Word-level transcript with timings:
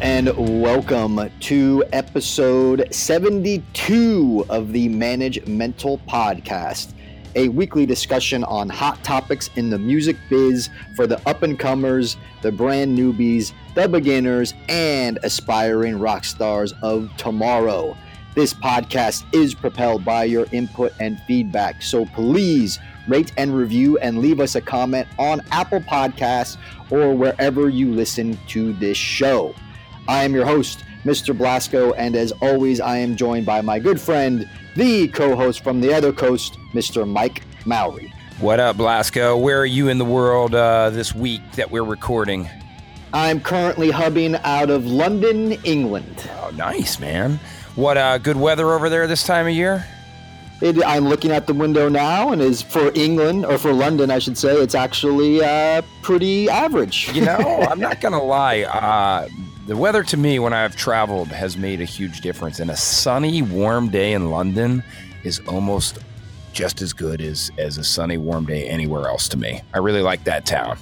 and 0.00 0.60
welcome 0.60 1.30
to 1.40 1.84
episode 1.92 2.88
72 2.90 4.44
of 4.48 4.72
the 4.72 4.88
Manage 4.88 5.46
Mental 5.46 5.98
Podcast, 6.08 6.94
a 7.36 7.48
weekly 7.48 7.86
discussion 7.86 8.42
on 8.44 8.68
hot 8.68 9.02
topics 9.04 9.50
in 9.56 9.70
the 9.70 9.78
music 9.78 10.16
biz 10.28 10.68
for 10.96 11.06
the 11.06 11.20
up 11.28 11.42
and 11.42 11.58
comers, 11.58 12.16
the 12.42 12.50
brand 12.50 12.98
newbies, 12.98 13.52
the 13.74 13.88
beginners, 13.88 14.54
and 14.68 15.18
aspiring 15.22 15.98
rock 15.98 16.24
stars 16.24 16.72
of 16.82 17.08
tomorrow. 17.16 17.96
This 18.34 18.52
podcast 18.52 19.24
is 19.32 19.54
propelled 19.54 20.04
by 20.04 20.24
your 20.24 20.46
input 20.50 20.92
and 20.98 21.20
feedback, 21.22 21.82
so 21.82 22.04
please 22.06 22.80
rate 23.06 23.32
and 23.36 23.56
review 23.56 23.98
and 23.98 24.18
leave 24.18 24.40
us 24.40 24.56
a 24.56 24.60
comment 24.60 25.06
on 25.18 25.42
Apple 25.52 25.80
Podcasts 25.80 26.56
or 26.90 27.14
wherever 27.14 27.68
you 27.68 27.92
listen 27.92 28.38
to 28.48 28.72
this 28.74 28.96
show. 28.96 29.54
I 30.06 30.24
am 30.24 30.34
your 30.34 30.44
host, 30.44 30.84
Mr. 31.04 31.36
Blasko, 31.36 31.94
and 31.96 32.14
as 32.14 32.32
always, 32.42 32.78
I 32.80 32.98
am 32.98 33.16
joined 33.16 33.46
by 33.46 33.62
my 33.62 33.78
good 33.78 33.98
friend, 33.98 34.48
the 34.76 35.08
co 35.08 35.34
host 35.34 35.64
from 35.64 35.80
the 35.80 35.94
other 35.94 36.12
coast, 36.12 36.58
Mr. 36.74 37.08
Mike 37.08 37.42
Mowery. 37.64 38.12
What 38.38 38.60
up, 38.60 38.76
Blasko? 38.76 39.40
Where 39.40 39.58
are 39.60 39.66
you 39.66 39.88
in 39.88 39.96
the 39.96 40.04
world 40.04 40.54
uh, 40.54 40.90
this 40.90 41.14
week 41.14 41.40
that 41.52 41.70
we're 41.70 41.84
recording? 41.84 42.50
I'm 43.14 43.40
currently 43.40 43.90
hubbing 43.90 44.34
out 44.36 44.68
of 44.68 44.86
London, 44.86 45.52
England. 45.64 46.28
Oh, 46.42 46.50
nice, 46.50 46.98
man. 46.98 47.38
What 47.74 47.96
uh, 47.96 48.18
good 48.18 48.36
weather 48.36 48.72
over 48.72 48.90
there 48.90 49.06
this 49.06 49.24
time 49.24 49.46
of 49.46 49.54
year? 49.54 49.86
It, 50.60 50.84
I'm 50.84 51.08
looking 51.08 51.30
at 51.30 51.46
the 51.46 51.54
window 51.54 51.88
now, 51.88 52.30
and 52.32 52.42
is 52.42 52.60
for 52.60 52.92
England 52.94 53.46
or 53.46 53.56
for 53.56 53.72
London, 53.72 54.10
I 54.10 54.18
should 54.18 54.36
say, 54.36 54.54
it's 54.54 54.74
actually 54.74 55.42
uh, 55.42 55.82
pretty 56.02 56.48
average. 56.50 57.10
You 57.14 57.24
know, 57.24 57.66
I'm 57.70 57.80
not 57.80 58.00
gonna 58.00 58.22
lie. 58.22 58.62
Uh, 58.62 59.28
the 59.66 59.76
weather 59.76 60.02
to 60.02 60.16
me, 60.16 60.38
when 60.38 60.52
I've 60.52 60.76
traveled, 60.76 61.28
has 61.28 61.56
made 61.56 61.80
a 61.80 61.84
huge 61.84 62.20
difference. 62.20 62.60
And 62.60 62.70
a 62.70 62.76
sunny, 62.76 63.42
warm 63.42 63.88
day 63.88 64.12
in 64.12 64.30
London 64.30 64.82
is 65.22 65.40
almost 65.48 65.98
just 66.52 66.82
as 66.82 66.92
good 66.92 67.20
as 67.20 67.50
as 67.58 67.78
a 67.78 67.84
sunny, 67.84 68.16
warm 68.16 68.46
day 68.46 68.68
anywhere 68.68 69.08
else 69.08 69.28
to 69.28 69.36
me. 69.36 69.60
I 69.72 69.78
really 69.78 70.02
like 70.02 70.24
that 70.24 70.46
town. 70.46 70.78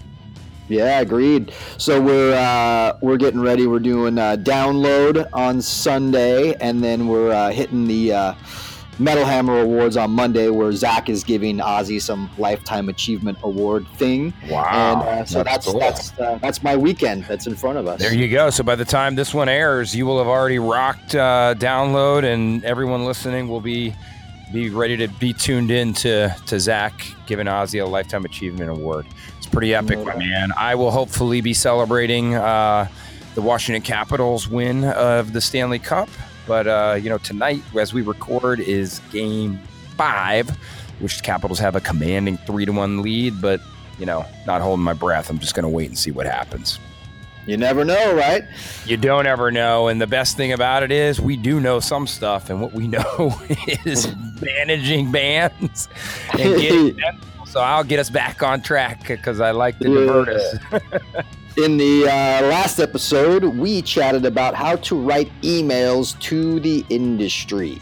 Yeah, 0.69 1.01
agreed. 1.01 1.53
So 1.79 2.01
we're 2.01 2.35
uh, 2.35 2.99
we're 3.03 3.17
getting 3.17 3.41
ready. 3.41 3.67
We're 3.67 3.79
doing 3.79 4.19
uh, 4.19 4.37
download 4.37 5.29
on 5.33 5.61
Sunday, 5.61 6.55
and 6.55 6.83
then 6.83 7.09
we're 7.09 7.33
uh, 7.33 7.51
hitting 7.51 7.87
the 7.87 8.13
uh, 8.13 8.35
Metal 9.03 9.25
Hammer 9.25 9.61
Awards 9.61 9.97
on 9.97 10.13
Monday, 10.13 10.49
where 10.49 10.71
Zakk 10.71 11.09
is 11.09 11.25
giving 11.25 11.59
Ozzy 11.59 12.01
some 12.01 12.31
Lifetime 12.39 12.89
Achievement 12.89 13.37
Award 13.43 13.87
thing. 13.97 14.33
Wow! 14.49 15.03
And 15.07 15.21
uh, 15.21 15.25
so 15.25 15.43
that's 15.43 15.67
That's 15.67 15.67
cool. 15.67 15.81
that's 15.81 16.19
uh, 16.21 16.39
that's 16.41 16.63
my 16.63 16.77
weekend. 16.77 17.25
That's 17.25 17.47
in 17.47 17.57
front 17.57 17.79
of 17.79 17.87
us. 17.89 18.01
There 18.01 18.15
you 18.15 18.29
go. 18.29 18.51
So 18.51 18.63
by 18.63 18.77
the 18.77 18.85
time 18.85 19.17
this 19.17 19.35
one 19.35 19.49
airs, 19.49 19.95
you 19.95 20.07
will 20.07 20.19
have 20.19 20.29
already 20.29 20.59
rocked 20.61 21.15
uh, 21.17 21.55
download, 21.59 22.25
and 22.25 22.65
everyone 22.65 23.05
listening 23.05 23.49
will 23.49 23.61
be 23.61 23.93
be 24.53 24.69
ready 24.71 24.97
to 24.99 25.09
be 25.09 25.33
tuned 25.33 25.71
in 25.71 25.95
to 25.95 26.29
to 26.47 26.57
Zakk 26.57 27.15
giving 27.27 27.47
Ozzy 27.47 27.83
a 27.83 27.87
lifetime 27.87 28.25
achievement 28.25 28.71
award. 28.71 29.07
It's 29.39 29.47
pretty 29.47 29.75
epic, 29.75 29.99
my 30.05 30.15
man. 30.17 30.53
I 30.57 30.77
will 30.77 30.93
hopefully 30.93 31.41
be 31.41 31.55
celebrating 31.55 32.37
uh, 32.37 32.87
the 33.35 33.43
Washington 33.43 33.83
Capitals 33.83 34.47
win 34.47 34.85
of 34.85 35.33
the 35.33 35.41
Stanley 35.41 35.79
Cup. 35.81 36.09
But 36.47 36.67
uh, 36.67 36.99
you 37.01 37.09
know, 37.09 37.19
tonight 37.19 37.63
as 37.79 37.93
we 37.93 38.03
record 38.03 38.61
is 38.61 39.01
Game 39.11 39.59
Five, 39.97 40.51
which 41.01 41.19
the 41.19 41.23
Capitals 41.23 41.59
have 41.59 41.77
a 41.77 41.81
commanding 41.81 42.37
three 42.39 42.65
to 42.65 42.73
one 42.73 43.03
lead. 43.03 43.41
But 43.41 43.61
you 43.99 44.07
know, 44.07 44.25
not 44.47 44.61
holding 44.61 44.85
my 44.85 44.95
breath. 44.95 45.31
I'm 45.31 45.39
just 45.39 45.55
going 45.55 45.65
to 45.65 45.69
wait 45.69 45.89
and 45.89 45.99
see 45.99 46.11
what 46.11 46.27
happens. 46.27 46.79
You 47.47 47.57
never 47.57 47.85
know, 47.85 48.15
right? 48.15 48.45
You 48.87 48.97
don't 48.97 49.27
ever 49.27 49.51
know. 49.51 49.89
And 49.89 50.01
the 50.01 50.07
best 50.07 50.37
thing 50.37 50.53
about 50.53 50.85
it 50.85 50.93
is 50.93 51.21
we 51.21 51.37
do 51.37 51.59
know 51.59 51.81
some 51.81 52.07
stuff. 52.07 52.51
And 52.51 52.61
what 52.61 52.73
we 52.73 52.87
know 52.89 53.35
is 53.85 54.15
managing 54.41 55.11
bands 55.11 55.89
and 56.33 56.61
getting 56.61 56.97
them. 56.97 57.21
So 57.47 57.61
I'll 57.61 57.85
get 57.85 57.99
us 57.99 58.09
back 58.09 58.43
on 58.43 58.63
track 58.63 59.07
because 59.07 59.41
I 59.41 59.51
like 59.51 59.79
to 59.81 59.85
divert 59.85 60.29
us. 60.31 60.59
In 61.59 61.77
the 61.77 62.05
uh, 62.05 62.47
last 62.49 62.79
episode, 62.79 63.45
we 63.45 63.83
chatted 63.83 64.25
about 64.25 64.55
how 64.55 64.77
to 64.77 64.99
write 64.99 65.31
emails 65.43 66.19
to 66.21 66.59
the 66.61 66.83
industry. 66.89 67.79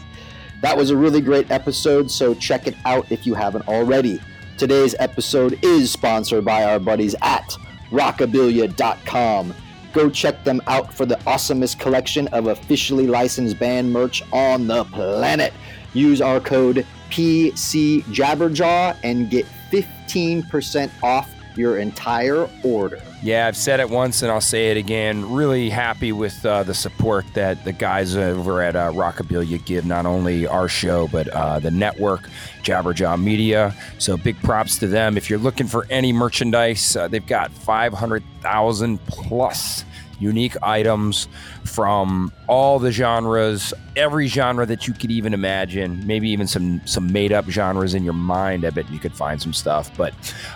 That 0.61 0.75
was 0.75 0.89
a 0.89 0.97
really 0.97 1.21
great 1.21 1.49
episode, 1.49 2.11
so 2.11 2.33
check 2.33 2.67
it 2.67 2.75
out 2.83 3.09
if 3.09 3.25
you 3.25 3.33
haven't 3.33 3.69
already. 3.69 4.19
Today's 4.57 4.93
episode 4.99 5.57
is 5.63 5.89
sponsored 5.89 6.43
by 6.43 6.65
our 6.65 6.79
buddies 6.79 7.15
at 7.21 7.55
rockabilia.com. 7.91 9.53
Go 9.93 10.09
check 10.09 10.43
them 10.43 10.61
out 10.67 10.93
for 10.93 11.05
the 11.05 11.15
awesomest 11.25 11.79
collection 11.79 12.27
of 12.29 12.47
officially 12.47 13.07
licensed 13.07 13.57
band 13.57 13.89
merch 13.89 14.21
on 14.33 14.67
the 14.67 14.83
planet. 14.83 15.53
Use 15.93 16.19
our 16.19 16.41
code 16.41 16.85
PCJabberjaw 17.09 18.97
and 19.03 19.29
get 19.29 19.45
15% 19.71 20.91
off 21.01 21.33
your 21.55 21.77
entire 21.77 22.49
order. 22.65 23.01
Yeah, 23.23 23.45
I've 23.45 23.55
said 23.55 23.79
it 23.79 23.87
once 23.87 24.23
and 24.23 24.31
I'll 24.31 24.41
say 24.41 24.71
it 24.71 24.77
again. 24.77 25.31
Really 25.31 25.69
happy 25.69 26.11
with 26.11 26.43
uh, 26.43 26.63
the 26.63 26.73
support 26.73 27.23
that 27.35 27.63
the 27.65 27.71
guys 27.71 28.15
over 28.15 28.63
at 28.63 28.75
uh, 28.75 28.91
Rockabilia 28.91 29.63
give, 29.63 29.85
not 29.85 30.07
only 30.07 30.47
our 30.47 30.67
show, 30.67 31.07
but 31.09 31.27
uh, 31.27 31.59
the 31.59 31.69
network, 31.69 32.27
Jabberjaw 32.63 33.21
Media. 33.21 33.75
So 33.99 34.17
big 34.17 34.41
props 34.41 34.79
to 34.79 34.87
them. 34.87 35.17
If 35.17 35.29
you're 35.29 35.37
looking 35.37 35.67
for 35.67 35.85
any 35.91 36.11
merchandise, 36.11 36.95
uh, 36.95 37.07
they've 37.07 37.25
got 37.25 37.51
500,000 37.51 39.05
plus 39.05 39.85
unique 40.21 40.55
items 40.61 41.27
from 41.65 42.31
all 42.47 42.79
the 42.79 42.91
genres, 42.91 43.73
every 43.95 44.27
genre 44.27 44.65
that 44.65 44.87
you 44.87 44.93
could 44.93 45.11
even 45.11 45.33
imagine. 45.33 46.05
Maybe 46.05 46.29
even 46.29 46.47
some 46.47 46.81
some 46.85 47.11
made 47.11 47.31
up 47.31 47.45
genres 47.49 47.93
in 47.93 48.03
your 48.03 48.13
mind. 48.13 48.65
I 48.65 48.69
bet 48.69 48.89
you 48.91 48.99
could 48.99 49.15
find 49.15 49.41
some 49.41 49.53
stuff. 49.53 49.95
But 49.97 50.13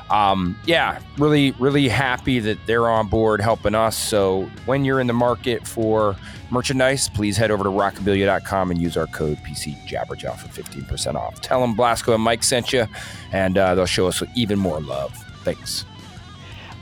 um, 0.09 0.57
yeah, 0.65 0.99
really 1.17 1.51
really 1.51 1.87
happy 1.87 2.39
that 2.39 2.57
they're 2.65 2.89
on 2.89 3.07
board 3.07 3.41
helping 3.41 3.75
us. 3.75 3.97
So 3.97 4.49
when 4.65 4.85
you're 4.85 4.99
in 4.99 5.07
the 5.07 5.13
market 5.13 5.67
for 5.67 6.15
merchandise, 6.51 7.09
please 7.09 7.37
head 7.37 7.51
over 7.51 7.63
to 7.63 7.69
rockabilia.com 7.69 8.71
and 8.71 8.81
use 8.81 8.97
our 8.97 9.07
code 9.07 9.37
PC 9.39 9.75
Jabberjaw 9.87 10.37
for 10.37 10.47
15% 10.47 11.15
off. 11.15 11.41
Tell 11.41 11.59
them 11.59 11.75
Blasko 11.75 12.13
and 12.13 12.23
Mike 12.23 12.43
sent 12.43 12.71
you, 12.71 12.87
and 13.31 13.57
uh, 13.57 13.75
they'll 13.75 13.85
show 13.85 14.07
us 14.07 14.21
even 14.35 14.59
more 14.59 14.79
love. 14.79 15.13
Thanks. 15.43 15.85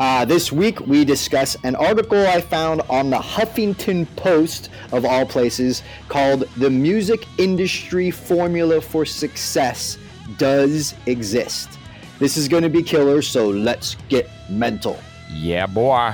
Uh, 0.05 0.25
this 0.25 0.51
week, 0.51 0.81
we 0.81 1.05
discuss 1.05 1.55
an 1.63 1.77
article 1.77 2.27
I 2.27 2.41
found 2.41 2.81
on 2.89 3.09
the 3.09 3.15
Huffington 3.15 4.05
Post, 4.17 4.69
of 4.91 5.05
all 5.05 5.25
places, 5.25 5.81
called 6.09 6.41
The 6.57 6.69
Music 6.69 7.25
Industry 7.37 8.11
Formula 8.11 8.81
for 8.81 9.05
Success 9.05 9.97
Does 10.37 10.93
Exist. 11.05 11.79
This 12.19 12.35
is 12.35 12.49
going 12.49 12.63
to 12.63 12.69
be 12.69 12.83
killer, 12.83 13.21
so 13.21 13.47
let's 13.47 13.95
get 14.09 14.29
mental. 14.49 14.99
Yeah, 15.31 15.67
boy. 15.67 16.13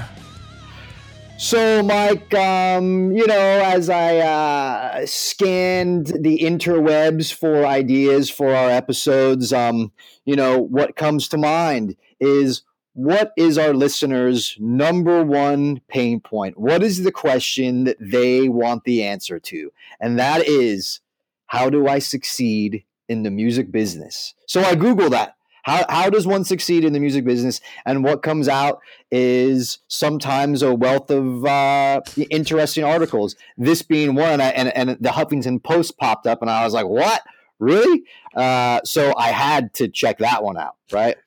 So, 1.39 1.81
Mike, 1.81 2.31
um, 2.35 3.11
you 3.11 3.25
know, 3.25 3.61
as 3.65 3.89
I 3.89 4.17
uh, 4.17 5.05
scanned 5.07 6.13
the 6.19 6.37
interwebs 6.37 7.33
for 7.33 7.65
ideas 7.65 8.29
for 8.29 8.53
our 8.53 8.69
episodes, 8.69 9.51
um, 9.51 9.91
you 10.25 10.35
know, 10.35 10.59
what 10.59 10.95
comes 10.95 11.27
to 11.29 11.39
mind 11.39 11.95
is 12.19 12.61
what 12.93 13.33
is 13.37 13.57
our 13.57 13.73
listeners' 13.73 14.57
number 14.59 15.23
one 15.23 15.81
pain 15.87 16.19
point? 16.19 16.59
What 16.59 16.83
is 16.83 17.03
the 17.03 17.11
question 17.11 17.85
that 17.85 17.97
they 17.99 18.49
want 18.49 18.83
the 18.83 19.03
answer 19.03 19.39
to? 19.39 19.71
And 19.99 20.19
that 20.19 20.47
is, 20.47 20.99
how 21.47 21.69
do 21.69 21.87
I 21.87 21.99
succeed 21.99 22.83
in 23.07 23.23
the 23.23 23.31
music 23.31 23.71
business? 23.71 24.33
So 24.47 24.61
I 24.61 24.75
Google 24.75 25.09
that. 25.11 25.35
How, 25.63 25.85
how 25.89 26.09
does 26.09 26.25
one 26.25 26.45
succeed 26.45 26.83
in 26.83 26.93
the 26.93 26.99
music 26.99 27.25
business? 27.25 27.61
And 27.85 28.03
what 28.03 28.23
comes 28.23 28.47
out 28.47 28.79
is 29.11 29.79
sometimes 29.87 30.61
a 30.61 30.73
wealth 30.73 31.11
of 31.11 31.45
uh, 31.45 32.01
interesting 32.29 32.83
articles. 32.83 33.35
This 33.57 33.81
being 33.81 34.15
one, 34.15 34.41
and, 34.41 34.75
and 34.75 34.91
the 34.99 35.09
Huffington 35.09 35.61
Post 35.61 35.97
popped 35.97 36.25
up, 36.27 36.41
and 36.41 36.49
I 36.49 36.63
was 36.63 36.73
like, 36.73 36.87
what? 36.87 37.21
Really? 37.59 38.03
Uh, 38.35 38.79
so 38.85 39.13
I 39.17 39.27
had 39.29 39.73
to 39.75 39.89
check 39.89 40.19
that 40.19 40.43
one 40.43 40.57
out, 40.57 40.75
right? 40.91 41.17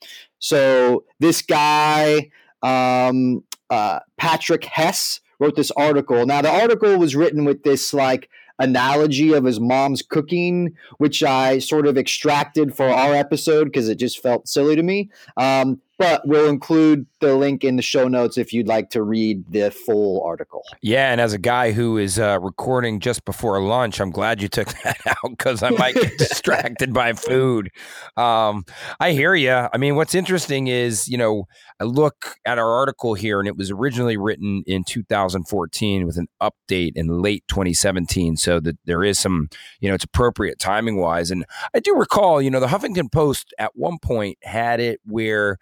So 0.43 1.05
this 1.21 1.41
guy, 1.41 2.31
um, 2.62 3.44
uh, 3.71 4.00
Patrick 4.19 4.65
Hess, 4.65 5.21
wrote 5.39 5.56
this 5.56 5.71
article. 5.73 6.27
Now, 6.27 6.43
the 6.43 6.50
article 6.50 6.99
was 6.99 7.17
written 7.17 7.44
with 7.44 7.62
this 7.62 7.94
like 7.94 8.29
analogy 8.59 9.33
of 9.33 9.44
his 9.44 9.61
mom's 9.61 10.03
cooking, 10.03 10.77
which 10.99 11.23
I 11.23 11.59
sort 11.59 11.87
of 11.87 11.97
extracted 11.97 12.77
for 12.77 12.89
our 12.89 13.15
episode 13.15 13.65
because 13.65 13.89
it 13.89 13.97
just 13.97 14.21
felt 14.21 14.49
silly 14.49 14.77
to 14.77 14.83
me. 14.83 15.11
Um, 15.37 15.81
but 15.99 16.27
we'll 16.27 16.49
include 16.49 17.06
the 17.23 17.35
link 17.35 17.65
in 17.65 17.77
the 17.77 17.83
show 17.83 18.09
notes 18.09 18.37
if 18.37 18.53
you'd 18.53 18.67
like 18.67 18.91
to 18.91 19.03
read 19.03 19.45
the 19.51 19.71
full 19.71 20.23
article. 20.23 20.63
Yeah, 20.83 21.11
and 21.11 21.21
as 21.21 21.33
a 21.33 21.39
guy 21.39 21.73
who 21.73 21.97
is 21.97 22.19
uh, 22.19 22.39
recording 22.41 23.01
just 23.01 23.25
before 23.25 23.63
lunch, 23.63 24.01
I'm 24.01 24.11
glad 24.11 24.43
you 24.43 24.49
took 24.49 24.69
that 24.85 24.99
out 25.07 25.31
because 25.31 25.63
I 25.63 25.71
might 25.71 25.95
get 25.95 26.19
distracted 26.19 26.93
by 26.93 27.15
food. 27.15 27.71
Um, 28.17 28.65
I 29.01 29.13
hear 29.13 29.35
you. 29.35 29.53
I 29.53 29.79
mean, 29.79 29.97
what's 29.97 30.15
interesting 30.15 30.67
is, 30.67 31.09
you 31.09 31.17
know, 31.17 31.45
I 31.81 31.85
look 31.85 32.37
at 32.45 32.59
our 32.59 32.71
article 32.71 33.15
here, 33.15 33.39
and 33.39 33.49
it 33.49 33.57
was 33.57 33.71
originally 33.71 34.17
written 34.17 34.63
in 34.67 34.85
2014 34.85 36.05
with 36.05 36.19
an 36.19 36.27
update 36.43 36.93
in 36.97 37.23
late 37.23 37.45
2017. 37.49 38.37
So 38.37 38.61
that 38.61 38.77
there 38.85 39.05
is 39.05 39.19
some, 39.19 39.49
you 39.81 39.89
know, 39.89 39.95
it's 39.95 40.05
appropriate 40.05 40.59
timing 40.59 40.97
wise. 40.97 41.31
And 41.31 41.45
I 41.75 41.81
do 41.81 41.95
recall, 41.95 42.43
you 42.43 42.51
know, 42.51 42.61
the 42.61 42.67
Huffington 42.67 43.11
Post 43.11 43.55
at 43.59 43.71
one 43.75 43.99
point 43.99 44.39
had 44.43 44.81
it 44.81 45.01
where 45.07 45.59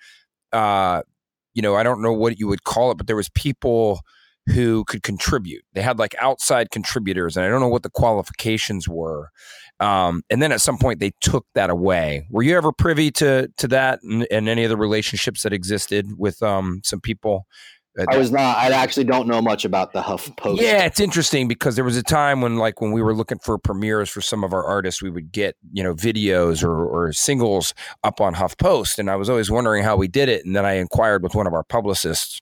uh, 0.52 1.02
you 1.54 1.62
know, 1.62 1.76
I 1.76 1.82
don't 1.82 2.02
know 2.02 2.12
what 2.12 2.38
you 2.38 2.48
would 2.48 2.64
call 2.64 2.90
it, 2.90 2.96
but 2.96 3.06
there 3.06 3.16
was 3.16 3.28
people 3.30 4.00
who 4.46 4.84
could 4.84 5.02
contribute. 5.02 5.62
They 5.74 5.82
had 5.82 5.98
like 5.98 6.14
outside 6.18 6.70
contributors, 6.70 7.36
and 7.36 7.44
I 7.44 7.48
don't 7.48 7.60
know 7.60 7.68
what 7.68 7.82
the 7.82 7.90
qualifications 7.90 8.88
were. 8.88 9.30
Um, 9.78 10.22
and 10.28 10.42
then 10.42 10.52
at 10.52 10.60
some 10.60 10.78
point 10.78 11.00
they 11.00 11.12
took 11.20 11.46
that 11.54 11.70
away. 11.70 12.26
Were 12.30 12.42
you 12.42 12.56
ever 12.56 12.72
privy 12.72 13.10
to 13.12 13.48
to 13.58 13.68
that 13.68 14.00
and, 14.02 14.26
and 14.30 14.48
any 14.48 14.64
of 14.64 14.70
the 14.70 14.76
relationships 14.76 15.42
that 15.42 15.52
existed 15.52 16.06
with 16.18 16.42
um, 16.42 16.80
some 16.84 17.00
people 17.00 17.46
I 18.08 18.16
was 18.16 18.30
not. 18.30 18.56
I 18.56 18.70
actually 18.70 19.04
don't 19.04 19.26
know 19.26 19.42
much 19.42 19.64
about 19.64 19.92
the 19.92 20.02
Huff 20.02 20.34
Post. 20.36 20.62
Yeah, 20.62 20.84
it's 20.84 21.00
interesting 21.00 21.48
because 21.48 21.76
there 21.76 21.84
was 21.84 21.96
a 21.96 22.02
time 22.02 22.40
when, 22.40 22.56
like, 22.56 22.80
when 22.80 22.92
we 22.92 23.02
were 23.02 23.14
looking 23.14 23.38
for 23.38 23.58
premieres 23.58 24.08
for 24.08 24.20
some 24.20 24.44
of 24.44 24.52
our 24.52 24.64
artists, 24.64 25.02
we 25.02 25.10
would 25.10 25.32
get 25.32 25.56
you 25.72 25.82
know 25.82 25.94
videos 25.94 26.64
or, 26.64 26.86
or 26.86 27.12
singles 27.12 27.74
up 28.04 28.20
on 28.20 28.34
Huff 28.34 28.56
Post, 28.56 28.98
and 28.98 29.10
I 29.10 29.16
was 29.16 29.28
always 29.28 29.50
wondering 29.50 29.82
how 29.82 29.96
we 29.96 30.08
did 30.08 30.28
it. 30.28 30.44
And 30.44 30.54
then 30.56 30.64
I 30.64 30.74
inquired 30.74 31.22
with 31.22 31.34
one 31.34 31.46
of 31.46 31.52
our 31.52 31.64
publicists, 31.64 32.40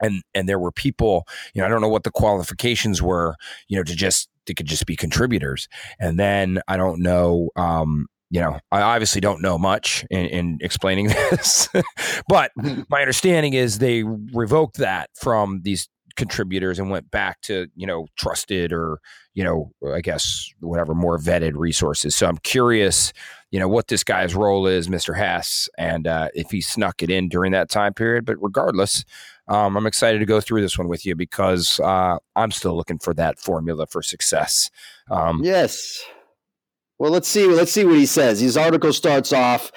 and 0.00 0.22
and 0.34 0.48
there 0.48 0.58
were 0.58 0.72
people, 0.72 1.24
you 1.54 1.60
know, 1.60 1.66
I 1.66 1.68
don't 1.68 1.80
know 1.80 1.88
what 1.88 2.04
the 2.04 2.10
qualifications 2.10 3.02
were, 3.02 3.36
you 3.68 3.76
know, 3.76 3.84
to 3.84 3.94
just 3.94 4.28
they 4.46 4.54
could 4.54 4.66
just 4.66 4.86
be 4.86 4.96
contributors, 4.96 5.68
and 5.98 6.18
then 6.18 6.60
I 6.68 6.76
don't 6.76 7.00
know. 7.00 7.50
Um, 7.56 8.06
you 8.30 8.40
know, 8.40 8.58
I 8.72 8.80
obviously 8.80 9.20
don't 9.20 9.40
know 9.40 9.56
much 9.58 10.04
in, 10.10 10.26
in 10.26 10.58
explaining 10.60 11.06
this, 11.30 11.68
but 12.28 12.50
mm-hmm. 12.58 12.82
my 12.88 13.00
understanding 13.00 13.54
is 13.54 13.78
they 13.78 14.02
revoked 14.02 14.78
that 14.78 15.10
from 15.14 15.60
these 15.62 15.88
contributors 16.16 16.78
and 16.78 16.90
went 16.90 17.10
back 17.10 17.40
to 17.42 17.66
you 17.76 17.86
know 17.86 18.06
trusted 18.16 18.72
or 18.72 18.98
you 19.34 19.44
know 19.44 19.70
I 19.92 20.00
guess 20.00 20.50
whatever 20.60 20.94
more 20.94 21.18
vetted 21.18 21.52
resources. 21.54 22.16
So 22.16 22.26
I'm 22.26 22.38
curious, 22.38 23.12
you 23.50 23.60
know, 23.60 23.68
what 23.68 23.88
this 23.88 24.02
guy's 24.02 24.34
role 24.34 24.66
is, 24.66 24.88
Mr. 24.88 25.16
Hess, 25.16 25.68
and 25.78 26.06
uh, 26.06 26.28
if 26.34 26.50
he 26.50 26.60
snuck 26.60 27.02
it 27.02 27.10
in 27.10 27.28
during 27.28 27.52
that 27.52 27.68
time 27.68 27.94
period. 27.94 28.24
But 28.24 28.36
regardless, 28.40 29.04
um, 29.48 29.76
I'm 29.76 29.86
excited 29.86 30.18
to 30.18 30.26
go 30.26 30.40
through 30.40 30.62
this 30.62 30.76
one 30.76 30.88
with 30.88 31.06
you 31.06 31.14
because 31.14 31.78
uh, 31.80 32.16
I'm 32.34 32.50
still 32.50 32.74
looking 32.74 32.98
for 32.98 33.14
that 33.14 33.38
formula 33.38 33.86
for 33.86 34.02
success. 34.02 34.70
Um, 35.10 35.42
yes. 35.44 36.02
Well, 36.98 37.10
let's 37.10 37.28
see. 37.28 37.46
Let's 37.46 37.72
see 37.72 37.84
what 37.84 37.96
he 37.96 38.06
says. 38.06 38.40
His 38.40 38.56
article 38.56 38.92
starts 38.92 39.32
off. 39.32 39.70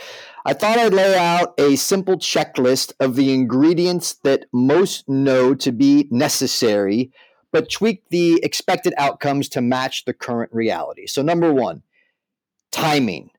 I 0.45 0.53
thought 0.53 0.79
I'd 0.79 0.93
lay 0.93 1.17
out 1.17 1.53
a 1.59 1.75
simple 1.75 2.15
checklist 2.15 2.93
of 2.99 3.15
the 3.15 3.33
ingredients 3.33 4.13
that 4.23 4.45
most 4.53 5.07
know 5.09 5.53
to 5.55 5.71
be 5.73 6.07
necessary, 6.09 7.11
but 7.51 7.69
tweak 7.69 8.03
the 8.09 8.39
expected 8.41 8.93
outcomes 8.97 9.49
to 9.49 9.61
match 9.61 10.05
the 10.05 10.13
current 10.13 10.51
reality. 10.53 11.07
So, 11.07 11.21
number 11.21 11.53
one, 11.53 11.83
timing. 12.71 13.31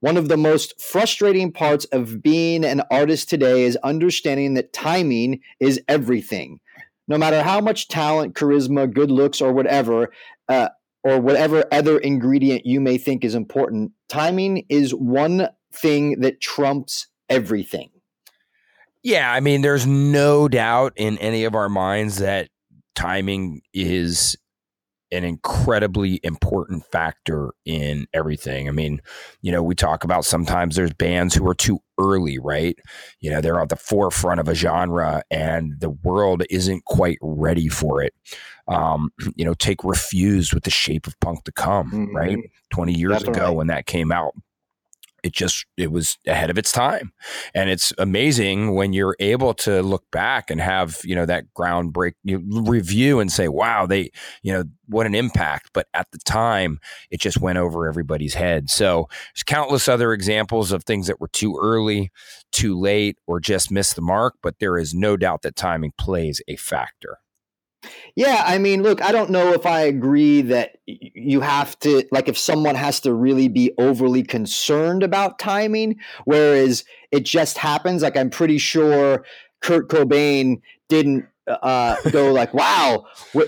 One 0.00 0.16
of 0.16 0.28
the 0.28 0.36
most 0.36 0.80
frustrating 0.80 1.52
parts 1.52 1.84
of 1.86 2.22
being 2.22 2.64
an 2.64 2.82
artist 2.90 3.28
today 3.28 3.64
is 3.64 3.76
understanding 3.82 4.54
that 4.54 4.72
timing 4.72 5.40
is 5.58 5.80
everything. 5.88 6.60
No 7.08 7.18
matter 7.18 7.42
how 7.42 7.60
much 7.60 7.88
talent, 7.88 8.34
charisma, 8.34 8.92
good 8.92 9.10
looks, 9.10 9.40
or 9.40 9.52
whatever, 9.52 10.12
uh, 10.48 10.68
or 11.04 11.20
whatever 11.20 11.64
other 11.72 11.98
ingredient 11.98 12.66
you 12.66 12.80
may 12.80 12.98
think 12.98 13.24
is 13.24 13.34
important, 13.34 13.92
timing 14.08 14.64
is 14.68 14.94
one 14.94 15.48
thing 15.72 16.20
that 16.20 16.40
trumps 16.40 17.06
everything. 17.28 17.90
Yeah, 19.02 19.32
I 19.32 19.40
mean, 19.40 19.62
there's 19.62 19.86
no 19.86 20.48
doubt 20.48 20.92
in 20.96 21.18
any 21.18 21.44
of 21.44 21.54
our 21.54 21.68
minds 21.68 22.18
that 22.18 22.48
timing 22.94 23.62
is 23.72 24.36
an 25.10 25.24
incredibly 25.24 26.20
important 26.22 26.84
factor 26.86 27.52
in 27.64 28.06
everything. 28.12 28.68
I 28.68 28.72
mean, 28.72 29.00
you 29.40 29.50
know, 29.50 29.62
we 29.62 29.74
talk 29.74 30.04
about 30.04 30.24
sometimes 30.24 30.76
there's 30.76 30.92
bands 30.92 31.34
who 31.34 31.48
are 31.48 31.54
too 31.54 31.78
early, 31.98 32.38
right? 32.38 32.78
You 33.20 33.30
know, 33.30 33.40
they're 33.40 33.60
at 33.60 33.68
the 33.68 33.76
forefront 33.76 34.40
of 34.40 34.48
a 34.48 34.54
genre 34.54 35.22
and 35.30 35.74
the 35.80 35.90
world 35.90 36.42
isn't 36.50 36.84
quite 36.84 37.18
ready 37.22 37.68
for 37.68 38.02
it. 38.02 38.14
Um, 38.68 39.10
you 39.36 39.44
know, 39.44 39.54
take 39.54 39.84
Refused 39.84 40.52
with 40.52 40.64
the 40.64 40.70
shape 40.70 41.06
of 41.06 41.18
punk 41.20 41.44
to 41.44 41.52
come, 41.52 41.90
mm-hmm. 41.90 42.16
right? 42.16 42.38
20 42.70 42.92
years 42.92 43.12
That's 43.12 43.28
ago 43.28 43.48
right. 43.48 43.56
when 43.56 43.66
that 43.68 43.86
came 43.86 44.12
out 44.12 44.34
it 45.22 45.32
just 45.32 45.66
it 45.76 45.90
was 45.90 46.18
ahead 46.26 46.50
of 46.50 46.58
its 46.58 46.72
time. 46.72 47.12
And 47.54 47.70
it's 47.70 47.92
amazing 47.98 48.74
when 48.74 48.92
you're 48.92 49.16
able 49.18 49.54
to 49.54 49.82
look 49.82 50.04
back 50.10 50.50
and 50.50 50.60
have 50.60 51.00
you 51.04 51.14
know 51.14 51.26
that 51.26 51.52
ground 51.54 51.92
break 51.92 52.14
you 52.24 52.42
review 52.48 53.20
and 53.20 53.30
say 53.30 53.48
wow 53.48 53.86
they 53.86 54.10
you 54.42 54.52
know 54.52 54.64
what 54.86 55.06
an 55.06 55.14
impact. 55.14 55.70
But 55.72 55.86
at 55.94 56.06
the 56.12 56.18
time 56.18 56.78
it 57.10 57.20
just 57.20 57.40
went 57.40 57.58
over 57.58 57.88
everybody's 57.88 58.34
head. 58.34 58.70
So 58.70 59.08
there's 59.34 59.42
countless 59.44 59.88
other 59.88 60.12
examples 60.12 60.72
of 60.72 60.84
things 60.84 61.06
that 61.06 61.20
were 61.20 61.28
too 61.28 61.58
early 61.60 62.10
too 62.52 62.78
late 62.78 63.18
or 63.26 63.40
just 63.40 63.70
missed 63.70 63.94
the 63.94 64.02
mark 64.02 64.34
but 64.42 64.58
there 64.58 64.78
is 64.78 64.94
no 64.94 65.16
doubt 65.16 65.42
that 65.42 65.56
timing 65.56 65.92
plays 65.98 66.40
a 66.48 66.56
factor 66.56 67.18
yeah, 68.16 68.42
I 68.44 68.58
mean, 68.58 68.82
look, 68.82 69.02
I 69.02 69.12
don't 69.12 69.30
know 69.30 69.52
if 69.52 69.64
I 69.64 69.82
agree 69.82 70.42
that 70.42 70.78
you 70.86 71.40
have 71.40 71.78
to, 71.80 72.04
like, 72.10 72.28
if 72.28 72.36
someone 72.36 72.74
has 72.74 73.00
to 73.00 73.14
really 73.14 73.48
be 73.48 73.72
overly 73.78 74.22
concerned 74.22 75.02
about 75.02 75.38
timing, 75.38 75.96
whereas 76.24 76.84
it 77.12 77.24
just 77.24 77.58
happens. 77.58 78.02
Like, 78.02 78.16
I'm 78.16 78.30
pretty 78.30 78.58
sure 78.58 79.24
Kurt 79.60 79.88
Cobain 79.88 80.60
didn't 80.88 81.26
uh, 81.46 81.96
go 82.10 82.32
like, 82.32 82.52
wow, 82.52 83.04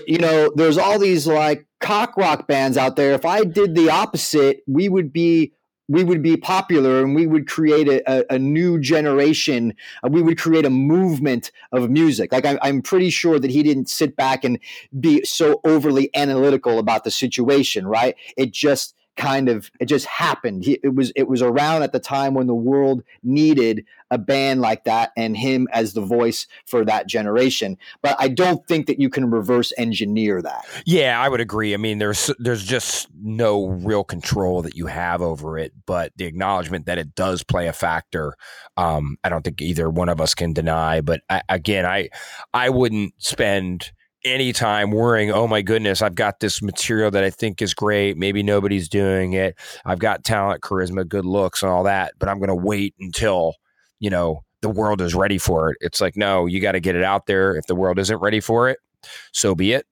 you 0.07 0.17
know, 0.17 0.51
there's 0.55 0.77
all 0.77 0.99
these 0.99 1.27
like 1.27 1.65
cock 1.79 2.15
rock 2.17 2.47
bands 2.47 2.77
out 2.77 2.95
there. 2.95 3.13
If 3.13 3.25
I 3.25 3.43
did 3.43 3.75
the 3.75 3.89
opposite, 3.89 4.61
we 4.67 4.89
would 4.89 5.11
be 5.11 5.53
we 5.91 6.05
would 6.05 6.21
be 6.21 6.37
popular 6.37 7.03
and 7.03 7.13
we 7.13 7.27
would 7.27 7.47
create 7.47 7.87
a, 7.89 8.01
a, 8.09 8.35
a 8.35 8.39
new 8.39 8.79
generation. 8.79 9.73
Uh, 10.03 10.07
we 10.09 10.21
would 10.21 10.39
create 10.39 10.65
a 10.65 10.69
movement 10.69 11.51
of 11.73 11.89
music. 11.89 12.31
Like 12.31 12.45
I, 12.45 12.57
I'm 12.61 12.81
pretty 12.81 13.09
sure 13.09 13.39
that 13.39 13.51
he 13.51 13.61
didn't 13.61 13.89
sit 13.89 14.15
back 14.15 14.45
and 14.45 14.57
be 14.99 15.23
so 15.25 15.59
overly 15.65 16.09
analytical 16.15 16.79
about 16.79 17.03
the 17.03 17.11
situation, 17.11 17.85
right? 17.85 18.15
It 18.37 18.51
just 18.51 18.95
kind 19.17 19.49
of 19.49 19.69
it 19.79 19.85
just 19.85 20.05
happened. 20.05 20.63
He, 20.63 20.79
it 20.83 20.95
was 20.95 21.11
it 21.15 21.27
was 21.27 21.41
around 21.41 21.83
at 21.83 21.91
the 21.91 21.99
time 21.99 22.33
when 22.33 22.47
the 22.47 22.55
world 22.55 23.03
needed 23.23 23.85
a 24.09 24.17
band 24.17 24.61
like 24.61 24.83
that 24.85 25.11
and 25.15 25.35
him 25.37 25.67
as 25.71 25.93
the 25.93 26.01
voice 26.01 26.47
for 26.65 26.83
that 26.85 27.07
generation. 27.07 27.77
But 28.01 28.15
I 28.19 28.27
don't 28.27 28.65
think 28.67 28.87
that 28.87 28.99
you 28.99 29.09
can 29.09 29.29
reverse 29.29 29.71
engineer 29.77 30.41
that. 30.41 30.65
Yeah, 30.85 31.19
I 31.19 31.29
would 31.29 31.41
agree. 31.41 31.73
I 31.73 31.77
mean, 31.77 31.97
there's 31.97 32.31
there's 32.39 32.63
just 32.63 33.07
no 33.21 33.67
real 33.67 34.03
control 34.03 34.61
that 34.63 34.75
you 34.75 34.87
have 34.87 35.21
over 35.21 35.57
it, 35.57 35.73
but 35.85 36.13
the 36.15 36.25
acknowledgement 36.25 36.85
that 36.85 36.97
it 36.97 37.15
does 37.15 37.43
play 37.43 37.67
a 37.67 37.73
factor, 37.73 38.35
um, 38.77 39.17
I 39.23 39.29
don't 39.29 39.43
think 39.43 39.61
either 39.61 39.89
one 39.89 40.09
of 40.09 40.21
us 40.21 40.33
can 40.33 40.53
deny. 40.53 41.01
But 41.01 41.21
I, 41.29 41.41
again, 41.49 41.85
I 41.85 42.09
I 42.53 42.69
wouldn't 42.69 43.13
spend 43.17 43.91
anytime 44.23 44.91
worrying, 44.91 45.31
oh 45.31 45.47
my 45.47 45.61
goodness, 45.61 46.01
I've 46.01 46.15
got 46.15 46.39
this 46.39 46.61
material 46.61 47.11
that 47.11 47.23
I 47.23 47.29
think 47.29 47.61
is 47.61 47.73
great. 47.73 48.17
Maybe 48.17 48.43
nobody's 48.43 48.89
doing 48.89 49.33
it. 49.33 49.57
I've 49.85 49.99
got 49.99 50.23
talent, 50.23 50.61
charisma, 50.61 51.07
good 51.07 51.25
looks, 51.25 51.63
and 51.63 51.71
all 51.71 51.83
that, 51.83 52.13
but 52.19 52.29
I'm 52.29 52.37
going 52.37 52.49
to 52.49 52.55
wait 52.55 52.95
until, 52.99 53.55
you 53.99 54.09
know, 54.09 54.43
the 54.61 54.69
world 54.69 55.01
is 55.01 55.15
ready 55.15 55.37
for 55.37 55.71
it. 55.71 55.77
It's 55.81 55.99
like, 55.99 56.15
no, 56.15 56.45
you 56.45 56.61
got 56.61 56.73
to 56.73 56.79
get 56.79 56.95
it 56.95 57.03
out 57.03 57.25
there. 57.25 57.55
If 57.55 57.65
the 57.65 57.75
world 57.75 57.97
isn't 57.97 58.19
ready 58.19 58.39
for 58.39 58.69
it, 58.69 58.79
so 59.31 59.55
be 59.55 59.73
it. 59.73 59.85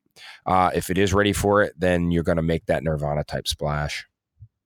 Uh, 0.45 0.71
if 0.73 0.89
it 0.89 0.97
is 0.97 1.13
ready 1.13 1.33
for 1.33 1.61
it, 1.63 1.73
then 1.77 2.11
you're 2.11 2.23
going 2.23 2.37
to 2.37 2.43
make 2.43 2.65
that 2.67 2.83
Nirvana 2.83 3.23
type 3.23 3.47
splash. 3.47 4.05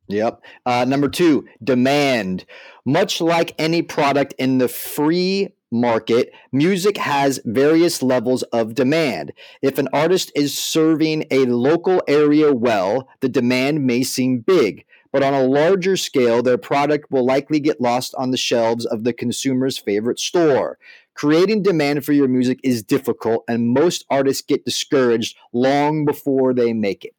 Yep. 0.10 0.41
Uh, 0.65 0.86
number 0.86 1.08
two, 1.08 1.48
demand. 1.63 2.46
Much 2.86 3.22
like 3.22 3.55
any 3.58 3.82
product 3.82 4.34
in 4.38 4.58
the 4.58 4.67
free 4.67 5.53
market, 5.74 6.32
music 6.51 6.98
has 6.98 7.42
various 7.44 8.01
levels 8.01 8.44
of 8.44 8.75
demand. 8.75 9.34
If 9.62 9.77
an 9.77 9.89
artist 9.92 10.32
is 10.36 10.58
serving 10.58 11.25
a 11.32 11.46
local 11.46 12.01
area 12.08 12.53
well, 12.53 13.10
the 13.20 13.30
demand 13.30 13.86
may 13.86 14.03
seem 14.03 14.39
big, 14.39 14.86
but 15.12 15.24
on 15.24 15.34
a 15.34 15.44
larger 15.44 15.98
scale, 15.98 16.42
their 16.42 16.58
product 16.58 17.12
will 17.12 17.25
likely 17.25 17.60
get 17.60 17.82
lost 17.82 18.15
on 18.15 18.32
the 18.32 18.38
shelves 18.38 18.86
of 18.86 19.03
the 19.03 19.13
consumer's 19.13 19.77
favorite 19.77 20.20
store. 20.20 20.77
Creating 21.15 21.62
demand 21.62 22.03
for 22.03 22.13
your 22.13 22.27
music 22.27 22.60
is 22.63 22.82
difficult, 22.82 23.44
and 23.48 23.68
most 23.68 24.06
artists 24.10 24.42
get 24.42 24.65
discouraged 24.65 25.38
long 25.51 26.06
before 26.06 26.53
they 26.53 26.74
make 26.74 27.06
it. 27.06 27.15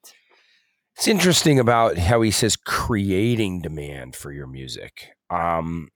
It's 0.96 1.08
interesting 1.08 1.58
about 1.58 1.98
how 1.98 2.22
he 2.22 2.30
says 2.30 2.56
creating 2.56 3.60
demand 3.60 4.14
for 4.14 4.32
your 4.32 4.46
music. 4.46 5.08
Um, 5.28 5.90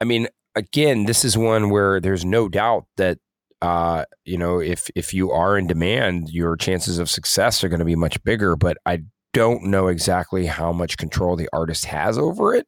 I 0.00 0.04
mean, 0.04 0.28
again, 0.54 1.06
this 1.06 1.24
is 1.24 1.36
one 1.36 1.70
where 1.70 2.00
there's 2.00 2.24
no 2.24 2.48
doubt 2.48 2.86
that 2.96 3.18
uh, 3.62 4.04
you 4.24 4.36
know 4.36 4.60
if 4.60 4.90
if 4.94 5.14
you 5.14 5.30
are 5.30 5.56
in 5.56 5.66
demand, 5.66 6.30
your 6.30 6.56
chances 6.56 6.98
of 6.98 7.08
success 7.10 7.64
are 7.64 7.68
going 7.68 7.78
to 7.78 7.84
be 7.84 7.96
much 7.96 8.22
bigger. 8.24 8.56
But 8.56 8.76
I 8.86 9.02
don't 9.32 9.64
know 9.64 9.88
exactly 9.88 10.46
how 10.46 10.72
much 10.72 10.96
control 10.96 11.36
the 11.36 11.48
artist 11.52 11.84
has 11.86 12.16
over 12.18 12.54
it. 12.54 12.66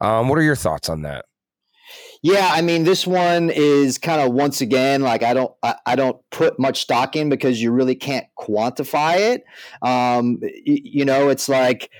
Um, 0.00 0.28
what 0.28 0.38
are 0.38 0.42
your 0.42 0.56
thoughts 0.56 0.88
on 0.88 1.02
that? 1.02 1.24
Yeah, 2.22 2.50
I 2.52 2.62
mean, 2.62 2.84
this 2.84 3.06
one 3.06 3.50
is 3.50 3.98
kind 3.98 4.22
of 4.22 4.32
once 4.32 4.62
again 4.62 5.02
like 5.02 5.22
I 5.22 5.34
don't 5.34 5.52
I, 5.62 5.74
I, 5.84 5.94
don't 5.94 6.18
put 6.30 6.58
much 6.58 6.80
stock 6.80 7.16
in 7.16 7.28
because 7.28 7.60
you 7.60 7.70
really 7.70 7.94
can't 7.94 8.26
quantify 8.38 9.16
it. 9.16 9.44
Um, 9.82 10.38
you, 10.42 10.80
you 10.82 11.04
know, 11.04 11.28
it's 11.28 11.50
like 11.50 11.90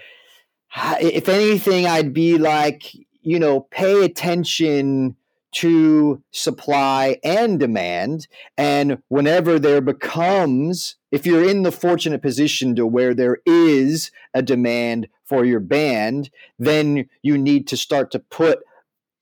if 1.01 1.29
anything, 1.29 1.87
I'd 1.87 2.15
be 2.15 2.39
like, 2.39 2.95
you 3.21 3.39
know, 3.39 3.61
pay 3.71 4.05
attention 4.05 5.17
to 5.55 6.23
supply 6.33 7.19
and 7.25 7.59
demand. 7.59 8.29
And 8.59 8.99
whenever 9.09 9.59
there 9.59 9.81
becomes, 9.81 10.97
if 11.11 11.25
you're 11.25 11.49
in 11.49 11.63
the 11.63 11.73
fortunate 11.73 12.23
position 12.23 12.75
to 12.77 12.87
where 12.87 13.15
there 13.15 13.39
is 13.47 14.11
a 14.35 14.43
demand 14.43 15.09
for 15.25 15.45
your 15.45 15.61
band, 15.61 16.31
then 16.59 17.09
you 17.23 17.39
need 17.39 17.67
to 17.69 17.77
start 17.77 18.11
to 18.13 18.19
put 18.19 18.61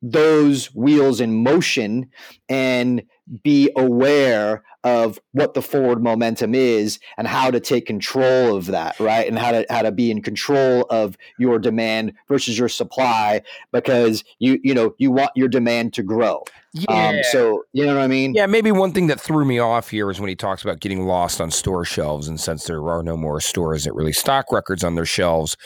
those 0.00 0.74
wheels 0.74 1.20
in 1.20 1.42
motion 1.42 2.10
and 2.48 3.02
be 3.42 3.70
aware 3.76 4.64
of 4.84 5.18
what 5.32 5.54
the 5.54 5.62
forward 5.62 6.02
momentum 6.02 6.54
is 6.54 6.98
and 7.16 7.26
how 7.26 7.50
to 7.50 7.60
take 7.60 7.86
control 7.86 8.56
of 8.56 8.66
that 8.66 8.98
right 8.98 9.28
and 9.28 9.38
how 9.38 9.52
to 9.52 9.66
how 9.70 9.82
to 9.82 9.92
be 9.92 10.10
in 10.10 10.22
control 10.22 10.82
of 10.90 11.16
your 11.38 11.58
demand 11.58 12.12
versus 12.28 12.58
your 12.58 12.68
supply 12.68 13.40
because 13.72 14.24
you 14.38 14.58
you 14.62 14.74
know 14.74 14.94
you 14.98 15.10
want 15.10 15.30
your 15.34 15.48
demand 15.48 15.92
to 15.92 16.02
grow 16.02 16.42
um, 16.76 16.84
yeah. 16.88 17.08
Um, 17.08 17.22
so 17.24 17.64
you 17.72 17.84
know 17.84 17.94
what 17.94 18.02
I 18.02 18.06
mean? 18.06 18.32
Yeah, 18.34 18.46
maybe 18.46 18.72
one 18.72 18.92
thing 18.92 19.08
that 19.08 19.20
threw 19.20 19.44
me 19.44 19.58
off 19.58 19.90
here 19.90 20.10
is 20.10 20.20
when 20.20 20.28
he 20.28 20.34
talks 20.34 20.62
about 20.62 20.80
getting 20.80 21.06
lost 21.06 21.40
on 21.40 21.50
store 21.50 21.84
shelves, 21.84 22.28
and 22.28 22.40
since 22.40 22.64
there 22.64 22.88
are 22.88 23.02
no 23.02 23.16
more 23.16 23.40
stores 23.40 23.84
that 23.84 23.94
really 23.94 24.12
stock 24.12 24.50
records 24.50 24.82
on 24.82 24.94
their 24.94 25.04
shelves, 25.04 25.56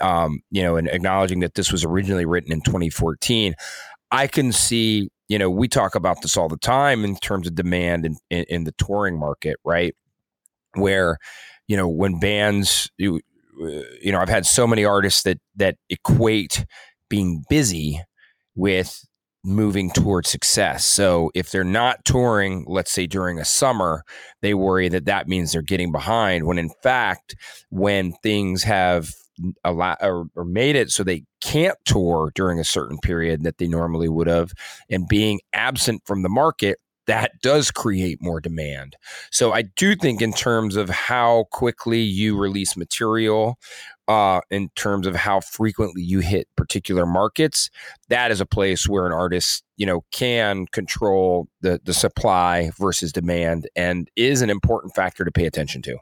um, 0.00 0.40
you 0.50 0.62
know, 0.62 0.76
and 0.76 0.88
acknowledging 0.88 1.40
that 1.40 1.54
this 1.54 1.70
was 1.70 1.84
originally 1.84 2.26
written 2.26 2.52
in 2.52 2.60
2014, 2.60 3.54
I 4.10 4.26
can 4.26 4.50
see 4.50 5.10
you 5.28 5.38
know, 5.38 5.50
we 5.50 5.68
talk 5.68 5.94
about 5.94 6.22
this 6.22 6.36
all 6.36 6.48
the 6.48 6.56
time 6.56 7.04
in 7.04 7.16
terms 7.16 7.46
of 7.46 7.54
demand 7.54 8.06
in, 8.06 8.16
in, 8.30 8.44
in 8.48 8.64
the 8.64 8.72
touring 8.72 9.18
market, 9.18 9.56
right? 9.64 9.94
Where, 10.74 11.18
you 11.66 11.76
know, 11.76 11.88
when 11.88 12.18
bands, 12.18 12.90
you, 12.96 13.20
you 14.02 14.12
know, 14.12 14.18
I've 14.18 14.28
had 14.28 14.46
so 14.46 14.66
many 14.66 14.84
artists 14.84 15.22
that 15.22 15.38
that 15.56 15.76
equate 15.90 16.64
being 17.08 17.44
busy 17.48 18.00
with 18.54 19.04
moving 19.44 19.90
towards 19.90 20.28
success. 20.28 20.84
So 20.84 21.30
if 21.34 21.50
they're 21.50 21.64
not 21.64 22.04
touring, 22.04 22.64
let's 22.68 22.90
say 22.90 23.06
during 23.06 23.38
a 23.38 23.44
summer, 23.44 24.02
they 24.42 24.54
worry 24.54 24.88
that 24.88 25.06
that 25.06 25.28
means 25.28 25.52
they're 25.52 25.62
getting 25.62 25.92
behind. 25.92 26.46
When 26.46 26.58
in 26.58 26.70
fact, 26.82 27.36
when 27.70 28.12
things 28.22 28.62
have 28.64 29.10
a 29.64 29.72
lot 29.72 29.98
or, 30.00 30.26
or, 30.34 30.44
made 30.44 30.76
it 30.76 30.90
so 30.90 31.02
they 31.02 31.24
can't 31.42 31.76
tour 31.84 32.32
during 32.34 32.58
a 32.58 32.64
certain 32.64 32.98
period 32.98 33.42
that 33.42 33.58
they 33.58 33.68
normally 33.68 34.08
would 34.08 34.26
have 34.26 34.52
and 34.90 35.08
being 35.08 35.40
absent 35.52 36.02
from 36.06 36.22
the 36.22 36.28
market 36.28 36.78
that 37.08 37.40
does 37.40 37.70
create 37.70 38.18
more 38.20 38.38
demand. 38.38 38.94
So 39.32 39.52
I 39.52 39.62
do 39.62 39.96
think 39.96 40.20
in 40.20 40.32
terms 40.32 40.76
of 40.76 40.90
how 40.90 41.46
quickly 41.50 42.00
you 42.00 42.36
release 42.36 42.76
material, 42.76 43.58
uh, 44.08 44.40
in 44.50 44.68
terms 44.76 45.06
of 45.06 45.16
how 45.16 45.40
frequently 45.40 46.02
you 46.02 46.20
hit 46.20 46.48
particular 46.56 47.06
markets, 47.06 47.70
that 48.08 48.30
is 48.30 48.40
a 48.40 48.46
place 48.46 48.86
where 48.86 49.06
an 49.06 49.12
artist, 49.12 49.64
you 49.76 49.86
know, 49.86 50.02
can 50.12 50.66
control 50.66 51.48
the 51.62 51.80
the 51.82 51.94
supply 51.94 52.70
versus 52.78 53.12
demand 53.12 53.68
and 53.74 54.10
is 54.14 54.42
an 54.42 54.50
important 54.50 54.94
factor 54.94 55.24
to 55.24 55.32
pay 55.32 55.46
attention 55.46 55.82
to. 55.82 55.96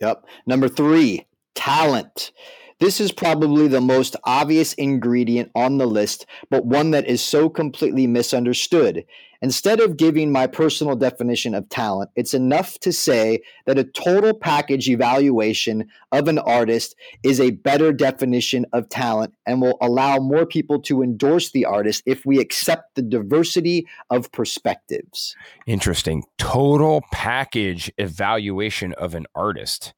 Yep. 0.00 0.26
Number 0.46 0.68
three, 0.68 1.26
talent. 1.56 2.30
This 2.78 3.00
is 3.00 3.10
probably 3.10 3.68
the 3.68 3.80
most 3.80 4.16
obvious 4.24 4.74
ingredient 4.74 5.50
on 5.54 5.78
the 5.78 5.86
list, 5.86 6.26
but 6.50 6.66
one 6.66 6.90
that 6.90 7.06
is 7.06 7.22
so 7.22 7.48
completely 7.48 8.06
misunderstood. 8.06 9.04
Instead 9.42 9.80
of 9.80 9.96
giving 9.96 10.30
my 10.30 10.46
personal 10.46 10.94
definition 10.94 11.54
of 11.54 11.68
talent, 11.68 12.10
it's 12.16 12.34
enough 12.34 12.78
to 12.80 12.92
say 12.92 13.40
that 13.64 13.78
a 13.78 13.84
total 13.84 14.34
package 14.34 14.88
evaluation 14.88 15.88
of 16.12 16.28
an 16.28 16.38
artist 16.38 16.94
is 17.22 17.40
a 17.40 17.50
better 17.50 17.92
definition 17.92 18.66
of 18.72 18.88
talent 18.88 19.34
and 19.46 19.60
will 19.60 19.78
allow 19.80 20.18
more 20.18 20.46
people 20.46 20.80
to 20.80 21.02
endorse 21.02 21.50
the 21.52 21.64
artist 21.64 22.02
if 22.06 22.26
we 22.26 22.38
accept 22.40 22.94
the 22.94 23.02
diversity 23.02 23.86
of 24.10 24.30
perspectives. 24.32 25.34
Interesting. 25.66 26.24
Total 26.38 27.02
package 27.12 27.90
evaluation 27.98 28.92
of 28.94 29.14
an 29.14 29.26
artist. 29.34 29.94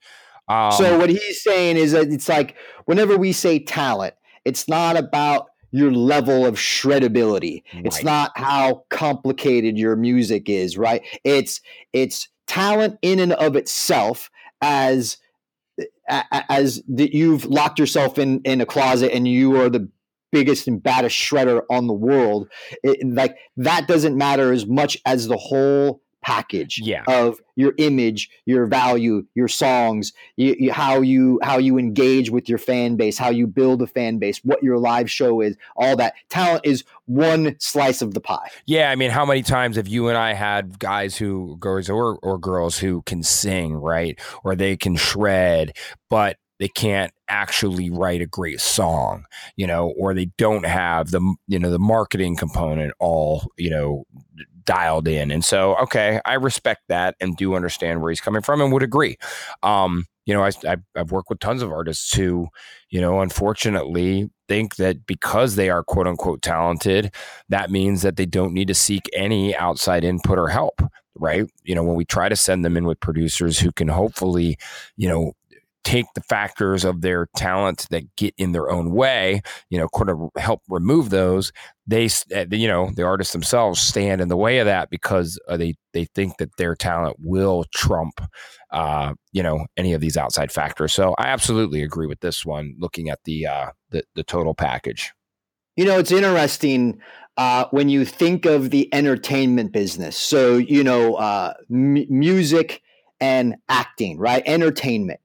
Um, 0.49 0.73
so 0.73 0.99
what 0.99 1.11
he's 1.11 1.43
saying 1.43 1.77
is 1.77 1.93
that 1.93 2.09
it's 2.13 2.29
like 2.29 2.57
whenever 2.87 3.17
we 3.17 3.33
say 3.33 3.59
talent, 3.59 4.15
it's 4.45 4.69
not 4.69 4.97
about 4.97 5.49
your 5.71 5.93
level 5.93 6.47
of 6.47 6.55
shreddability. 6.55 7.63
Right. 7.75 7.87
It's 7.87 8.03
not 8.03 8.33
how 8.37 8.85
complicated 8.89 9.77
your 9.77 9.97
music 9.97 10.49
is, 10.49 10.79
right? 10.79 11.03
It's 11.25 11.61
it's 11.93 12.29
talent 12.47 12.99
in 13.03 13.19
and 13.19 13.35
of 13.35 13.57
itself 13.57 14.31
as 14.63 15.19
as 16.09 16.83
that 16.89 17.15
you've 17.15 17.45
locked 17.45 17.79
yourself 17.79 18.19
in 18.19 18.41
in 18.45 18.61
a 18.61 18.67
closet 18.67 19.13
and 19.13 19.29
you 19.29 19.61
are 19.61 19.69
the 19.69 19.89
biggest 20.33 20.67
and 20.69 20.83
baddest 20.83 21.17
shredder 21.17 21.63
on 21.71 21.87
the 21.87 21.95
world. 21.95 22.49
It, 22.83 23.07
like 23.15 23.37
that 23.59 23.87
doesn't 23.87 24.17
matter 24.17 24.53
as 24.53 24.67
much 24.67 24.99
as 25.07 25.29
the 25.29 25.37
whole 25.37 26.03
package 26.23 26.81
yeah. 26.83 27.05
of 27.09 27.41
your 27.57 27.75
image, 27.79 28.31
your 28.47 28.67
value, 28.67 29.25
your 29.35 29.49
songs, 29.49 30.13
you, 30.37 30.57
you, 30.59 30.73
how 30.73 31.01
you 31.01 31.39
how 31.43 31.59
you 31.59 31.79
engage 31.79 32.31
with 32.31 32.49
your 32.49 32.59
fan 32.59 32.97
base, 32.97 33.19
how 33.19 33.31
you 33.31 33.47
build 33.47 33.83
a 33.83 33.87
fan 33.87 34.19
base, 34.19 34.39
what 34.45 34.63
your 34.63 34.79
live 34.79 35.11
show 35.11 35.41
is, 35.41 35.57
all 35.77 35.97
that. 35.97 36.15
Talent 36.29 36.65
is 36.65 36.85
one 37.07 37.57
slice 37.59 38.03
of 38.03 38.15
the 38.15 38.21
pie. 38.21 38.51
Yeah, 38.67 38.91
I 38.91 38.97
mean, 38.97 39.11
how 39.11 39.25
many 39.25 39.43
times 39.43 39.77
have 39.77 39.89
you 39.89 40.09
and 40.09 40.19
I 40.19 40.35
had 40.35 40.79
guys 40.79 41.17
who 41.17 41.57
girls 41.59 41.89
or 41.89 42.19
or 42.23 42.39
girls 42.39 42.79
who 42.79 43.03
can 43.03 43.23
sing, 43.23 43.75
right? 43.75 44.19
Or 44.45 44.55
they 44.55 44.77
can 44.77 44.97
shred, 44.97 45.77
but 46.11 46.37
they 46.59 46.69
can't 46.69 47.13
actually 47.29 47.89
write 47.89 48.21
a 48.21 48.27
great 48.27 48.61
song, 48.61 49.25
you 49.57 49.67
know, 49.67 49.95
or 49.97 50.13
they 50.13 50.27
don't 50.37 50.67
have 50.67 51.11
the 51.11 51.21
you 51.47 51.59
know 51.59 51.71
the 51.71 51.79
marketing 51.79 52.37
component 52.37 52.93
all 52.99 53.51
you 53.57 53.71
know 53.71 54.05
dialed 54.69 55.09
in. 55.09 55.31
And 55.31 55.43
so, 55.43 55.75
okay, 55.77 56.21
I 56.27 56.35
respect 56.35 56.83
that 56.89 57.17
and 57.21 57.35
do 57.39 57.55
understand 57.55 58.03
where 58.03 58.11
he's 58.11 58.21
coming 58.21 58.43
from 58.43 58.61
and 58.61 58.71
would 58.71 58.83
agree. 58.83 59.17
Um, 59.63 60.05
you 60.27 60.35
know, 60.35 60.45
I, 60.45 60.77
I've 60.95 61.11
worked 61.11 61.31
with 61.31 61.39
tons 61.39 61.63
of 61.63 61.73
artists 61.73 62.15
who, 62.15 62.49
you 62.91 63.01
know, 63.01 63.23
unfortunately 63.23 64.29
think 64.47 64.77
that 64.77 65.07
because 65.07 65.57
they 65.57 65.71
are 65.71 65.83
quote 65.83 66.07
unquote 66.07 66.43
talented, 66.43 67.15
that 67.49 67.71
means 67.71 68.03
that 68.03 68.17
they 68.17 68.27
don't 68.27 68.53
need 68.53 68.69
to 68.69 68.75
seek 68.75 69.09
any 69.15 69.57
outside 69.57 70.05
input 70.05 70.39
or 70.39 70.49
help 70.49 70.83
right? 71.21 71.51
You 71.65 71.75
know, 71.75 71.83
when 71.83 71.97
we 71.97 72.05
try 72.05 72.29
to 72.29 72.37
send 72.37 72.65
them 72.65 72.77
in 72.77 72.87
with 72.87 73.01
producers 73.01 73.59
who 73.59 73.73
can 73.73 73.89
hopefully, 73.89 74.57
you 74.97 75.09
know, 75.09 75.33
take 75.85 76.07
the 76.15 76.21
factors 76.23 76.85
of 76.85 77.01
their 77.01 77.29
talent 77.37 77.87
that 77.91 78.05
get 78.17 78.35
in 78.37 78.53
their 78.53 78.71
own 78.71 78.91
way, 78.91 79.41
you 79.71 79.79
know, 79.79 79.89
kind 79.89 80.11
of 80.11 80.29
help 80.37 80.61
remove 80.69 81.11
those. 81.11 81.53
They, 81.87 82.09
eh, 82.31 82.47
you 82.51 82.69
know, 82.69 82.91
the 82.95 83.05
artists 83.05 83.33
themselves 83.33 83.81
stand 83.81 84.21
in 84.21 84.29
the 84.29 84.37
way 84.37 84.59
of 84.59 84.67
that 84.67 84.91
because 84.91 85.39
uh, 85.49 85.57
they 85.57 85.75
they 85.93 86.05
think 86.05 86.37
that 86.39 86.57
their 86.57 86.75
talent 86.75 87.17
will 87.21 87.65
trump, 87.75 88.21
uh, 88.71 89.15
you 89.33 89.43
know, 89.43 89.67
any 89.77 89.95
of 89.95 90.01
these 90.01 90.17
outside 90.17 90.53
factors. 90.53 90.93
So 90.93 91.15
I 91.19 91.29
absolutely 91.29 91.83
agree 91.83 92.07
with 92.07 92.21
this 92.21 92.45
one. 92.45 92.75
Looking 92.79 93.09
at 93.09 93.21
the 93.25 93.47
uh, 93.47 93.71
the, 93.91 94.05
the 94.15 94.25
total 94.25 94.55
package. 94.55 95.13
You 95.77 95.85
know, 95.85 95.99
it's 95.99 96.13
interesting 96.13 97.01
uh, 97.39 97.67
when 97.71 97.89
you 97.89 98.05
think 98.05 98.45
of 98.45 98.71
the 98.71 98.93
entertainment 98.93 99.73
business. 99.73 100.17
So, 100.17 100.57
you 100.57 100.83
know, 100.83 101.15
uh, 101.15 101.55
m- 101.71 102.05
music 102.11 102.83
and 103.21 103.55
acting, 103.69 104.19
right? 104.19 104.43
Entertainment. 104.45 105.21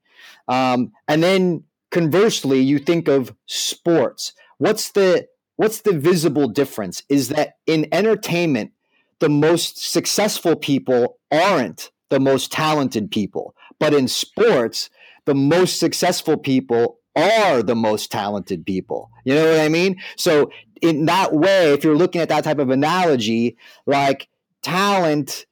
Um, 0.47 0.91
and 1.07 1.23
then 1.23 1.63
conversely, 1.91 2.59
you 2.59 2.79
think 2.79 3.07
of 3.07 3.35
sports. 3.45 4.33
What's 4.57 4.91
the 4.91 5.27
what's 5.55 5.81
the 5.81 5.93
visible 5.93 6.47
difference? 6.47 7.03
Is 7.09 7.29
that 7.29 7.57
in 7.67 7.87
entertainment, 7.91 8.71
the 9.19 9.29
most 9.29 9.91
successful 9.91 10.55
people 10.55 11.19
aren't 11.31 11.91
the 12.09 12.19
most 12.19 12.51
talented 12.51 13.11
people, 13.11 13.55
but 13.79 13.93
in 13.93 14.07
sports, 14.07 14.89
the 15.25 15.35
most 15.35 15.79
successful 15.79 16.37
people 16.37 16.99
are 17.15 17.61
the 17.61 17.75
most 17.75 18.11
talented 18.11 18.65
people. 18.65 19.09
You 19.23 19.35
know 19.35 19.51
what 19.51 19.61
I 19.61 19.69
mean? 19.69 20.01
So 20.17 20.51
in 20.81 21.05
that 21.05 21.33
way, 21.33 21.71
if 21.71 21.83
you're 21.83 21.95
looking 21.95 22.21
at 22.21 22.29
that 22.29 22.43
type 22.43 22.59
of 22.59 22.69
analogy, 22.69 23.57
like 23.85 24.27
talent 24.61 25.45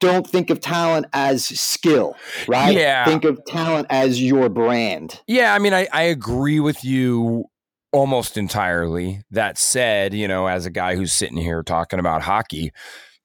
don't 0.00 0.26
think 0.26 0.50
of 0.50 0.60
talent 0.60 1.06
as 1.12 1.44
skill, 1.44 2.16
right? 2.46 2.76
Yeah. 2.76 3.04
Think 3.04 3.24
of 3.24 3.44
talent 3.44 3.86
as 3.90 4.22
your 4.22 4.48
brand. 4.48 5.20
Yeah, 5.26 5.54
I 5.54 5.58
mean, 5.58 5.72
I, 5.72 5.88
I 5.92 6.02
agree 6.02 6.60
with 6.60 6.84
you 6.84 7.46
almost 7.92 8.36
entirely. 8.36 9.22
That 9.30 9.58
said, 9.58 10.14
you 10.14 10.28
know, 10.28 10.46
as 10.46 10.66
a 10.66 10.70
guy 10.70 10.96
who's 10.96 11.12
sitting 11.12 11.38
here 11.38 11.62
talking 11.62 11.98
about 11.98 12.22
hockey, 12.22 12.72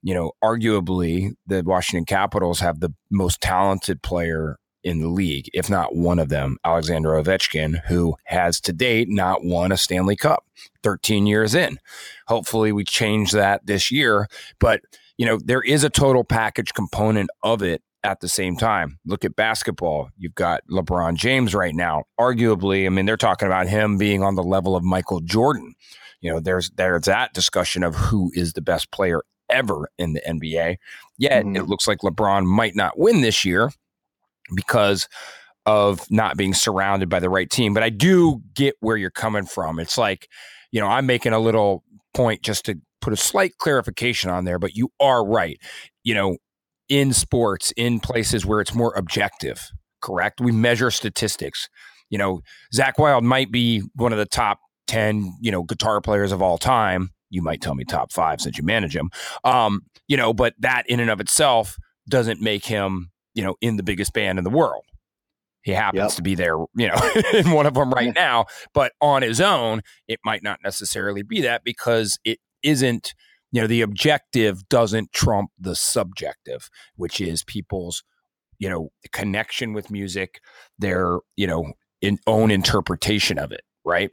you 0.01 0.13
know, 0.13 0.31
arguably 0.43 1.31
the 1.45 1.63
Washington 1.63 2.05
Capitals 2.05 2.59
have 2.59 2.79
the 2.79 2.93
most 3.09 3.41
talented 3.41 4.01
player 4.01 4.57
in 4.83 5.01
the 5.01 5.09
league, 5.09 5.49
if 5.53 5.69
not 5.69 5.95
one 5.95 6.17
of 6.19 6.29
them, 6.29 6.57
Alexander 6.63 7.09
Ovechkin, 7.09 7.81
who 7.87 8.15
has 8.25 8.61
to 8.61 8.71
date 8.71 9.09
not 9.09 9.43
won 9.43 9.71
a 9.71 9.77
Stanley 9.77 10.15
Cup 10.15 10.45
13 10.83 11.27
years 11.27 11.53
in. 11.53 11.77
Hopefully, 12.27 12.71
we 12.71 12.85
change 12.85 13.31
that 13.31 13.65
this 13.65 13.91
year. 13.91 14.27
But, 14.59 14.81
you 15.17 15.25
know, 15.25 15.39
there 15.43 15.61
is 15.61 15.83
a 15.83 15.89
total 15.89 16.23
package 16.23 16.73
component 16.73 17.29
of 17.43 17.61
it 17.61 17.81
at 18.03 18.19
the 18.19 18.27
same 18.27 18.55
time. 18.55 18.99
Look 19.05 19.25
at 19.25 19.35
basketball. 19.35 20.09
You've 20.17 20.35
got 20.35 20.61
LeBron 20.69 21.15
James 21.15 21.53
right 21.53 21.75
now. 21.75 22.03
Arguably, 22.19 22.85
I 22.85 22.89
mean, 22.89 23.05
they're 23.05 23.17
talking 23.17 23.47
about 23.47 23.67
him 23.67 23.97
being 23.97 24.23
on 24.23 24.35
the 24.35 24.43
level 24.43 24.75
of 24.75 24.83
Michael 24.83 25.19
Jordan. 25.19 25.73
You 26.21 26.31
know, 26.31 26.39
there's 26.39 26.69
there's 26.71 27.05
that 27.05 27.33
discussion 27.33 27.83
of 27.83 27.95
who 27.95 28.31
is 28.33 28.53
the 28.53 28.61
best 28.61 28.91
player 28.91 29.21
ever 29.49 29.89
in 29.97 30.13
the 30.13 30.21
NBA. 30.27 30.77
Yet 31.17 31.45
mm-hmm. 31.45 31.55
it 31.55 31.67
looks 31.67 31.87
like 31.87 31.99
LeBron 31.99 32.45
might 32.45 32.75
not 32.75 32.97
win 32.97 33.21
this 33.21 33.43
year 33.43 33.71
because 34.55 35.07
of 35.65 36.09
not 36.09 36.37
being 36.37 36.53
surrounded 36.53 37.09
by 37.09 37.19
the 37.19 37.29
right 37.29 37.49
team. 37.49 37.73
But 37.73 37.83
I 37.83 37.89
do 37.89 38.41
get 38.53 38.75
where 38.79 38.97
you're 38.97 39.09
coming 39.09 39.45
from. 39.45 39.79
It's 39.79 39.97
like, 39.97 40.29
you 40.71 40.79
know, 40.79 40.87
I'm 40.87 41.05
making 41.05 41.33
a 41.33 41.39
little 41.39 41.83
point 42.13 42.41
just 42.41 42.65
to 42.65 42.79
put 43.01 43.13
a 43.13 43.17
slight 43.17 43.57
clarification 43.57 44.29
on 44.29 44.45
there, 44.45 44.59
but 44.59 44.75
you 44.75 44.89
are 44.99 45.25
right. 45.25 45.59
You 46.03 46.15
know, 46.15 46.37
in 46.89 47.13
sports, 47.13 47.73
in 47.75 47.99
places 47.99 48.45
where 48.45 48.61
it's 48.61 48.73
more 48.73 48.93
objective, 48.95 49.71
correct? 50.01 50.41
We 50.41 50.51
measure 50.51 50.91
statistics. 50.91 51.69
You 52.09 52.17
know, 52.17 52.41
Zakk 52.73 52.93
Wylde 52.97 53.23
might 53.23 53.51
be 53.51 53.83
one 53.95 54.13
of 54.13 54.17
the 54.17 54.25
top 54.25 54.59
10, 54.87 55.37
you 55.41 55.51
know, 55.51 55.63
guitar 55.63 56.01
players 56.01 56.31
of 56.31 56.41
all 56.41 56.57
time. 56.57 57.09
You 57.29 57.41
might 57.41 57.61
tell 57.61 57.75
me 57.75 57.83
top 57.83 58.11
five 58.13 58.39
since 58.39 58.57
you 58.57 58.63
manage 58.63 58.95
him. 58.95 59.09
Um, 59.43 59.81
you 60.07 60.15
know, 60.15 60.33
but 60.33 60.53
that 60.59 60.83
in 60.87 61.01
and 61.01 61.09
of 61.09 61.19
itself 61.19 61.77
doesn't 62.09 62.41
make 62.41 62.65
him, 62.65 63.11
you 63.33 63.43
know, 63.43 63.55
in 63.59 63.75
the 63.75 63.83
biggest 63.83 64.13
band 64.13 64.37
in 64.37 64.45
the 64.45 64.49
world. 64.49 64.85
He 65.61 65.73
happens 65.73 65.99
yep. 65.99 66.11
to 66.11 66.21
be 66.21 66.35
there, 66.35 66.55
you 66.77 66.87
know, 66.87 67.11
in 67.33 67.51
one 67.51 67.65
of 67.65 67.73
them 67.73 67.91
right 67.91 68.15
now, 68.15 68.45
but 68.73 68.93
on 69.01 69.21
his 69.21 69.41
own, 69.41 69.81
it 70.07 70.21
might 70.23 70.41
not 70.41 70.59
necessarily 70.63 71.23
be 71.23 71.41
that 71.41 71.65
because 71.65 72.17
it 72.23 72.39
isn't 72.63 73.13
you 73.51 73.61
know 73.61 73.67
the 73.67 73.81
objective 73.81 74.67
doesn't 74.69 75.13
trump 75.13 75.49
the 75.59 75.75
subjective 75.75 76.69
which 76.95 77.21
is 77.21 77.43
people's 77.43 78.03
you 78.59 78.69
know 78.69 78.89
connection 79.11 79.73
with 79.73 79.91
music 79.91 80.39
their 80.77 81.19
you 81.35 81.47
know 81.47 81.73
in 82.01 82.19
own 82.27 82.51
interpretation 82.51 83.39
of 83.39 83.51
it 83.51 83.61
right? 83.87 84.11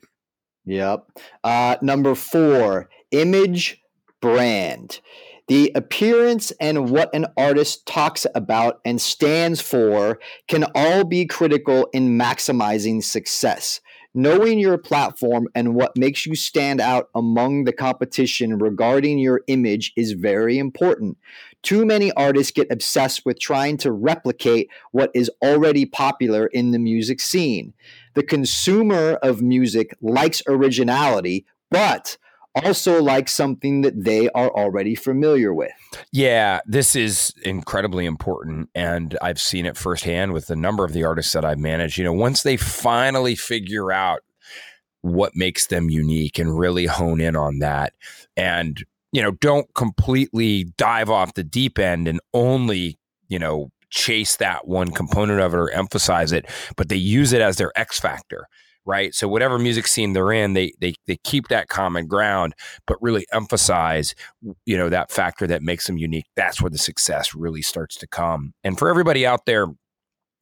Yep. 0.64 1.06
Uh 1.42 1.76
number 1.82 2.14
four 2.14 2.88
image 3.10 3.82
brand. 4.22 5.00
The 5.48 5.70
appearance 5.74 6.52
and 6.52 6.88
what 6.88 7.14
an 7.14 7.26
artist 7.36 7.84
talks 7.84 8.26
about 8.34 8.80
and 8.86 8.98
stands 8.98 9.60
for 9.60 10.18
can 10.48 10.64
all 10.74 11.04
be 11.04 11.26
critical 11.26 11.86
in 11.92 12.16
maximizing 12.18 13.04
success 13.04 13.80
Knowing 14.16 14.60
your 14.60 14.78
platform 14.78 15.48
and 15.56 15.74
what 15.74 15.96
makes 15.96 16.24
you 16.24 16.36
stand 16.36 16.80
out 16.80 17.08
among 17.16 17.64
the 17.64 17.72
competition 17.72 18.58
regarding 18.58 19.18
your 19.18 19.42
image 19.48 19.92
is 19.96 20.12
very 20.12 20.56
important. 20.56 21.18
Too 21.62 21.84
many 21.84 22.12
artists 22.12 22.52
get 22.52 22.70
obsessed 22.70 23.26
with 23.26 23.40
trying 23.40 23.76
to 23.78 23.90
replicate 23.90 24.70
what 24.92 25.10
is 25.14 25.30
already 25.42 25.84
popular 25.84 26.46
in 26.46 26.70
the 26.70 26.78
music 26.78 27.20
scene. 27.20 27.74
The 28.14 28.22
consumer 28.22 29.14
of 29.14 29.42
music 29.42 29.96
likes 30.00 30.42
originality, 30.46 31.44
but 31.70 32.16
also 32.62 33.02
like 33.02 33.28
something 33.28 33.80
that 33.82 34.04
they 34.04 34.28
are 34.30 34.50
already 34.50 34.94
familiar 34.94 35.52
with. 35.52 35.72
Yeah, 36.12 36.60
this 36.66 36.94
is 36.94 37.34
incredibly 37.42 38.06
important. 38.06 38.70
And 38.74 39.16
I've 39.20 39.40
seen 39.40 39.66
it 39.66 39.76
firsthand 39.76 40.32
with 40.32 40.50
a 40.50 40.56
number 40.56 40.84
of 40.84 40.92
the 40.92 41.04
artists 41.04 41.32
that 41.32 41.44
I've 41.44 41.58
managed. 41.58 41.98
You 41.98 42.04
know, 42.04 42.12
once 42.12 42.42
they 42.42 42.56
finally 42.56 43.34
figure 43.34 43.90
out 43.90 44.20
what 45.04 45.36
makes 45.36 45.66
them 45.66 45.90
unique 45.90 46.38
and 46.38 46.58
really 46.58 46.86
hone 46.86 47.20
in 47.20 47.36
on 47.36 47.58
that 47.58 47.92
and 48.38 48.86
you 49.12 49.20
know 49.20 49.32
don't 49.32 49.72
completely 49.74 50.64
dive 50.78 51.10
off 51.10 51.34
the 51.34 51.44
deep 51.44 51.78
end 51.78 52.08
and 52.08 52.18
only 52.32 52.98
you 53.28 53.38
know 53.38 53.70
chase 53.90 54.36
that 54.36 54.66
one 54.66 54.90
component 54.90 55.40
of 55.40 55.52
it 55.52 55.58
or 55.58 55.70
emphasize 55.72 56.32
it 56.32 56.46
but 56.76 56.88
they 56.88 56.96
use 56.96 57.34
it 57.34 57.42
as 57.42 57.58
their 57.58 57.70
x 57.78 58.00
factor 58.00 58.48
right? 58.86 59.14
So 59.14 59.28
whatever 59.28 59.58
music 59.58 59.86
scene 59.86 60.12
they're 60.12 60.32
in, 60.32 60.52
they 60.54 60.72
they 60.80 60.94
they 61.06 61.16
keep 61.24 61.48
that 61.48 61.68
common 61.68 62.06
ground, 62.06 62.54
but 62.86 63.00
really 63.00 63.26
emphasize, 63.32 64.14
you 64.66 64.76
know, 64.76 64.88
that 64.88 65.10
factor 65.10 65.46
that 65.46 65.62
makes 65.62 65.86
them 65.86 65.98
unique. 65.98 66.26
That's 66.36 66.60
where 66.60 66.70
the 66.70 66.78
success 66.78 67.34
really 67.34 67.62
starts 67.62 67.96
to 67.96 68.06
come. 68.06 68.52
And 68.62 68.78
for 68.78 68.88
everybody 68.88 69.26
out 69.26 69.46
there, 69.46 69.66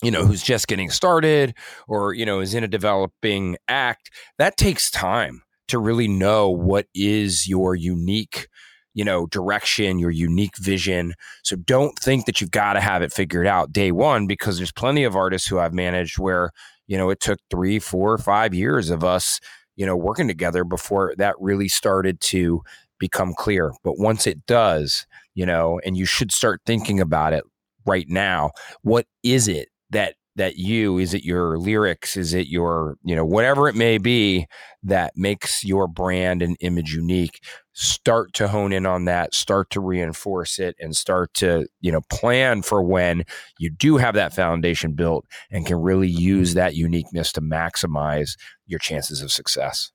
you 0.02 0.10
know, 0.10 0.26
who's 0.26 0.42
just 0.42 0.66
getting 0.66 0.90
started 0.90 1.54
or 1.88 2.14
you 2.14 2.26
know 2.26 2.40
is 2.40 2.54
in 2.54 2.64
a 2.64 2.68
developing 2.68 3.56
act, 3.68 4.10
that 4.38 4.56
takes 4.56 4.90
time 4.90 5.42
to 5.68 5.78
really 5.78 6.08
know 6.08 6.50
what 6.50 6.86
is 6.94 7.48
your 7.48 7.74
unique 7.74 8.48
you 8.94 9.04
know 9.04 9.26
direction 9.26 9.98
your 9.98 10.10
unique 10.10 10.56
vision 10.58 11.14
so 11.42 11.56
don't 11.56 11.98
think 11.98 12.26
that 12.26 12.40
you've 12.40 12.50
got 12.50 12.74
to 12.74 12.80
have 12.80 13.02
it 13.02 13.12
figured 13.12 13.46
out 13.46 13.72
day 13.72 13.90
one 13.90 14.26
because 14.26 14.58
there's 14.58 14.72
plenty 14.72 15.04
of 15.04 15.16
artists 15.16 15.48
who 15.48 15.58
i've 15.58 15.72
managed 15.72 16.18
where 16.18 16.50
you 16.92 16.98
know, 16.98 17.08
it 17.08 17.20
took 17.20 17.38
three, 17.50 17.78
four, 17.78 18.18
five 18.18 18.52
years 18.52 18.90
of 18.90 19.02
us, 19.02 19.40
you 19.76 19.86
know, 19.86 19.96
working 19.96 20.28
together 20.28 20.62
before 20.62 21.14
that 21.16 21.34
really 21.40 21.66
started 21.66 22.20
to 22.20 22.60
become 22.98 23.32
clear. 23.32 23.72
But 23.82 23.98
once 23.98 24.26
it 24.26 24.44
does, 24.44 25.06
you 25.34 25.46
know, 25.46 25.80
and 25.86 25.96
you 25.96 26.04
should 26.04 26.30
start 26.30 26.60
thinking 26.66 27.00
about 27.00 27.32
it 27.32 27.44
right 27.86 28.04
now, 28.10 28.50
what 28.82 29.06
is 29.22 29.48
it 29.48 29.70
that 29.88 30.16
that 30.36 30.56
you 30.56 30.98
is 30.98 31.12
it 31.14 31.24
your 31.24 31.58
lyrics 31.58 32.16
is 32.16 32.32
it 32.32 32.46
your 32.46 32.96
you 33.04 33.14
know 33.14 33.24
whatever 33.24 33.68
it 33.68 33.74
may 33.74 33.98
be 33.98 34.46
that 34.82 35.12
makes 35.16 35.62
your 35.64 35.86
brand 35.86 36.42
and 36.42 36.56
image 36.60 36.94
unique 36.94 37.40
start 37.74 38.32
to 38.32 38.48
hone 38.48 38.72
in 38.72 38.86
on 38.86 39.04
that 39.04 39.34
start 39.34 39.70
to 39.70 39.80
reinforce 39.80 40.58
it 40.58 40.74
and 40.80 40.96
start 40.96 41.32
to 41.34 41.66
you 41.80 41.92
know 41.92 42.00
plan 42.10 42.62
for 42.62 42.82
when 42.82 43.24
you 43.58 43.70
do 43.70 43.96
have 43.96 44.14
that 44.14 44.34
foundation 44.34 44.92
built 44.92 45.26
and 45.50 45.66
can 45.66 45.76
really 45.76 46.08
use 46.08 46.54
that 46.54 46.74
uniqueness 46.74 47.32
to 47.32 47.40
maximize 47.40 48.36
your 48.66 48.78
chances 48.78 49.20
of 49.20 49.30
success 49.30 49.92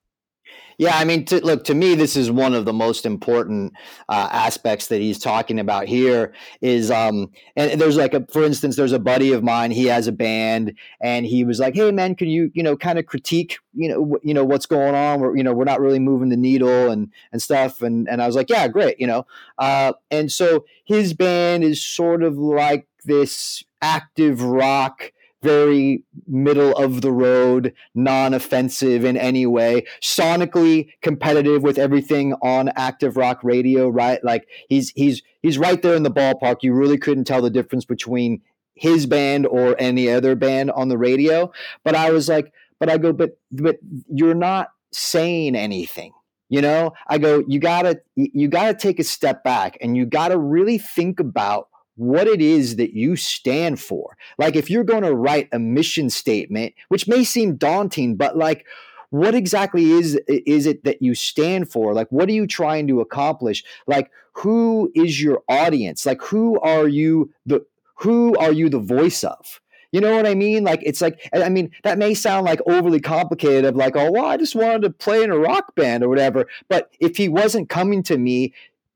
yeah, 0.78 0.96
I 0.96 1.04
mean, 1.04 1.24
to, 1.26 1.44
look, 1.44 1.64
to 1.64 1.74
me, 1.74 1.96
this 1.96 2.14
is 2.14 2.30
one 2.30 2.54
of 2.54 2.64
the 2.64 2.72
most 2.72 3.04
important 3.04 3.72
uh, 4.08 4.28
aspects 4.30 4.86
that 4.86 5.00
he's 5.00 5.18
talking 5.18 5.58
about 5.58 5.88
here. 5.88 6.32
Is 6.60 6.88
um, 6.90 7.30
and 7.56 7.80
there's 7.80 7.96
like 7.96 8.14
a, 8.14 8.24
for 8.32 8.44
instance, 8.44 8.76
there's 8.76 8.92
a 8.92 8.98
buddy 9.00 9.32
of 9.32 9.42
mine. 9.42 9.72
He 9.72 9.86
has 9.86 10.06
a 10.06 10.12
band, 10.12 10.72
and 11.00 11.26
he 11.26 11.42
was 11.42 11.58
like, 11.58 11.74
"Hey, 11.74 11.90
man, 11.90 12.14
can 12.14 12.28
you, 12.28 12.52
you 12.54 12.62
know, 12.62 12.76
kind 12.76 12.96
of 12.96 13.06
critique, 13.06 13.58
you 13.74 13.88
know, 13.88 13.98
w- 13.98 14.20
you 14.22 14.32
know, 14.32 14.44
what's 14.44 14.66
going 14.66 14.94
on? 14.94 15.18
We're, 15.20 15.36
you 15.36 15.42
know, 15.42 15.52
we're 15.52 15.64
not 15.64 15.80
really 15.80 15.98
moving 15.98 16.28
the 16.28 16.36
needle 16.36 16.90
and 16.90 17.10
and 17.32 17.42
stuff." 17.42 17.82
And 17.82 18.08
and 18.08 18.22
I 18.22 18.26
was 18.28 18.36
like, 18.36 18.48
"Yeah, 18.48 18.68
great," 18.68 19.00
you 19.00 19.06
know. 19.08 19.26
Uh, 19.58 19.94
and 20.12 20.30
so 20.30 20.64
his 20.84 21.12
band 21.12 21.64
is 21.64 21.84
sort 21.84 22.22
of 22.22 22.38
like 22.38 22.86
this 23.04 23.64
active 23.82 24.42
rock 24.42 25.12
very 25.42 26.02
middle 26.26 26.76
of 26.76 27.00
the 27.00 27.12
road, 27.12 27.72
non 27.94 28.34
offensive 28.34 29.04
in 29.04 29.16
any 29.16 29.46
way, 29.46 29.84
sonically 30.02 30.90
competitive 31.02 31.62
with 31.62 31.78
everything 31.78 32.34
on 32.42 32.70
active 32.76 33.16
rock 33.16 33.40
radio, 33.42 33.88
right? 33.88 34.22
Like 34.24 34.48
he's 34.68 34.90
he's 34.90 35.22
he's 35.42 35.58
right 35.58 35.80
there 35.80 35.94
in 35.94 36.02
the 36.02 36.10
ballpark. 36.10 36.56
You 36.62 36.74
really 36.74 36.98
couldn't 36.98 37.24
tell 37.24 37.42
the 37.42 37.50
difference 37.50 37.84
between 37.84 38.42
his 38.74 39.06
band 39.06 39.46
or 39.46 39.76
any 39.78 40.08
other 40.08 40.34
band 40.34 40.70
on 40.70 40.88
the 40.88 40.98
radio. 40.98 41.52
But 41.84 41.94
I 41.94 42.10
was 42.10 42.28
like, 42.28 42.52
but 42.78 42.88
I 42.88 42.98
go, 42.98 43.12
but 43.12 43.38
but 43.52 43.76
you're 44.08 44.34
not 44.34 44.68
saying 44.92 45.54
anything. 45.54 46.12
You 46.48 46.62
know, 46.62 46.92
I 47.06 47.18
go, 47.18 47.44
you 47.46 47.60
gotta 47.60 48.00
you 48.16 48.48
gotta 48.48 48.74
take 48.74 48.98
a 48.98 49.04
step 49.04 49.44
back 49.44 49.76
and 49.80 49.96
you 49.96 50.06
gotta 50.06 50.38
really 50.38 50.78
think 50.78 51.20
about 51.20 51.68
what 51.98 52.28
it 52.28 52.40
is 52.40 52.76
that 52.76 52.94
you 52.94 53.16
stand 53.16 53.80
for. 53.80 54.16
Like 54.38 54.56
if 54.56 54.70
you're 54.70 54.84
going 54.84 55.02
to 55.02 55.14
write 55.14 55.48
a 55.52 55.58
mission 55.58 56.10
statement, 56.10 56.74
which 56.88 57.08
may 57.08 57.24
seem 57.24 57.56
daunting, 57.56 58.16
but 58.16 58.36
like 58.36 58.66
what 59.10 59.34
exactly 59.34 59.90
is 59.90 60.14
is 60.28 60.66
it 60.66 60.84
that 60.84 61.02
you 61.02 61.14
stand 61.14 61.70
for? 61.70 61.92
Like 61.94 62.08
what 62.10 62.28
are 62.28 62.32
you 62.32 62.46
trying 62.46 62.86
to 62.88 63.00
accomplish? 63.00 63.64
Like 63.86 64.10
who 64.32 64.92
is 64.94 65.20
your 65.20 65.42
audience? 65.48 66.06
Like 66.06 66.22
who 66.22 66.60
are 66.60 66.86
you 66.86 67.32
the 67.46 67.64
who 67.96 68.36
are 68.36 68.52
you 68.52 68.68
the 68.68 68.78
voice 68.78 69.24
of? 69.24 69.60
You 69.90 70.00
know 70.02 70.14
what 70.14 70.26
I 70.26 70.34
mean? 70.34 70.64
Like 70.64 70.80
it's 70.84 71.00
like 71.00 71.28
I 71.34 71.48
mean 71.48 71.70
that 71.82 71.98
may 71.98 72.14
sound 72.14 72.44
like 72.44 72.60
overly 72.66 73.00
complicated 73.00 73.64
of 73.64 73.76
like 73.76 73.96
oh 73.96 74.12
well 74.12 74.26
I 74.26 74.36
just 74.36 74.54
wanted 74.54 74.82
to 74.82 74.90
play 74.90 75.22
in 75.22 75.30
a 75.30 75.38
rock 75.38 75.74
band 75.74 76.04
or 76.04 76.08
whatever. 76.08 76.46
But 76.68 76.92
if 77.00 77.16
he 77.16 77.28
wasn't 77.28 77.70
coming 77.70 78.02
to 78.04 78.18
me 78.18 78.52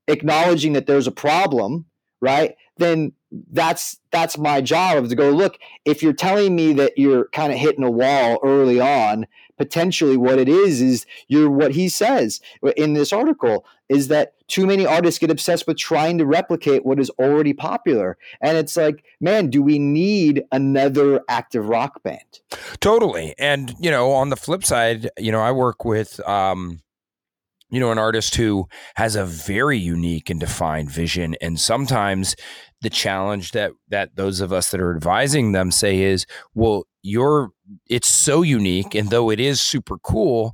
acknowledging 0.07 0.73
that 0.73 0.85
there's 0.85 1.07
a 1.07 1.11
problem, 1.11 1.85
right? 2.21 2.55
Then 2.77 3.13
that's 3.51 3.99
that's 4.11 4.37
my 4.37 4.61
job 4.61 5.09
to 5.09 5.15
go 5.15 5.31
look 5.31 5.57
if 5.85 6.03
you're 6.03 6.13
telling 6.13 6.55
me 6.55 6.73
that 6.73 6.93
you're 6.97 7.25
kind 7.29 7.51
of 7.51 7.57
hitting 7.57 7.83
a 7.83 7.89
wall 7.89 8.39
early 8.43 8.79
on 8.79 9.25
potentially 9.57 10.17
what 10.17 10.39
it 10.39 10.49
is 10.49 10.81
is 10.81 11.05
you're 11.27 11.49
what 11.49 11.71
he 11.71 11.87
says 11.87 12.41
in 12.75 12.93
this 12.93 13.13
article 13.13 13.65
is 13.89 14.07
that 14.07 14.33
too 14.47 14.65
many 14.65 14.85
artists 14.85 15.19
get 15.19 15.31
obsessed 15.31 15.67
with 15.67 15.77
trying 15.77 16.17
to 16.17 16.25
replicate 16.25 16.85
what 16.85 16.99
is 16.99 17.09
already 17.11 17.53
popular. 17.53 18.17
And 18.41 18.57
it's 18.57 18.75
like 18.75 19.03
man 19.19 19.49
do 19.49 19.61
we 19.61 19.79
need 19.79 20.43
another 20.51 21.21
active 21.29 21.67
rock 21.67 22.01
band? 22.03 22.41
Totally. 22.79 23.35
And 23.37 23.73
you 23.79 23.91
know 23.91 24.11
on 24.11 24.29
the 24.29 24.37
flip 24.37 24.63
side 24.63 25.09
you 25.17 25.31
know 25.31 25.41
i 25.41 25.51
work 25.51 25.85
with 25.85 26.19
um 26.27 26.81
you 27.73 27.79
know 27.79 27.91
an 27.91 27.97
artist 27.97 28.35
who 28.35 28.67
has 28.95 29.15
a 29.15 29.25
very 29.25 29.77
unique 29.77 30.29
and 30.29 30.39
defined 30.39 30.91
vision. 30.91 31.35
And 31.41 31.59
sometimes 31.59 32.35
the 32.81 32.89
challenge 32.89 33.51
that 33.51 33.71
that 33.89 34.15
those 34.15 34.41
of 34.41 34.53
us 34.53 34.69
that 34.71 34.79
are 34.79 34.95
advising 34.95 35.53
them 35.53 35.71
say 35.71 36.01
is 36.01 36.25
well 36.53 36.85
you're 37.01 37.49
it's 37.89 38.07
so 38.07 38.41
unique 38.41 38.93
and 38.93 39.09
though 39.09 39.29
it 39.29 39.39
is 39.39 39.59
super 39.61 39.97
cool 39.99 40.53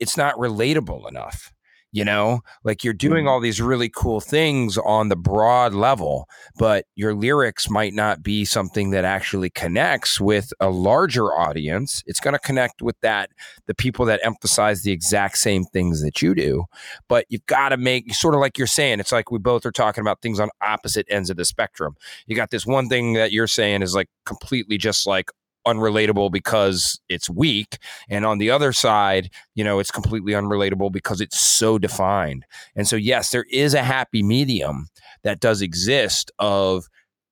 it's 0.00 0.16
not 0.16 0.36
relatable 0.36 1.08
enough 1.08 1.52
you 1.94 2.04
know? 2.04 2.40
Like 2.64 2.84
you're 2.84 2.92
doing 2.92 3.24
mm-hmm. 3.24 3.28
all 3.28 3.40
these 3.40 3.60
really 3.60 3.88
cool 3.88 4.20
things 4.20 4.76
on 4.78 5.08
the 5.08 5.16
broad 5.16 5.72
level 5.72 6.28
but 6.58 6.84
your 6.94 7.14
lyrics 7.14 7.70
might 7.70 7.94
not 7.94 8.22
be 8.22 8.44
something 8.44 8.90
that 8.90 9.04
actually 9.04 9.50
connects 9.50 10.20
with 10.20 10.52
a 10.60 10.68
larger 10.70 11.26
audience. 11.26 12.02
It's 12.06 12.20
going 12.20 12.34
to 12.34 12.38
connect 12.38 12.82
with 12.82 12.98
that 13.00 13.30
the 13.66 13.74
people 13.74 14.04
that 14.06 14.20
emphasize 14.22 14.82
the 14.82 14.92
exact 14.92 15.38
same 15.38 15.64
things 15.64 16.02
that 16.02 16.20
you 16.20 16.34
do 16.34 16.64
but 17.08 17.26
you've 17.28 17.46
got 17.46 17.70
to 17.70 17.76
make 17.76 18.12
sort 18.14 18.34
of 18.34 18.40
like 18.40 18.58
you're 18.58 18.66
saying 18.66 19.00
it's 19.00 19.12
like 19.12 19.30
we 19.30 19.38
both 19.38 19.64
are 19.64 19.72
talking 19.72 20.02
about 20.02 20.20
things 20.20 20.40
on 20.40 20.50
opposite 20.62 21.06
ends 21.08 21.30
of 21.30 21.36
the 21.36 21.44
spectrum. 21.44 21.96
You 22.26 22.36
got 22.36 22.50
this 22.50 22.66
one 22.66 22.88
thing 22.88 23.14
that 23.14 23.32
you're 23.32 23.46
saying 23.46 23.82
is 23.82 23.94
like 23.94 24.08
completely 24.26 24.78
just 24.78 25.06
like 25.06 25.30
unrelatable 25.66 26.30
because 26.30 27.00
it's 27.08 27.28
weak 27.28 27.78
and 28.08 28.24
on 28.24 28.38
the 28.38 28.50
other 28.50 28.72
side 28.72 29.30
you 29.54 29.64
know 29.64 29.78
it's 29.78 29.90
completely 29.90 30.32
unrelatable 30.32 30.92
because 30.92 31.20
it's 31.20 31.38
so 31.38 31.78
defined 31.78 32.44
and 32.76 32.86
so 32.86 32.96
yes 32.96 33.30
there 33.30 33.46
is 33.50 33.74
a 33.74 33.82
happy 33.82 34.22
medium 34.22 34.88
that 35.22 35.40
does 35.40 35.62
exist 35.62 36.30
of 36.38 36.86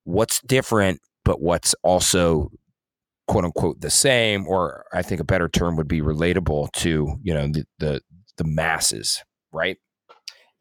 what's 0.05 0.40
different 0.42 1.01
but 1.25 1.40
what's 1.40 1.75
also 1.83 2.51
quote 3.29 3.45
unquote 3.45 3.81
the 3.81 3.90
same 3.90 4.47
or 4.47 4.85
i 4.92 5.03
think 5.03 5.21
a 5.21 5.25
better 5.25 5.49
term 5.49 5.77
would 5.77 5.88
be 5.88 6.01
relatable 6.01 6.71
to 6.73 7.16
you 7.23 7.35
know 7.35 7.47
the 7.49 7.64
the, 7.79 8.01
the 8.37 8.45
masses 8.45 9.23
right 9.53 9.79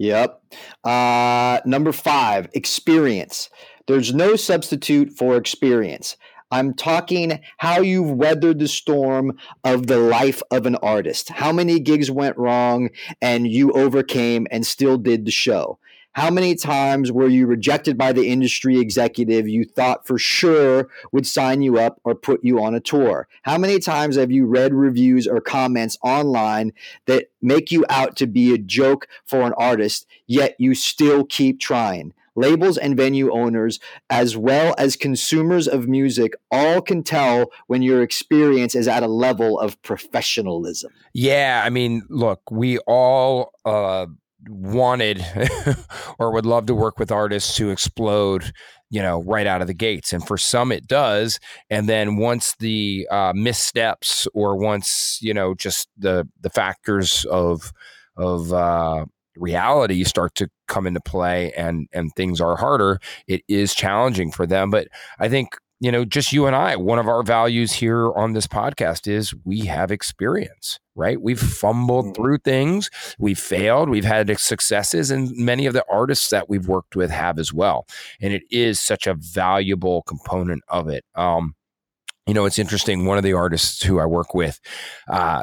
Yep. 0.02 0.42
Uh, 0.84 1.60
number 1.64 1.92
five, 1.92 2.50
experience. 2.54 3.52
There's 3.86 4.16
no 4.16 4.36
substitute 4.36 5.12
for 5.12 5.38
experience. 5.38 6.18
I'm 6.52 6.74
talking 6.74 7.40
how 7.58 7.80
you've 7.80 8.12
weathered 8.12 8.60
the 8.60 8.68
storm 8.68 9.38
of 9.64 9.88
the 9.88 9.98
life 9.98 10.44
of 10.52 10.66
an 10.66 10.76
artist. 10.76 11.30
How 11.30 11.54
many 11.54 11.80
gigs 11.80 12.12
went 12.12 12.38
wrong 12.38 12.90
and 13.22 13.48
you 13.48 13.72
overcame 13.72 14.48
and 14.52 14.66
still 14.68 14.98
did 14.98 15.24
the 15.26 15.32
show? 15.32 15.80
How 16.14 16.30
many 16.30 16.56
times 16.56 17.10
were 17.10 17.30
you 17.30 17.48
rejected 17.48 17.98
by 17.98 18.12
the 18.12 18.28
industry 18.28 18.78
executive 18.78 19.48
you 19.48 19.64
thought 19.64 20.06
for 20.06 20.18
sure 20.18 20.90
would 21.14 21.26
sign 21.26 21.62
you 21.62 21.80
up 21.80 22.02
or 22.04 22.16
put 22.16 22.44
you 22.44 22.62
on 22.62 22.76
a 22.76 22.82
tour? 22.82 23.30
How 23.44 23.58
many 23.58 23.80
times 23.80 24.18
have 24.18 24.30
you 24.30 24.46
read 24.46 24.74
reviews 24.74 25.26
or 25.26 25.40
comments 25.40 25.98
online 26.04 26.74
that 27.06 27.28
make 27.42 27.72
you 27.72 27.86
out 27.90 28.18
to 28.18 28.28
be 28.28 28.54
a 28.54 28.58
joke 28.58 29.08
for 29.26 29.44
an 29.44 29.54
artist, 29.54 30.06
yet 30.28 30.56
you 30.60 30.76
still 30.76 31.24
keep 31.24 31.62
trying? 31.62 32.14
Labels 32.36 32.78
and 32.78 32.96
venue 32.96 33.32
owners, 33.32 33.80
as 34.10 34.38
well 34.38 34.76
as 34.78 34.96
consumers 34.96 35.68
of 35.68 35.88
music, 35.88 36.34
all 36.52 36.82
can 36.82 37.04
tell 37.04 37.52
when 37.68 37.82
your 37.82 38.02
experience 38.02 38.76
is 38.76 38.88
at 38.88 39.04
a 39.04 39.08
level 39.08 39.60
of 39.60 39.82
professionalism. 39.82 40.92
Yeah, 41.14 41.62
I 41.66 41.70
mean, 41.70 42.04
look, 42.10 42.42
we 42.50 42.78
all 42.80 43.52
uh, 43.66 44.08
wanted 44.48 45.26
or 46.20 46.32
would 46.32 46.46
love 46.46 46.66
to 46.68 46.76
work 46.76 46.98
with 47.00 47.12
artists 47.12 47.58
who 47.58 47.70
explode 47.70 48.54
you 48.90 49.02
know 49.02 49.22
right 49.24 49.48
out 49.48 49.62
of 49.62 49.68
the 49.68 49.74
gates 49.74 50.12
and 50.14 50.26
for 50.26 50.38
some 50.38 50.72
it 50.72 50.88
does 50.88 51.40
and 51.70 51.88
then 51.88 52.18
once 52.18 52.56
the 52.60 53.08
uh, 53.12 53.32
missteps 53.36 54.28
or 54.34 54.58
once 54.58 55.20
you 55.22 55.34
know 55.34 55.54
just 55.54 55.88
the 55.98 56.28
the 56.42 56.50
factors 56.50 57.24
of 57.26 57.72
of 58.18 58.52
uh, 58.52 59.06
reality 59.38 60.04
start 60.04 60.36
to 60.36 60.50
come 60.68 60.88
into 60.88 61.02
play 61.02 61.52
and 61.54 61.88
and 61.94 62.12
things 62.16 62.42
are 62.42 62.56
harder 62.56 63.00
it 63.28 63.42
is 63.48 63.74
challenging 63.74 64.32
for 64.32 64.46
them. 64.46 64.70
But 64.70 64.88
i 65.20 65.30
think 65.30 65.56
you 65.80 65.92
know 65.92 66.06
just 66.06 66.32
you 66.32 66.46
and 66.46 66.56
i 66.56 66.76
one 66.76 67.00
of 67.00 67.08
our 67.08 67.24
values 67.24 67.74
here 67.74 68.14
on 68.14 68.34
this 68.34 68.48
podcast 68.48 69.08
is 69.08 69.34
we 69.44 69.62
have 69.62 69.92
experience 69.92 70.80
right? 70.94 71.22
We've 71.22 71.40
fumbled 71.40 72.06
mm-hmm. 72.08 72.14
through 72.14 72.38
things 72.40 72.90
we've 73.18 73.40
failed 73.40 73.90
we've 73.90 74.06
had 74.06 74.40
successes 74.40 75.10
and 75.10 75.32
many 75.36 75.66
of 75.66 75.74
the 75.74 75.86
artists 75.90 76.30
that 76.30 76.50
we've 76.50 76.68
worked 76.68 76.96
with 76.96 77.10
have 77.10 77.40
as 77.40 77.54
well. 77.54 77.88
And 78.22 78.34
it 78.34 78.44
is 78.52 78.80
such 78.80 79.08
a 79.08 79.16
valuable 79.16 80.04
component 80.04 80.64
of 80.68 80.88
it. 80.90 81.04
Um 81.16 81.56
you 82.28 82.34
know 82.36 82.46
it's 82.46 82.60
interesting 82.60 83.06
one 83.06 83.18
of 83.18 83.24
the 83.24 83.34
artists 83.34 83.82
who 83.82 84.00
i 84.00 84.06
work 84.06 84.36
with 84.36 84.60
uh 85.10 85.42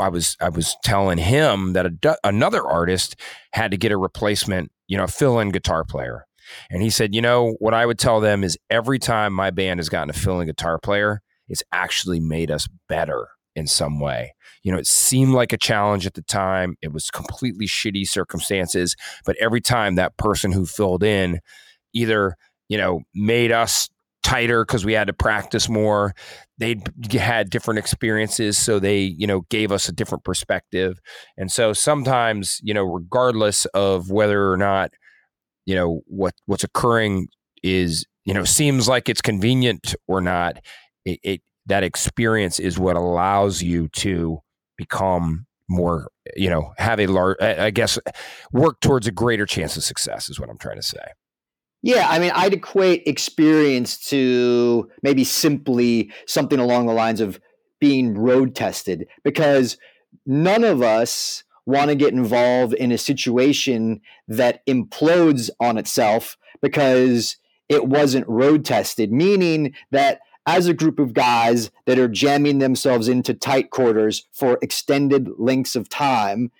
I 0.00 0.08
was 0.08 0.36
I 0.40 0.48
was 0.48 0.76
telling 0.84 1.18
him 1.18 1.72
that 1.72 1.86
a, 1.86 2.16
another 2.24 2.66
artist 2.66 3.16
had 3.52 3.70
to 3.70 3.76
get 3.76 3.92
a 3.92 3.96
replacement, 3.96 4.70
you 4.86 4.96
know, 4.96 5.06
fill-in 5.06 5.50
guitar 5.50 5.84
player. 5.84 6.26
And 6.70 6.82
he 6.82 6.90
said, 6.90 7.14
you 7.14 7.20
know, 7.20 7.56
what 7.58 7.74
I 7.74 7.86
would 7.86 7.98
tell 7.98 8.20
them 8.20 8.42
is 8.42 8.58
every 8.70 8.98
time 8.98 9.32
my 9.32 9.50
band 9.50 9.80
has 9.80 9.88
gotten 9.88 10.10
a 10.10 10.14
fill-in 10.14 10.46
guitar 10.46 10.78
player, 10.78 11.20
it's 11.48 11.62
actually 11.72 12.20
made 12.20 12.50
us 12.50 12.68
better 12.88 13.28
in 13.54 13.66
some 13.66 14.00
way. 14.00 14.34
You 14.62 14.72
know, 14.72 14.78
it 14.78 14.86
seemed 14.86 15.32
like 15.32 15.52
a 15.52 15.58
challenge 15.58 16.06
at 16.06 16.14
the 16.14 16.22
time. 16.22 16.76
It 16.80 16.92
was 16.92 17.10
completely 17.10 17.66
shitty 17.66 18.08
circumstances, 18.08 18.96
but 19.24 19.36
every 19.40 19.60
time 19.60 19.94
that 19.94 20.16
person 20.16 20.52
who 20.52 20.66
filled 20.66 21.02
in 21.02 21.40
either, 21.92 22.34
you 22.68 22.78
know, 22.78 23.00
made 23.14 23.52
us 23.52 23.88
tighter 24.28 24.64
because 24.64 24.84
we 24.84 24.92
had 24.92 25.06
to 25.06 25.12
practice 25.14 25.68
more. 25.68 26.14
They 26.58 26.76
had 27.12 27.48
different 27.48 27.78
experiences, 27.78 28.58
so 28.58 28.78
they, 28.78 29.00
you 29.00 29.26
know, 29.26 29.42
gave 29.48 29.72
us 29.72 29.88
a 29.88 29.92
different 29.92 30.24
perspective. 30.24 31.00
And 31.38 31.50
so 31.50 31.72
sometimes, 31.72 32.60
you 32.62 32.74
know, 32.74 32.84
regardless 32.84 33.64
of 33.66 34.10
whether 34.10 34.52
or 34.52 34.56
not, 34.58 34.90
you 35.64 35.74
know, 35.74 36.02
what 36.06 36.34
what's 36.46 36.64
occurring 36.64 37.28
is, 37.62 38.04
you 38.24 38.34
know, 38.34 38.44
seems 38.44 38.86
like 38.86 39.08
it's 39.08 39.22
convenient 39.22 39.94
or 40.06 40.20
not, 40.20 40.58
it, 41.06 41.20
it 41.22 41.40
that 41.66 41.82
experience 41.82 42.58
is 42.58 42.78
what 42.78 42.96
allows 42.96 43.62
you 43.62 43.88
to 43.88 44.40
become 44.76 45.46
more, 45.70 46.08
you 46.36 46.50
know, 46.50 46.72
have 46.76 47.00
a 47.00 47.06
large, 47.06 47.36
I 47.40 47.70
guess, 47.70 47.98
work 48.52 48.80
towards 48.80 49.06
a 49.06 49.12
greater 49.12 49.46
chance 49.46 49.76
of 49.76 49.84
success 49.84 50.28
is 50.28 50.38
what 50.38 50.50
I'm 50.50 50.58
trying 50.58 50.76
to 50.76 50.82
say. 50.82 51.12
Yeah, 51.82 52.06
I 52.08 52.18
mean, 52.18 52.32
I'd 52.34 52.54
equate 52.54 53.04
experience 53.06 53.98
to 54.08 54.90
maybe 55.02 55.24
simply 55.24 56.10
something 56.26 56.58
along 56.58 56.86
the 56.86 56.92
lines 56.92 57.20
of 57.20 57.40
being 57.78 58.18
road 58.18 58.54
tested 58.54 59.06
because 59.22 59.78
none 60.26 60.64
of 60.64 60.82
us 60.82 61.44
want 61.66 61.90
to 61.90 61.94
get 61.94 62.12
involved 62.12 62.74
in 62.74 62.90
a 62.90 62.98
situation 62.98 64.00
that 64.26 64.66
implodes 64.66 65.50
on 65.60 65.78
itself 65.78 66.36
because 66.62 67.36
it 67.68 67.86
wasn't 67.86 68.26
road 68.26 68.64
tested, 68.64 69.12
meaning 69.12 69.74
that 69.90 70.20
as 70.46 70.66
a 70.66 70.74
group 70.74 70.98
of 70.98 71.12
guys 71.12 71.70
that 71.84 71.98
are 71.98 72.08
jamming 72.08 72.58
themselves 72.58 73.06
into 73.06 73.34
tight 73.34 73.70
quarters 73.70 74.26
for 74.32 74.58
extended 74.62 75.28
lengths 75.36 75.76
of 75.76 75.90
time, 75.90 76.50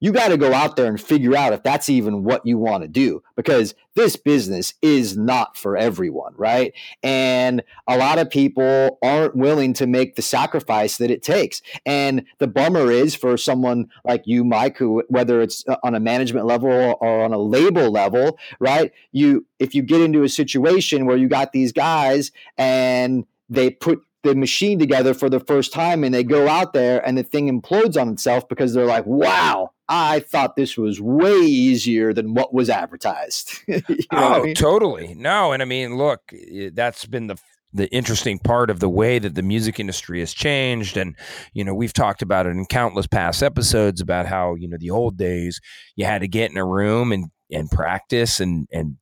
you 0.00 0.12
got 0.12 0.28
to 0.28 0.36
go 0.36 0.52
out 0.52 0.76
there 0.76 0.86
and 0.86 1.00
figure 1.00 1.36
out 1.36 1.52
if 1.52 1.62
that's 1.62 1.88
even 1.88 2.24
what 2.24 2.44
you 2.44 2.58
want 2.58 2.82
to 2.82 2.88
do 2.88 3.22
because 3.36 3.74
this 3.94 4.16
business 4.16 4.74
is 4.82 5.16
not 5.16 5.56
for 5.56 5.76
everyone, 5.76 6.32
right? 6.36 6.72
And 7.02 7.62
a 7.86 7.98
lot 7.98 8.18
of 8.18 8.30
people 8.30 8.98
aren't 9.02 9.36
willing 9.36 9.74
to 9.74 9.86
make 9.86 10.16
the 10.16 10.22
sacrifice 10.22 10.96
that 10.96 11.10
it 11.10 11.22
takes. 11.22 11.60
And 11.84 12.24
the 12.38 12.46
bummer 12.46 12.90
is 12.90 13.14
for 13.14 13.36
someone 13.36 13.90
like 14.04 14.22
you, 14.24 14.42
Mike, 14.42 14.78
who 14.78 15.04
whether 15.08 15.42
it's 15.42 15.66
uh, 15.68 15.76
on 15.82 15.94
a 15.94 16.00
management 16.00 16.46
level 16.46 16.96
or 17.00 17.24
on 17.24 17.32
a 17.32 17.38
label 17.38 17.90
level, 17.90 18.38
right? 18.58 18.92
You 19.12 19.46
if 19.58 19.74
you 19.74 19.82
get 19.82 20.00
into 20.00 20.22
a 20.22 20.28
situation 20.28 21.04
where 21.06 21.16
you 21.16 21.28
got 21.28 21.52
these 21.52 21.72
guys 21.72 22.32
and 22.56 23.26
they 23.48 23.70
put 23.70 24.02
the 24.22 24.34
machine 24.34 24.78
together 24.78 25.14
for 25.14 25.30
the 25.30 25.40
first 25.40 25.72
time 25.72 26.04
and 26.04 26.14
they 26.14 26.22
go 26.22 26.46
out 26.46 26.72
there 26.72 27.06
and 27.06 27.16
the 27.16 27.22
thing 27.22 27.48
implodes 27.48 28.00
on 28.00 28.08
itself 28.10 28.48
because 28.48 28.74
they're 28.74 28.84
like, 28.84 29.06
wow, 29.06 29.70
I 29.92 30.20
thought 30.20 30.54
this 30.54 30.78
was 30.78 31.00
way 31.00 31.40
easier 31.40 32.14
than 32.14 32.32
what 32.34 32.54
was 32.54 32.70
advertised. 32.70 33.58
you 33.66 33.82
know 33.88 33.96
oh, 34.12 34.40
I 34.40 34.42
mean? 34.42 34.54
totally. 34.54 35.14
No, 35.14 35.50
and 35.50 35.60
I 35.60 35.64
mean, 35.64 35.96
look, 35.96 36.32
that's 36.72 37.04
been 37.06 37.26
the 37.26 37.36
the 37.72 37.92
interesting 37.94 38.38
part 38.38 38.68
of 38.68 38.80
the 38.80 38.88
way 38.88 39.18
that 39.20 39.36
the 39.36 39.42
music 39.42 39.78
industry 39.78 40.18
has 40.18 40.32
changed 40.32 40.96
and 40.96 41.14
you 41.52 41.62
know 41.62 41.72
we've 41.72 41.92
talked 41.92 42.20
about 42.20 42.44
it 42.44 42.50
in 42.50 42.66
countless 42.66 43.06
past 43.06 43.44
episodes 43.44 44.00
about 44.00 44.26
how 44.26 44.56
you 44.56 44.66
know 44.66 44.76
the 44.80 44.90
old 44.90 45.16
days 45.16 45.60
you 45.94 46.04
had 46.04 46.20
to 46.20 46.26
get 46.26 46.50
in 46.50 46.56
a 46.56 46.66
room 46.66 47.12
and 47.12 47.26
and 47.52 47.70
practice 47.70 48.40
and 48.40 48.66
and 48.72 48.96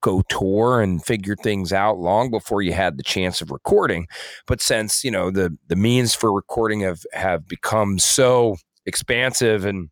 go 0.00 0.22
tour 0.28 0.80
and 0.80 1.04
figure 1.04 1.36
things 1.36 1.72
out 1.72 1.98
long 1.98 2.30
before 2.30 2.62
you 2.62 2.72
had 2.72 2.96
the 2.96 3.02
chance 3.02 3.40
of 3.40 3.50
recording. 3.50 4.06
But 4.46 4.60
since 4.60 5.04
you 5.04 5.10
know 5.10 5.30
the 5.30 5.56
the 5.68 5.76
means 5.76 6.14
for 6.14 6.32
recording 6.32 6.80
have 6.80 7.02
have 7.12 7.46
become 7.46 7.98
so 7.98 8.56
expansive 8.86 9.64
and 9.64 9.90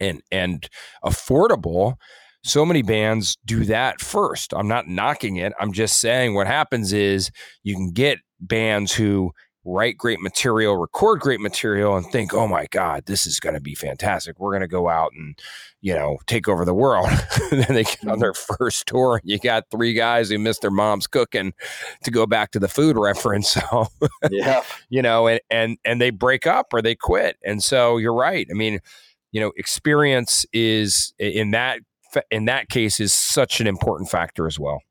and 0.00 0.22
and 0.30 0.68
affordable, 1.04 1.96
so 2.42 2.64
many 2.64 2.82
bands 2.82 3.36
do 3.44 3.64
that 3.64 4.00
first. 4.00 4.54
I'm 4.54 4.68
not 4.68 4.88
knocking 4.88 5.36
it. 5.36 5.52
I'm 5.60 5.72
just 5.72 6.00
saying 6.00 6.34
what 6.34 6.46
happens 6.46 6.92
is 6.92 7.30
you 7.62 7.74
can 7.74 7.90
get 7.90 8.18
bands 8.40 8.92
who 8.92 9.32
write 9.64 9.98
great 9.98 10.20
material, 10.20 10.76
record 10.76 11.20
great 11.20 11.40
material, 11.40 11.96
and 11.96 12.06
think, 12.06 12.32
oh 12.32 12.48
my 12.48 12.66
God, 12.70 13.04
this 13.06 13.26
is 13.26 13.38
going 13.40 13.54
to 13.54 13.60
be 13.60 13.74
fantastic. 13.74 14.40
We're 14.40 14.52
going 14.52 14.62
to 14.62 14.68
go 14.68 14.88
out 14.88 15.12
and, 15.14 15.38
you 15.82 15.94
know, 15.94 16.18
take 16.26 16.48
over 16.48 16.64
the 16.64 16.74
world. 16.74 17.10
then 17.50 17.66
they 17.68 17.84
get 17.84 18.08
on 18.08 18.20
their 18.20 18.32
mm-hmm. 18.32 18.54
first 18.58 18.86
tour. 18.86 19.16
and 19.16 19.30
You 19.30 19.38
got 19.38 19.64
three 19.70 19.92
guys 19.92 20.30
who 20.30 20.38
missed 20.38 20.62
their 20.62 20.70
mom's 20.70 21.06
cooking 21.06 21.52
to 22.04 22.10
go 22.10 22.26
back 22.26 22.52
to 22.52 22.58
the 22.58 22.68
food 22.68 22.96
reference. 22.96 23.56
So, 23.70 23.88
yeah, 24.30 24.62
you 24.88 25.02
know, 25.02 25.26
and, 25.26 25.40
and, 25.50 25.76
and 25.84 26.00
they 26.00 26.10
break 26.10 26.46
up 26.46 26.72
or 26.72 26.80
they 26.80 26.94
quit. 26.94 27.36
And 27.44 27.62
so 27.62 27.96
you're 27.96 28.14
right. 28.14 28.46
I 28.50 28.54
mean, 28.54 28.80
you 29.32 29.40
know, 29.40 29.52
experience 29.56 30.46
is 30.52 31.12
in 31.18 31.52
that, 31.52 31.80
in 32.30 32.46
that 32.46 32.68
case 32.68 33.00
is 33.00 33.12
such 33.12 33.60
an 33.60 33.66
important 33.66 34.10
factor 34.10 34.46
as 34.46 34.58
well. 34.58 34.82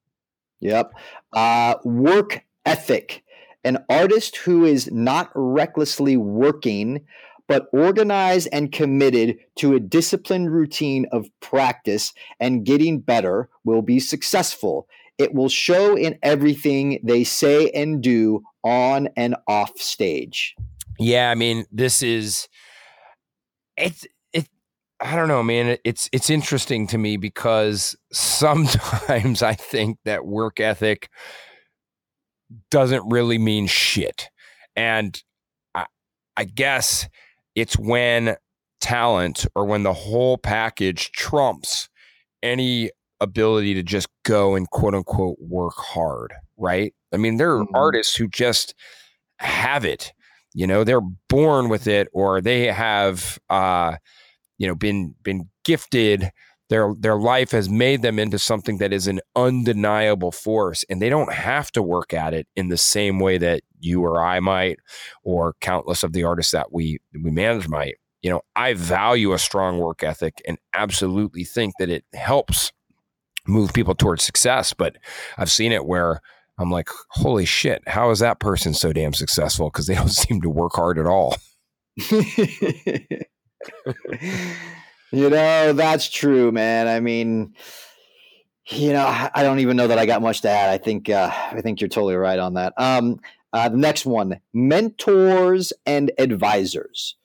Yep. 0.62 0.92
Uh, 1.34 1.76
work 1.84 2.44
ethic 2.66 3.24
an 3.64 3.78
artist 3.90 4.38
who 4.38 4.66
is 4.66 4.90
not 4.92 5.30
recklessly 5.36 6.18
working, 6.18 7.06
but 7.48 7.68
organized 7.74 8.48
and 8.52 8.72
committed 8.72 9.38
to 9.56 9.76
a 9.76 9.80
disciplined 9.80 10.52
routine 10.52 11.06
of 11.12 11.28
practice 11.40 12.14
and 12.40 12.66
getting 12.66 13.00
better 13.00 13.50
will 13.64 13.82
be 13.82 14.00
successful. 14.00 14.88
It 15.18 15.34
will 15.34 15.50
show 15.50 15.98
in 15.98 16.18
everything 16.24 17.00
they 17.04 17.24
say 17.24 17.70
and 17.72 18.02
do 18.02 18.44
on 18.64 19.10
and 19.18 19.36
off 19.48 19.78
stage. 19.78 20.56
Yeah, 20.98 21.32
I 21.32 21.36
mean, 21.36 21.66
this 21.72 22.02
is 22.02 22.48
it's 23.76 24.04
it 24.04 24.12
I 25.02 25.16
don't 25.16 25.28
know, 25.30 25.44
man. 25.44 25.78
It's 25.86 26.10
it's 26.12 26.30
interesting 26.30 26.88
to 26.88 26.98
me 26.98 27.18
because 27.18 27.96
sometimes 28.12 29.42
I 29.42 29.54
think 29.54 29.98
that 30.06 30.26
work 30.26 30.60
ethic 30.60 31.10
doesn't 32.72 33.04
really 33.08 33.38
mean 33.38 33.68
shit. 33.68 34.30
And 34.76 35.22
I, 35.76 35.86
I 36.36 36.46
guess 36.46 37.08
it's 37.56 37.78
when 37.78 38.36
talent 38.82 39.46
or 39.56 39.66
when 39.66 39.84
the 39.84 39.94
whole 39.94 40.38
package 40.38 41.12
trumps 41.12 41.90
any 42.42 42.90
ability 43.20 43.74
to 43.74 43.84
just 43.84 44.08
go 44.24 44.56
and 44.56 44.70
quote 44.70 44.96
unquote 44.96 45.38
work 45.40 45.76
hard, 45.76 46.34
right? 46.58 46.94
I 47.14 47.18
mean, 47.18 47.38
there 47.38 47.52
are 47.56 47.64
mm-hmm. 47.64 47.76
artists 47.76 48.16
who 48.16 48.28
just 48.28 48.74
have 49.40 49.86
it, 49.86 50.14
you 50.54 50.66
know, 50.66 50.84
they're 50.84 51.02
born 51.30 51.70
with 51.70 51.88
it 51.88 52.08
or 52.14 52.42
they 52.42 52.68
have 52.68 53.38
uh 53.50 53.98
you 54.60 54.68
know 54.68 54.76
been 54.76 55.16
been 55.24 55.50
gifted 55.64 56.32
their 56.70 56.94
their 57.00 57.18
life 57.18 57.52
has 57.52 57.68
made 57.68 58.02
them 58.04 58.20
into 58.20 58.38
something 58.38 58.78
that 58.78 58.94
is 58.94 59.08
an 59.08 59.20
undeniable 59.36 60.32
force 60.32 60.86
and 60.90 61.02
they 61.02 61.10
don't 61.10 61.34
have 61.34 61.72
to 61.72 61.82
work 61.82 62.14
at 62.14 62.34
it 62.34 62.48
in 62.56 62.70
the 62.70 62.78
same 62.78 63.20
way 63.20 63.38
that 63.40 63.64
you 63.80 64.04
or 64.04 64.24
I 64.24 64.40
might 64.40 64.78
or 65.24 65.56
countless 65.62 66.04
of 66.04 66.14
the 66.14 66.24
artists 66.24 66.52
that 66.52 66.72
we 66.72 67.00
we 67.14 67.32
manage 67.32 67.68
might. 67.68 67.96
You 68.22 68.30
know 68.30 68.42
I 68.56 68.74
value 68.74 69.34
a 69.34 69.40
strong 69.40 69.80
work 69.80 70.04
ethic 70.04 70.42
and 70.48 70.58
absolutely 70.74 71.44
think 71.44 71.74
that 71.80 71.90
it 71.90 72.06
helps 72.14 72.72
move 73.48 73.74
people 73.74 73.96
towards 73.96 74.24
success 74.24 74.74
but 74.74 74.98
I've 75.38 75.52
seen 75.52 75.72
it 75.72 75.86
where 75.86 76.22
I'm 76.60 76.70
like 76.70 76.90
holy 77.10 77.46
shit 77.46 77.82
how 77.88 78.12
is 78.12 78.20
that 78.20 78.40
person 78.40 78.74
so 78.74 78.94
damn 78.94 79.14
successful? 79.14 79.70
Because 79.70 79.88
they 79.88 79.96
don't 79.96 80.10
seem 80.24 80.42
to 80.42 80.50
work 80.50 80.74
hard 80.76 81.00
at 81.00 81.08
all 81.08 81.36
You 85.12 85.30
know, 85.30 85.74
that's 85.74 86.10
true, 86.10 86.52
man. 86.52 86.88
I 86.88 87.00
mean, 87.00 87.56
you 88.68 88.94
know, 88.94 89.06
I 89.08 89.42
don't 89.42 89.60
even 89.60 89.76
know 89.76 89.88
that 89.88 89.98
I 89.98 90.06
got 90.06 90.22
much 90.22 90.42
to 90.42 90.50
add. 90.50 90.70
I 90.70 90.78
think 90.78 91.10
uh, 91.10 91.32
I 91.34 91.62
think 91.62 91.82
you're 91.82 91.88
totally 91.88 92.16
right 92.16 92.38
on 92.38 92.54
that. 92.54 92.74
Um, 92.78 93.20
uh, 93.52 93.70
the 93.70 93.78
next 93.78 94.06
one: 94.06 94.40
mentors 94.54 95.74
and 95.86 96.12
advisors. 96.20 97.16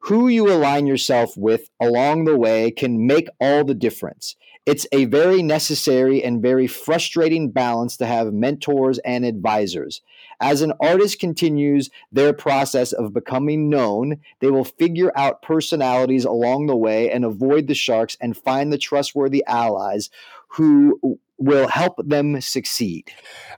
Who 0.00 0.28
you 0.28 0.52
align 0.52 0.86
yourself 0.86 1.34
with 1.36 1.70
along 1.80 2.24
the 2.24 2.36
way 2.36 2.70
can 2.70 3.06
make 3.06 3.28
all 3.40 3.64
the 3.64 3.74
difference. 3.74 4.36
It's 4.66 4.86
a 4.92 5.06
very 5.06 5.42
necessary 5.42 6.22
and 6.22 6.42
very 6.42 6.66
frustrating 6.66 7.50
balance 7.50 7.96
to 7.98 8.06
have 8.06 8.32
mentors 8.32 8.98
and 8.98 9.24
advisors. 9.24 10.02
As 10.44 10.60
an 10.60 10.74
artist 10.78 11.20
continues 11.20 11.88
their 12.12 12.34
process 12.34 12.92
of 12.92 13.14
becoming 13.14 13.70
known, 13.70 14.20
they 14.40 14.50
will 14.50 14.64
figure 14.64 15.10
out 15.16 15.40
personalities 15.40 16.26
along 16.26 16.66
the 16.66 16.76
way 16.76 17.10
and 17.10 17.24
avoid 17.24 17.66
the 17.66 17.74
sharks 17.74 18.14
and 18.20 18.36
find 18.36 18.70
the 18.70 18.76
trustworthy 18.76 19.42
allies 19.46 20.10
who 20.48 21.18
will 21.38 21.66
help 21.66 21.94
them 22.06 22.42
succeed. 22.42 23.10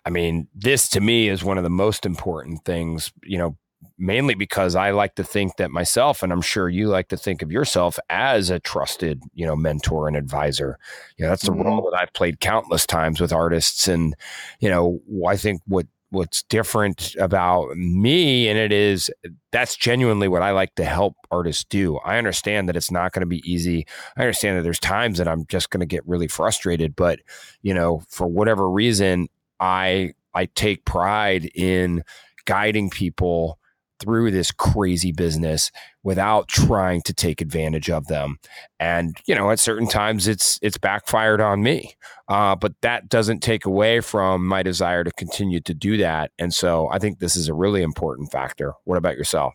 I 0.04 0.10
mean, 0.10 0.46
this 0.54 0.88
to 0.90 1.00
me 1.00 1.28
is 1.28 1.42
one 1.42 1.58
of 1.58 1.64
the 1.64 1.70
most 1.70 2.06
important 2.06 2.64
things, 2.64 3.12
you 3.24 3.36
know, 3.36 3.56
mainly 3.98 4.34
because 4.34 4.76
I 4.76 4.92
like 4.92 5.16
to 5.16 5.24
think 5.24 5.56
that 5.56 5.72
myself, 5.72 6.22
and 6.22 6.32
I'm 6.32 6.40
sure 6.40 6.68
you 6.68 6.86
like 6.86 7.08
to 7.08 7.16
think 7.16 7.42
of 7.42 7.50
yourself 7.50 7.98
as 8.08 8.48
a 8.48 8.60
trusted, 8.60 9.24
you 9.34 9.44
know, 9.44 9.56
mentor 9.56 10.06
and 10.06 10.16
advisor. 10.16 10.78
You 11.16 11.24
know, 11.24 11.30
that's 11.30 11.42
the 11.42 11.50
mm-hmm. 11.50 11.62
role 11.62 11.90
that 11.90 12.00
I've 12.00 12.12
played 12.12 12.38
countless 12.38 12.86
times 12.86 13.20
with 13.20 13.32
artists. 13.32 13.88
And, 13.88 14.14
you 14.60 14.68
know, 14.68 15.00
I 15.26 15.36
think 15.36 15.62
what 15.66 15.86
what's 16.10 16.42
different 16.44 17.16
about 17.18 17.76
me 17.76 18.48
and 18.48 18.58
it 18.58 18.72
is 18.72 19.10
that's 19.50 19.76
genuinely 19.76 20.28
what 20.28 20.42
I 20.42 20.52
like 20.52 20.74
to 20.76 20.84
help 20.84 21.16
artists 21.30 21.64
do. 21.64 21.96
I 21.98 22.18
understand 22.18 22.68
that 22.68 22.76
it's 22.76 22.90
not 22.90 23.12
going 23.12 23.20
to 23.20 23.26
be 23.26 23.42
easy. 23.50 23.86
I 24.16 24.22
understand 24.22 24.58
that 24.58 24.62
there's 24.62 24.78
times 24.78 25.18
that 25.18 25.28
I'm 25.28 25.46
just 25.46 25.70
going 25.70 25.80
to 25.80 25.86
get 25.86 26.06
really 26.06 26.28
frustrated, 26.28 26.94
but 26.94 27.20
you 27.62 27.74
know, 27.74 28.02
for 28.08 28.26
whatever 28.26 28.70
reason, 28.70 29.28
I 29.58 30.12
I 30.34 30.46
take 30.54 30.84
pride 30.84 31.50
in 31.54 32.04
guiding 32.44 32.90
people 32.90 33.58
through 34.00 34.30
this 34.30 34.50
crazy 34.50 35.12
business 35.12 35.70
without 36.02 36.48
trying 36.48 37.02
to 37.02 37.14
take 37.14 37.40
advantage 37.40 37.90
of 37.90 38.06
them. 38.06 38.36
And 38.78 39.16
you 39.26 39.34
know, 39.34 39.50
at 39.50 39.58
certain 39.58 39.88
times, 39.88 40.28
it's 40.28 40.58
it's 40.62 40.78
backfired 40.78 41.40
on 41.40 41.62
me. 41.62 41.94
Uh, 42.28 42.56
but 42.56 42.74
that 42.82 43.08
doesn't 43.08 43.40
take 43.40 43.64
away 43.64 44.00
from 44.00 44.46
my 44.46 44.62
desire 44.62 45.04
to 45.04 45.12
continue 45.12 45.60
to 45.60 45.74
do 45.74 45.96
that. 45.98 46.32
And 46.38 46.52
so, 46.52 46.88
I 46.90 46.98
think 46.98 47.18
this 47.18 47.36
is 47.36 47.48
a 47.48 47.54
really 47.54 47.82
important 47.82 48.30
factor. 48.32 48.74
What 48.84 48.98
about 48.98 49.16
yourself? 49.16 49.54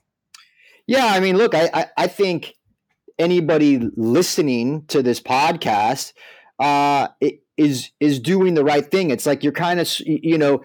Yeah, 0.88 1.06
I 1.06 1.20
mean, 1.20 1.38
look, 1.38 1.54
I 1.54 1.70
I, 1.74 1.86
I 1.98 2.08
think 2.08 2.54
anybody 3.20 3.80
listening 3.96 4.86
to 4.88 5.04
this 5.04 5.22
podcast 5.22 6.14
uh, 6.60 7.08
is 7.58 7.92
is 8.00 8.20
doing 8.20 8.56
the 8.56 8.64
right 8.64 8.90
thing. 8.90 9.12
It's 9.12 9.26
like 9.26 9.44
you're 9.44 9.54
kind 9.54 9.80
of 9.80 9.92
you 10.06 10.38
know 10.38 10.62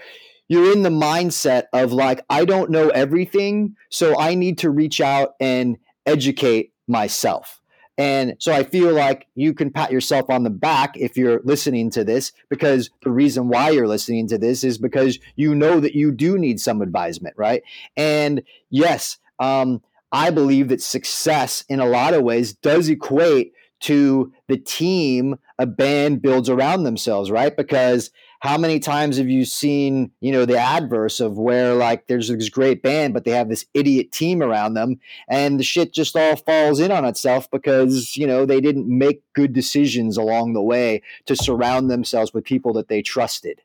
you're 0.48 0.72
in 0.72 0.82
the 0.82 0.90
mindset 0.90 1.64
of 1.72 1.92
like, 1.92 2.24
I 2.30 2.44
don't 2.44 2.70
know 2.70 2.88
everything, 2.90 3.76
so 3.90 4.18
I 4.18 4.34
need 4.34 4.58
to 4.58 4.70
reach 4.70 5.00
out 5.00 5.34
and 5.40 5.78
educate 6.04 6.72
myself. 6.86 7.60
And 7.98 8.36
so 8.38 8.52
I 8.52 8.62
feel 8.62 8.92
like 8.92 9.26
you 9.34 9.54
can 9.54 9.70
pat 9.70 9.90
yourself 9.90 10.28
on 10.28 10.42
the 10.42 10.50
back 10.50 10.96
if 10.98 11.16
you're 11.16 11.40
listening 11.44 11.90
to 11.92 12.04
this, 12.04 12.32
because 12.50 12.90
the 13.02 13.10
reason 13.10 13.48
why 13.48 13.70
you're 13.70 13.88
listening 13.88 14.28
to 14.28 14.38
this 14.38 14.64
is 14.64 14.76
because 14.76 15.18
you 15.34 15.54
know 15.54 15.80
that 15.80 15.94
you 15.94 16.12
do 16.12 16.36
need 16.36 16.60
some 16.60 16.82
advisement, 16.82 17.34
right? 17.38 17.62
And 17.96 18.42
yes, 18.68 19.16
um, 19.38 19.82
I 20.12 20.30
believe 20.30 20.68
that 20.68 20.82
success 20.82 21.64
in 21.68 21.80
a 21.80 21.86
lot 21.86 22.12
of 22.12 22.22
ways 22.22 22.52
does 22.52 22.88
equate 22.88 23.54
to 23.80 24.32
the 24.46 24.58
team 24.58 25.36
a 25.58 25.66
band 25.66 26.20
builds 26.20 26.50
around 26.50 26.84
themselves, 26.84 27.30
right? 27.30 27.56
Because 27.56 28.10
how 28.40 28.58
many 28.58 28.78
times 28.78 29.16
have 29.16 29.28
you 29.28 29.44
seen 29.44 30.10
you 30.20 30.32
know 30.32 30.44
the 30.44 30.58
adverse 30.58 31.20
of 31.20 31.38
where 31.38 31.74
like 31.74 32.06
there's 32.06 32.28
this 32.28 32.48
great 32.48 32.82
band 32.82 33.14
but 33.14 33.24
they 33.24 33.30
have 33.30 33.48
this 33.48 33.66
idiot 33.74 34.12
team 34.12 34.42
around 34.42 34.74
them 34.74 34.98
and 35.28 35.58
the 35.58 35.64
shit 35.64 35.92
just 35.92 36.16
all 36.16 36.36
falls 36.36 36.80
in 36.80 36.90
on 36.90 37.04
itself 37.04 37.50
because 37.50 38.16
you 38.16 38.26
know 38.26 38.44
they 38.44 38.60
didn't 38.60 38.86
make 38.86 39.22
good 39.32 39.52
decisions 39.52 40.16
along 40.16 40.52
the 40.52 40.62
way 40.62 41.02
to 41.24 41.36
surround 41.36 41.90
themselves 41.90 42.32
with 42.32 42.44
people 42.44 42.72
that 42.72 42.88
they 42.88 43.02
trusted? 43.02 43.60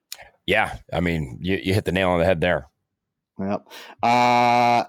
Yeah 0.45 0.77
i 0.93 0.99
mean 0.99 1.37
you, 1.41 1.57
you 1.57 1.73
hit 1.73 1.85
the 1.85 1.91
nail 1.91 2.09
on 2.09 2.19
the 2.19 2.25
head 2.25 2.41
there. 2.41 2.67
Yep. 3.39 3.67
Uh 4.03 4.83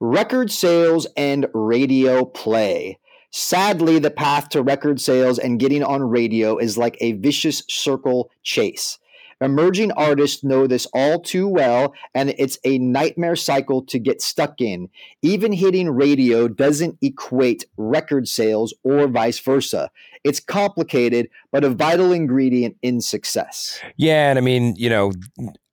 record 0.00 0.50
sales 0.50 1.06
and 1.16 1.46
radio 1.52 2.24
play 2.24 2.98
Sadly, 3.30 3.98
the 3.98 4.10
path 4.10 4.48
to 4.50 4.62
record 4.62 5.00
sales 5.00 5.38
and 5.38 5.60
getting 5.60 5.82
on 5.82 6.02
radio 6.02 6.56
is 6.56 6.78
like 6.78 6.96
a 7.00 7.12
vicious 7.12 7.62
circle 7.68 8.30
chase. 8.42 8.98
Emerging 9.40 9.92
artists 9.92 10.42
know 10.42 10.66
this 10.66 10.86
all 10.92 11.20
too 11.20 11.46
well, 11.46 11.94
and 12.12 12.34
it's 12.38 12.58
a 12.64 12.78
nightmare 12.78 13.36
cycle 13.36 13.82
to 13.82 13.98
get 13.98 14.20
stuck 14.20 14.60
in. 14.60 14.88
Even 15.22 15.52
hitting 15.52 15.90
radio 15.90 16.48
doesn't 16.48 16.98
equate 17.00 17.64
record 17.76 18.26
sales 18.26 18.74
or 18.82 19.06
vice 19.06 19.38
versa. 19.38 19.90
It's 20.24 20.40
complicated, 20.40 21.28
but 21.52 21.62
a 21.62 21.70
vital 21.70 22.12
ingredient 22.12 22.76
in 22.82 23.00
success. 23.00 23.80
Yeah, 23.96 24.30
and 24.30 24.38
I 24.38 24.42
mean, 24.42 24.74
you 24.76 24.90
know, 24.90 25.12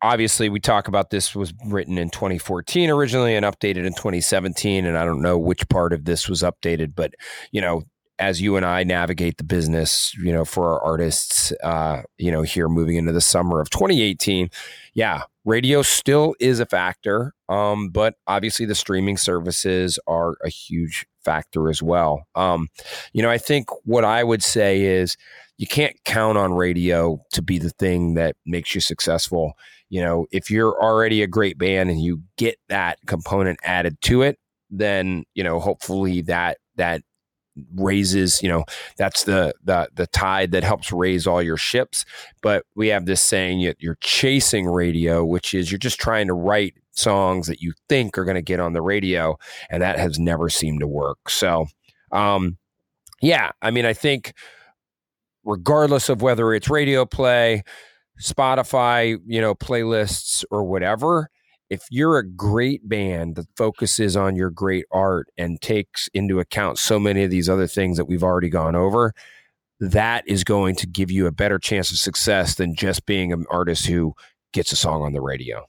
obviously 0.05 0.49
we 0.49 0.59
talk 0.59 0.87
about 0.87 1.09
this 1.09 1.35
was 1.35 1.53
written 1.65 1.97
in 1.97 2.09
2014 2.09 2.89
originally 2.89 3.35
and 3.35 3.45
updated 3.45 3.85
in 3.85 3.93
2017 3.93 4.85
and 4.85 4.97
I 4.97 5.03
don't 5.03 5.21
know 5.21 5.37
which 5.37 5.67
part 5.67 5.93
of 5.93 6.05
this 6.05 6.29
was 6.29 6.43
updated, 6.43 6.93
but 6.95 7.13
you 7.51 7.59
know, 7.59 7.83
as 8.17 8.41
you 8.41 8.55
and 8.55 8.65
I 8.65 8.83
navigate 8.83 9.37
the 9.37 9.43
business, 9.43 10.13
you 10.15 10.31
know, 10.31 10.45
for 10.45 10.71
our 10.71 10.81
artists, 10.81 11.51
uh, 11.63 12.03
you 12.17 12.31
know, 12.31 12.43
here 12.43 12.69
moving 12.69 12.95
into 12.95 13.11
the 13.11 13.19
summer 13.19 13.59
of 13.59 13.69
2018, 13.71 14.49
yeah, 14.93 15.23
radio 15.43 15.81
still 15.81 16.35
is 16.39 16.59
a 16.59 16.65
factor, 16.65 17.33
um, 17.49 17.89
but 17.89 18.15
obviously 18.27 18.65
the 18.65 18.75
streaming 18.75 19.17
services 19.17 19.99
are 20.07 20.37
a 20.45 20.49
huge 20.49 21.05
factor 21.25 21.69
as 21.69 21.81
well. 21.81 22.25
Um, 22.35 22.69
you 23.11 23.21
know, 23.21 23.29
I 23.29 23.37
think 23.37 23.69
what 23.83 24.05
I 24.05 24.23
would 24.23 24.43
say 24.43 24.83
is 24.83 25.17
you 25.57 25.67
can't 25.67 25.95
count 26.05 26.37
on 26.37 26.53
radio 26.53 27.19
to 27.33 27.41
be 27.41 27.57
the 27.59 27.69
thing 27.69 28.13
that 28.13 28.35
makes 28.45 28.75
you 28.75 28.81
successful. 28.81 29.53
You 29.89 30.01
know, 30.01 30.25
if 30.31 30.49
you're 30.49 30.81
already 30.81 31.21
a 31.21 31.27
great 31.27 31.57
band 31.57 31.89
and 31.89 32.01
you 32.01 32.21
get 32.37 32.57
that 32.69 32.99
component 33.05 33.59
added 33.63 33.99
to 34.01 34.21
it, 34.23 34.37
then 34.69 35.23
you 35.33 35.43
know, 35.43 35.59
hopefully 35.59 36.21
that 36.23 36.57
that 36.75 37.01
raises 37.75 38.43
you 38.43 38.49
know 38.49 38.65
that's 38.97 39.23
the 39.23 39.53
the 39.63 39.87
the 39.95 40.07
tide 40.07 40.51
that 40.51 40.63
helps 40.63 40.91
raise 40.91 41.25
all 41.25 41.41
your 41.41 41.57
ships. 41.57 42.05
But 42.41 42.65
we 42.75 42.89
have 42.89 43.05
this 43.05 43.21
saying 43.21 43.59
you're 43.79 43.97
chasing 44.01 44.67
radio 44.67 45.23
which 45.23 45.53
is 45.53 45.71
you're 45.71 45.79
just 45.79 45.99
trying 45.99 46.27
to 46.27 46.33
write 46.33 46.75
songs 46.91 47.47
that 47.47 47.61
you 47.61 47.73
think 47.87 48.17
are 48.17 48.25
going 48.25 48.35
to 48.35 48.41
get 48.41 48.59
on 48.59 48.73
the 48.73 48.81
radio 48.81 49.37
and 49.69 49.81
that 49.81 49.99
has 49.99 50.19
never 50.19 50.49
seemed 50.49 50.81
to 50.81 50.87
work. 50.87 51.29
So 51.29 51.67
um 52.11 52.57
yeah 53.21 53.51
i 53.61 53.71
mean 53.71 53.85
i 53.85 53.93
think 53.93 54.33
regardless 55.43 56.09
of 56.09 56.21
whether 56.21 56.53
it's 56.53 56.69
radio 56.69 57.05
play 57.05 57.63
spotify 58.21 59.17
you 59.25 59.41
know 59.41 59.53
playlists 59.53 60.43
or 60.49 60.63
whatever 60.63 61.29
if 61.69 61.83
you're 61.89 62.17
a 62.17 62.27
great 62.27 62.87
band 62.87 63.35
that 63.35 63.47
focuses 63.55 64.15
on 64.15 64.35
your 64.35 64.49
great 64.49 64.85
art 64.91 65.27
and 65.37 65.59
takes 65.61 66.07
into 66.13 66.39
account 66.39 66.77
so 66.77 66.99
many 66.99 67.23
of 67.23 67.31
these 67.31 67.49
other 67.49 67.67
things 67.67 67.97
that 67.97 68.05
we've 68.05 68.23
already 68.23 68.49
gone 68.49 68.75
over, 68.75 69.13
that 69.79 70.23
is 70.27 70.43
going 70.43 70.75
to 70.75 70.87
give 70.87 71.11
you 71.11 71.27
a 71.27 71.31
better 71.31 71.59
chance 71.59 71.91
of 71.91 71.97
success 71.97 72.55
than 72.55 72.75
just 72.75 73.05
being 73.05 73.33
an 73.33 73.45
artist 73.49 73.87
who 73.87 74.13
gets 74.53 74.71
a 74.71 74.75
song 74.75 75.01
on 75.01 75.13
the 75.13 75.21
radio. 75.21 75.65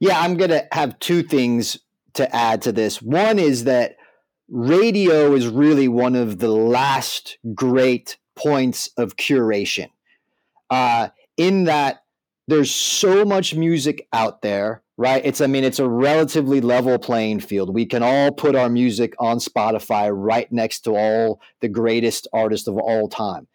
Yeah, 0.00 0.18
I'm 0.18 0.36
going 0.36 0.50
to 0.50 0.66
have 0.72 0.98
two 0.98 1.22
things 1.22 1.78
to 2.14 2.34
add 2.34 2.62
to 2.62 2.72
this. 2.72 3.02
One 3.02 3.38
is 3.38 3.64
that 3.64 3.96
radio 4.48 5.34
is 5.34 5.46
really 5.46 5.88
one 5.88 6.16
of 6.16 6.38
the 6.38 6.48
last 6.48 7.38
great 7.54 8.16
points 8.34 8.88
of 8.96 9.16
curation, 9.16 9.90
uh, 10.70 11.08
in 11.40 11.64
that 11.64 12.02
there's 12.48 12.72
so 12.72 13.24
much 13.24 13.54
music 13.54 14.06
out 14.12 14.42
there 14.42 14.82
right? 15.00 15.24
It's 15.24 15.40
i 15.40 15.46
mean 15.46 15.64
it's 15.64 15.78
a 15.78 15.88
relatively 15.88 16.60
level 16.60 16.98
playing 16.98 17.40
field. 17.40 17.72
We 17.72 17.86
can 17.86 18.02
all 18.02 18.30
put 18.30 18.54
our 18.54 18.68
music 18.68 19.14
on 19.18 19.38
spotify 19.38 20.10
right 20.14 20.52
next 20.52 20.80
to 20.80 20.94
all 20.94 21.40
the 21.60 21.68
greatest 21.68 22.28
artists 22.34 22.68
of 22.68 22.76
all 22.76 23.08
time. 23.08 23.48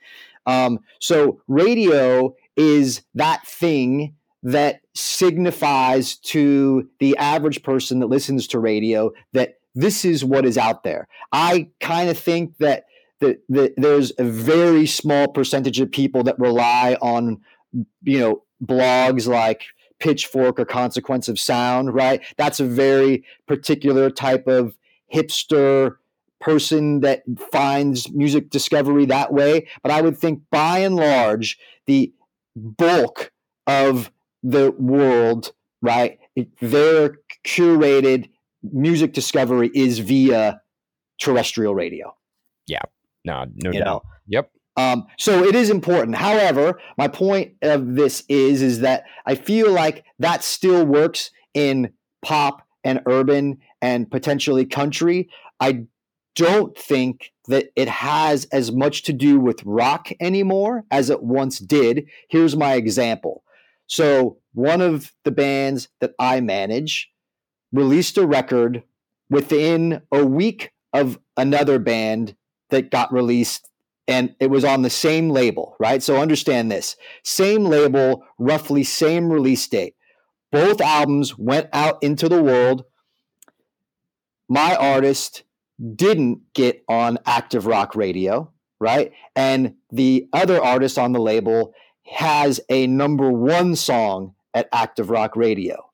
Um, 0.47 0.79
so 0.99 1.41
radio 1.47 2.35
is 2.55 3.03
that 3.13 3.45
thing 3.45 4.15
that 4.41 4.81
signifies 4.95 6.15
to 6.17 6.89
the 6.99 7.15
average 7.17 7.61
person 7.61 7.99
that 7.99 8.07
listens 8.07 8.47
to 8.47 8.59
radio 8.59 9.11
that 9.33 9.59
this 9.75 10.03
is 10.03 10.25
what 10.25 10.45
is 10.45 10.57
out 10.57 10.83
there. 10.83 11.07
I 11.31 11.69
kind 11.79 12.09
of 12.09 12.17
think 12.17 12.57
that 12.57 12.85
the, 13.19 13.39
the, 13.49 13.71
there's 13.77 14.11
a 14.17 14.23
very 14.23 14.87
small 14.87 15.27
percentage 15.27 15.79
of 15.79 15.91
people 15.91 16.23
that 16.23 16.39
rely 16.39 16.97
on 17.01 17.41
you 18.03 18.19
know 18.19 18.43
blogs 18.63 19.27
like 19.27 19.63
Pitchfork 19.99 20.59
or 20.59 20.65
Consequence 20.65 21.27
of 21.27 21.39
Sound, 21.39 21.93
right? 21.93 22.21
That's 22.37 22.59
a 22.59 22.65
very 22.65 23.23
particular 23.47 24.09
type 24.09 24.47
of 24.47 24.75
hipster 25.13 25.95
person 26.41 26.99
that 26.99 27.23
finds 27.51 28.11
music 28.11 28.49
discovery 28.49 29.05
that 29.05 29.33
way. 29.33 29.67
But 29.81 29.91
I 29.91 30.01
would 30.01 30.17
think 30.17 30.41
by 30.51 30.79
and 30.79 30.95
large, 30.95 31.57
the 31.85 32.13
bulk 32.55 33.31
of 33.67 34.11
the 34.43 34.71
world, 34.71 35.53
right, 35.81 36.19
their 36.61 37.17
curated 37.45 38.29
music 38.61 39.13
discovery 39.13 39.71
is 39.73 39.99
via 39.99 40.61
terrestrial 41.19 41.73
radio. 41.73 42.15
Yeah. 42.67 42.81
No, 43.23 43.45
no 43.63 43.71
you 43.71 43.79
doubt. 43.79 43.85
Know? 43.85 44.01
Yep. 44.27 44.51
Um, 44.77 45.07
so 45.17 45.43
it 45.43 45.55
is 45.55 45.69
important. 45.69 46.17
However, 46.17 46.79
my 46.97 47.07
point 47.07 47.53
of 47.61 47.95
this 47.95 48.23
is 48.27 48.61
is 48.61 48.81
that 48.81 49.03
I 49.25 49.35
feel 49.35 49.71
like 49.71 50.03
that 50.19 50.43
still 50.43 50.85
works 50.85 51.31
in 51.53 51.93
pop 52.21 52.61
and 52.83 53.01
urban 53.05 53.59
and 53.81 54.09
potentially 54.09 54.65
country. 54.65 55.29
I 55.59 55.85
don't 56.35 56.77
think 56.77 57.31
that 57.47 57.67
it 57.75 57.87
has 57.87 58.45
as 58.51 58.71
much 58.71 59.03
to 59.03 59.13
do 59.13 59.39
with 59.39 59.63
rock 59.63 60.09
anymore 60.19 60.83
as 60.91 61.09
it 61.09 61.23
once 61.23 61.59
did. 61.59 62.07
Here's 62.29 62.55
my 62.55 62.73
example. 62.73 63.43
So, 63.87 64.37
one 64.53 64.81
of 64.81 65.11
the 65.23 65.31
bands 65.31 65.89
that 65.99 66.13
I 66.17 66.41
manage 66.41 67.11
released 67.71 68.17
a 68.17 68.25
record 68.25 68.83
within 69.29 70.01
a 70.11 70.25
week 70.25 70.71
of 70.93 71.19
another 71.37 71.77
band 71.77 72.35
that 72.69 72.89
got 72.89 73.13
released 73.13 73.69
and 74.07 74.35
it 74.39 74.49
was 74.49 74.63
on 74.63 74.81
the 74.81 74.89
same 74.89 75.29
label, 75.29 75.75
right? 75.79 76.01
So 76.01 76.17
understand 76.17 76.71
this 76.71 76.95
same 77.23 77.65
label, 77.65 78.23
roughly 78.37 78.83
same 78.83 79.31
release 79.31 79.67
date. 79.67 79.95
Both 80.51 80.81
albums 80.81 81.37
went 81.37 81.69
out 81.73 82.01
into 82.01 82.29
the 82.29 82.41
world. 82.41 82.85
My 84.47 84.75
artist 84.75 85.43
didn't 85.95 86.53
get 86.53 86.83
on 86.87 87.17
active 87.25 87.65
rock 87.65 87.95
radio, 87.95 88.51
right? 88.79 89.11
And 89.35 89.75
the 89.91 90.27
other 90.31 90.63
artist 90.63 90.97
on 90.97 91.11
the 91.11 91.19
label 91.19 91.73
has 92.05 92.59
a 92.69 92.87
number 92.87 93.31
one 93.31 93.75
song 93.75 94.35
at 94.53 94.69
active 94.71 95.09
rock 95.09 95.35
radio. 95.35 95.89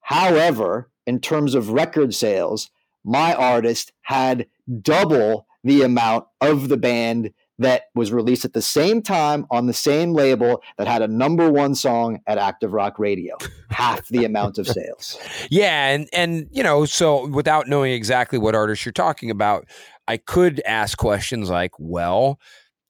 However, 0.00 0.90
in 1.06 1.20
terms 1.20 1.54
of 1.54 1.70
record 1.70 2.14
sales, 2.14 2.70
my 3.04 3.34
artist 3.34 3.92
had 4.02 4.46
double 4.82 5.46
the 5.64 5.82
amount 5.82 6.26
of 6.40 6.68
the 6.68 6.76
band 6.76 7.32
that 7.62 7.84
was 7.94 8.12
released 8.12 8.44
at 8.44 8.52
the 8.52 8.62
same 8.62 9.02
time 9.02 9.46
on 9.50 9.66
the 9.66 9.72
same 9.72 10.12
label 10.12 10.62
that 10.78 10.86
had 10.86 11.02
a 11.02 11.08
number 11.08 11.50
one 11.50 11.74
song 11.74 12.20
at 12.26 12.38
Active 12.38 12.72
Rock 12.72 12.98
Radio, 12.98 13.36
half 13.70 14.06
the 14.08 14.24
amount 14.24 14.58
of 14.58 14.66
sales. 14.66 15.18
Yeah, 15.50 15.88
and 15.88 16.08
and 16.12 16.48
you 16.52 16.62
know, 16.62 16.84
so 16.84 17.26
without 17.26 17.66
knowing 17.68 17.92
exactly 17.92 18.38
what 18.38 18.54
artist 18.54 18.84
you're 18.84 18.92
talking 18.92 19.30
about, 19.30 19.66
I 20.08 20.16
could 20.16 20.60
ask 20.64 20.96
questions 20.96 21.50
like, 21.50 21.72
well, 21.78 22.38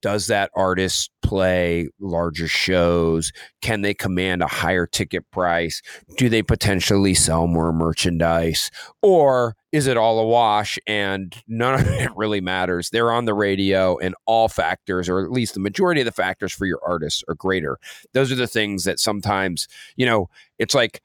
does 0.03 0.27
that 0.27 0.51
artist 0.53 1.09
play 1.23 1.87
larger 1.97 2.47
shows? 2.47 3.31
Can 3.61 3.81
they 3.81 3.93
command 3.93 4.43
a 4.43 4.47
higher 4.47 4.85
ticket 4.85 5.23
price? 5.31 5.81
Do 6.17 6.27
they 6.27 6.43
potentially 6.43 7.13
sell 7.13 7.47
more 7.47 7.71
merchandise? 7.71 8.69
Or 9.01 9.55
is 9.71 9.87
it 9.87 9.95
all 9.95 10.19
a 10.19 10.27
wash 10.27 10.77
and 10.85 11.33
none 11.47 11.79
of 11.79 11.87
it 11.87 12.11
really 12.17 12.41
matters? 12.41 12.89
They're 12.89 13.13
on 13.13 13.23
the 13.23 13.33
radio 13.33 13.97
and 13.97 14.13
all 14.25 14.49
factors, 14.49 15.07
or 15.07 15.23
at 15.23 15.31
least 15.31 15.53
the 15.53 15.61
majority 15.61 16.01
of 16.01 16.05
the 16.05 16.11
factors 16.11 16.51
for 16.51 16.65
your 16.65 16.81
artists 16.85 17.23
are 17.29 17.35
greater. 17.35 17.79
Those 18.11 18.29
are 18.29 18.35
the 18.35 18.45
things 18.45 18.83
that 18.83 18.99
sometimes, 18.99 19.69
you 19.95 20.05
know, 20.05 20.29
it's 20.59 20.75
like, 20.75 21.01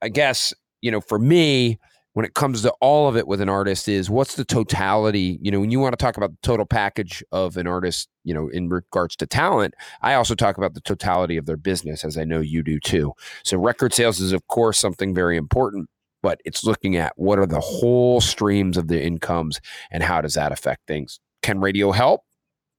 I 0.00 0.10
guess, 0.10 0.54
you 0.80 0.92
know, 0.92 1.00
for 1.00 1.18
me, 1.18 1.80
when 2.16 2.24
it 2.24 2.32
comes 2.32 2.62
to 2.62 2.72
all 2.80 3.10
of 3.10 3.16
it 3.18 3.28
with 3.28 3.42
an 3.42 3.48
artist 3.50 3.90
is 3.90 4.08
what's 4.08 4.36
the 4.36 4.44
totality 4.44 5.38
you 5.42 5.50
know 5.50 5.60
when 5.60 5.70
you 5.70 5.78
want 5.78 5.92
to 5.92 6.02
talk 6.02 6.16
about 6.16 6.30
the 6.30 6.38
total 6.40 6.64
package 6.64 7.22
of 7.30 7.58
an 7.58 7.66
artist 7.66 8.08
you 8.24 8.32
know 8.32 8.48
in 8.48 8.70
regards 8.70 9.14
to 9.16 9.26
talent 9.26 9.74
i 10.00 10.14
also 10.14 10.34
talk 10.34 10.56
about 10.56 10.72
the 10.72 10.80
totality 10.80 11.36
of 11.36 11.44
their 11.44 11.58
business 11.58 12.04
as 12.04 12.16
i 12.16 12.24
know 12.24 12.40
you 12.40 12.62
do 12.62 12.80
too. 12.80 13.12
So 13.44 13.58
record 13.58 13.92
sales 13.92 14.18
is 14.18 14.32
of 14.32 14.46
course 14.46 14.78
something 14.78 15.14
very 15.14 15.36
important 15.36 15.90
but 16.22 16.40
it's 16.46 16.64
looking 16.64 16.96
at 16.96 17.12
what 17.16 17.38
are 17.38 17.46
the 17.46 17.60
whole 17.60 18.22
streams 18.22 18.78
of 18.78 18.88
the 18.88 19.00
incomes 19.02 19.60
and 19.90 20.02
how 20.02 20.22
does 20.22 20.34
that 20.34 20.52
affect 20.52 20.86
things. 20.88 21.20
Can 21.42 21.60
radio 21.60 21.92
help? 21.92 22.22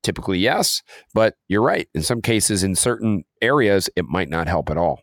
Typically 0.02 0.40
yes 0.40 0.82
but 1.14 1.36
you're 1.48 1.62
right. 1.62 1.88
In 1.94 2.02
some 2.02 2.24
cases 2.24 2.64
in 2.64 2.74
certain 2.74 3.24
areas 3.40 3.88
it 3.96 4.06
might 4.06 4.30
not 4.30 4.48
help 4.48 4.72
at 4.72 4.78
all 4.78 5.02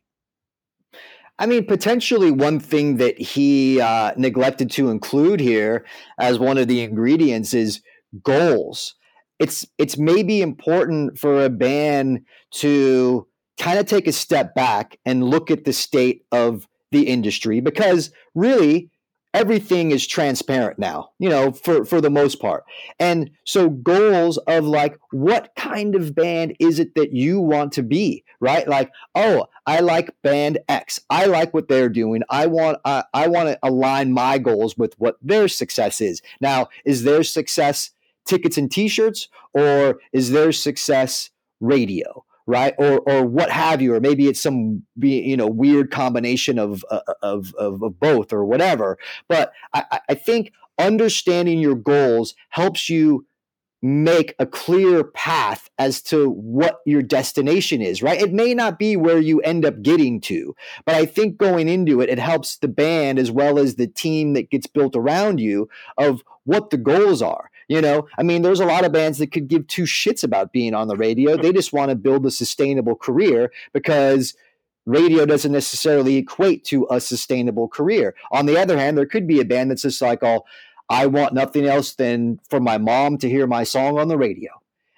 I 1.38 1.46
mean, 1.46 1.66
potentially 1.66 2.30
one 2.30 2.60
thing 2.60 2.96
that 2.98 3.18
he 3.18 3.80
uh, 3.80 4.12
neglected 4.16 4.70
to 4.72 4.90
include 4.90 5.40
here 5.40 5.84
as 6.18 6.38
one 6.38 6.58
of 6.58 6.68
the 6.68 6.82
ingredients 6.82 7.54
is 7.54 7.80
goals. 8.22 8.94
It's 9.40 9.66
it's 9.78 9.98
maybe 9.98 10.42
important 10.42 11.18
for 11.18 11.44
a 11.44 11.50
band 11.50 12.24
to 12.52 13.26
kind 13.58 13.78
of 13.78 13.86
take 13.86 14.06
a 14.06 14.12
step 14.12 14.54
back 14.54 14.98
and 15.04 15.24
look 15.24 15.50
at 15.50 15.64
the 15.64 15.72
state 15.72 16.24
of 16.30 16.68
the 16.92 17.08
industry 17.08 17.60
because 17.60 18.12
really 18.34 18.90
everything 19.34 19.90
is 19.90 20.06
transparent 20.06 20.78
now 20.78 21.10
you 21.18 21.28
know 21.28 21.52
for 21.52 21.84
for 21.84 22.00
the 22.00 22.10
most 22.10 22.40
part. 22.40 22.64
And 22.98 23.30
so 23.44 23.68
goals 23.68 24.38
of 24.38 24.64
like 24.64 24.98
what 25.10 25.52
kind 25.56 25.94
of 25.94 26.14
band 26.14 26.56
is 26.60 26.78
it 26.78 26.94
that 26.94 27.12
you 27.12 27.40
want 27.40 27.72
to 27.72 27.82
be 27.82 28.24
right? 28.40 28.68
Like 28.68 28.90
oh 29.14 29.46
i 29.66 29.80
like 29.80 30.10
band 30.22 30.58
x. 30.68 31.00
I 31.10 31.26
like 31.26 31.54
what 31.54 31.68
they're 31.68 31.88
doing. 31.88 32.22
I 32.30 32.46
want 32.46 32.78
uh, 32.84 33.02
i 33.12 33.26
want 33.28 33.48
to 33.48 33.58
align 33.62 34.12
my 34.12 34.38
goals 34.38 34.76
with 34.76 34.94
what 34.98 35.16
their 35.22 35.48
success 35.48 36.00
is. 36.00 36.22
Now 36.40 36.68
is 36.84 37.04
their 37.04 37.22
success 37.22 37.90
tickets 38.24 38.56
and 38.56 38.70
t-shirts 38.70 39.28
or 39.52 40.00
is 40.12 40.30
their 40.30 40.52
success 40.52 41.30
radio 41.60 42.24
right? 42.46 42.74
Or 42.78 43.00
or 43.00 43.24
what 43.24 43.50
have 43.50 43.80
you 43.80 43.94
or 43.94 44.00
maybe 44.00 44.28
it's 44.28 44.40
some 44.40 44.82
you 44.96 45.36
know 45.36 45.46
weird 45.46 45.90
combination 45.90 46.58
of 46.58 46.84
uh, 46.90 47.00
of, 47.22 47.54
of, 47.54 47.82
of 47.82 47.98
both 48.00 48.32
or 48.32 48.44
whatever. 48.44 48.98
But 49.28 49.52
I, 49.72 50.00
I 50.08 50.14
think 50.14 50.52
understanding 50.78 51.58
your 51.58 51.76
goals 51.76 52.34
helps 52.50 52.88
you 52.88 53.26
make 53.82 54.34
a 54.38 54.46
clear 54.46 55.04
path 55.04 55.68
as 55.78 56.00
to 56.00 56.30
what 56.30 56.80
your 56.86 57.02
destination 57.02 57.82
is 57.82 58.02
right? 58.02 58.18
It 58.18 58.32
may 58.32 58.54
not 58.54 58.78
be 58.78 58.96
where 58.96 59.18
you 59.18 59.40
end 59.42 59.66
up 59.66 59.82
getting 59.82 60.22
to 60.22 60.56
but 60.86 60.94
i 60.94 61.04
think 61.04 61.36
going 61.36 61.68
into 61.68 62.00
it 62.00 62.08
it 62.08 62.18
helps 62.18 62.56
the 62.56 62.68
band 62.68 63.18
as 63.18 63.30
well 63.30 63.58
as 63.58 63.74
the 63.74 63.86
team 63.86 64.32
that 64.32 64.48
gets 64.48 64.66
built 64.66 64.96
around 64.96 65.38
you 65.38 65.68
of 65.98 66.22
what 66.44 66.70
the 66.70 66.78
goals 66.78 67.20
are 67.20 67.50
you 67.68 67.80
know, 67.80 68.06
I 68.18 68.22
mean, 68.22 68.42
there's 68.42 68.60
a 68.60 68.66
lot 68.66 68.84
of 68.84 68.92
bands 68.92 69.18
that 69.18 69.32
could 69.32 69.48
give 69.48 69.66
two 69.66 69.84
shits 69.84 70.24
about 70.24 70.52
being 70.52 70.74
on 70.74 70.88
the 70.88 70.96
radio. 70.96 71.36
They 71.36 71.52
just 71.52 71.72
want 71.72 71.90
to 71.90 71.94
build 71.96 72.26
a 72.26 72.30
sustainable 72.30 72.96
career 72.96 73.52
because 73.72 74.34
radio 74.86 75.24
doesn't 75.24 75.52
necessarily 75.52 76.16
equate 76.16 76.64
to 76.64 76.86
a 76.90 77.00
sustainable 77.00 77.68
career. 77.68 78.14
On 78.32 78.46
the 78.46 78.60
other 78.60 78.78
hand, 78.78 78.98
there 78.98 79.06
could 79.06 79.26
be 79.26 79.40
a 79.40 79.44
band 79.44 79.70
that's 79.70 79.82
just 79.82 80.02
like, 80.02 80.22
oh, 80.22 80.44
I 80.90 81.06
want 81.06 81.32
nothing 81.32 81.66
else 81.66 81.94
than 81.94 82.38
for 82.48 82.60
my 82.60 82.78
mom 82.78 83.18
to 83.18 83.28
hear 83.28 83.46
my 83.46 83.64
song 83.64 83.98
on 83.98 84.08
the 84.08 84.18
radio. 84.18 84.50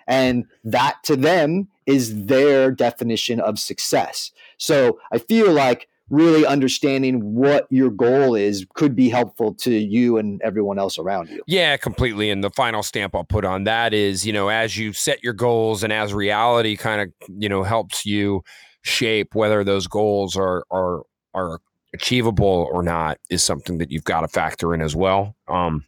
And 0.09 0.47
that 0.65 0.97
to 1.05 1.17
them 1.17 1.69
is 1.87 2.27
their 2.27 2.71
definition 2.71 3.41
of 3.41 3.59
success. 3.59 4.33
So 4.57 4.99
I 5.13 5.19
feel 5.19 5.53
like 5.53 5.89
really 6.11 6.47
understanding 6.47 7.35
what 7.35 7.67
your 7.71 7.91
goal 7.91 8.35
is 8.35 8.65
could 8.75 8.95
be 8.95 9.09
helpful 9.09 9.53
to 9.55 9.73
you 9.73 10.19
and 10.19 10.41
everyone 10.43 10.79
else 10.79 10.99
around 10.99 11.29
you. 11.29 11.43
Yeah, 11.47 11.77
completely. 11.77 12.31
And 12.31 12.45
the 12.45 12.51
final 12.51 12.83
stamp 12.83 13.15
I'll 13.15 13.25
put 13.25 13.45
on 13.45 13.65
that 13.65 13.93
is, 13.93 14.25
you 14.25 14.33
know, 14.33 14.49
as 14.49 14.77
you 14.77 14.93
set 14.93 15.23
your 15.23 15.33
goals 15.33 15.83
and 15.83 15.93
as 15.93 16.15
reality 16.15 16.77
kind 16.77 17.01
of, 17.01 17.29
you 17.37 17.49
know, 17.49 17.65
helps 17.65 18.07
you 18.07 18.43
shape 18.83 19.35
whether 19.35 19.65
those 19.65 19.87
goals 19.89 20.37
are 20.37 20.65
are 20.71 21.03
are 21.35 21.61
achievable 21.93 22.69
or 22.73 22.83
not 22.83 23.19
is 23.31 23.43
something 23.43 23.79
that 23.79 23.91
you've 23.91 24.05
got 24.05 24.21
to 24.21 24.29
factor 24.29 24.75
in 24.75 24.83
as 24.83 24.95
well. 24.95 25.35
Um, 25.49 25.85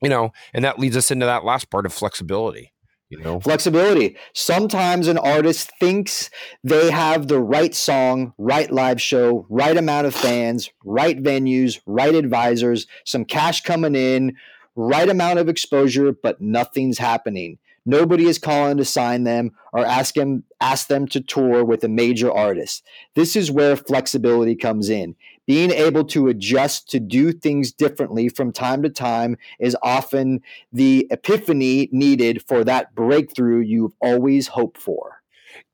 you 0.00 0.08
know, 0.08 0.32
and 0.54 0.64
that 0.64 0.78
leads 0.78 0.96
us 0.96 1.10
into 1.10 1.26
that 1.26 1.44
last 1.44 1.70
part 1.70 1.86
of 1.86 1.92
flexibility 1.92 2.72
you 3.10 3.18
know? 3.18 3.40
Flexibility. 3.40 4.16
Sometimes 4.32 5.08
an 5.08 5.18
artist 5.18 5.70
thinks 5.78 6.30
they 6.64 6.90
have 6.90 7.26
the 7.26 7.40
right 7.40 7.74
song 7.74 8.32
right 8.38 8.70
live 8.70 9.02
show 9.02 9.46
right 9.50 9.76
amount 9.76 10.06
of 10.06 10.14
fans 10.14 10.70
right 10.84 11.20
venues 11.20 11.80
right 11.86 12.14
advisors 12.14 12.86
some 13.04 13.24
cash 13.24 13.62
coming 13.62 13.96
in 13.96 14.36
right 14.76 15.08
amount 15.08 15.38
of 15.40 15.48
exposure 15.48 16.12
but 16.12 16.40
nothing's 16.40 16.98
happening. 16.98 17.58
Nobody 17.84 18.26
is 18.26 18.38
calling 18.38 18.76
to 18.76 18.84
sign 18.84 19.24
them 19.24 19.50
or 19.72 19.84
ask 19.84 20.14
them 20.14 20.44
ask 20.60 20.86
them 20.86 21.08
to 21.08 21.20
tour 21.20 21.64
with 21.64 21.82
a 21.82 21.88
major 21.88 22.30
artist. 22.30 22.84
This 23.14 23.34
is 23.34 23.50
where 23.50 23.74
flexibility 23.74 24.54
comes 24.54 24.88
in 24.88 25.16
being 25.50 25.72
able 25.72 26.04
to 26.04 26.28
adjust 26.28 26.88
to 26.88 27.00
do 27.00 27.32
things 27.32 27.72
differently 27.72 28.28
from 28.28 28.52
time 28.52 28.84
to 28.84 28.88
time 28.88 29.36
is 29.58 29.76
often 29.82 30.40
the 30.72 31.08
epiphany 31.10 31.88
needed 31.90 32.40
for 32.46 32.62
that 32.62 32.94
breakthrough 32.94 33.58
you've 33.58 33.92
always 34.00 34.46
hoped 34.46 34.78
for. 34.78 35.20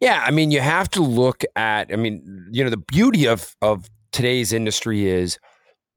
Yeah, 0.01 0.25
I 0.27 0.31
mean, 0.31 0.51
you 0.51 0.63
have 0.63 0.89
to 0.93 1.03
look 1.03 1.45
at. 1.57 1.93
I 1.93 1.97
mean, 1.97 2.49
you 2.51 2.65
know, 2.65 2.71
the 2.71 2.79
beauty 2.79 3.27
of 3.27 3.55
of 3.61 3.91
today's 4.13 4.51
industry 4.51 5.09
is 5.09 5.39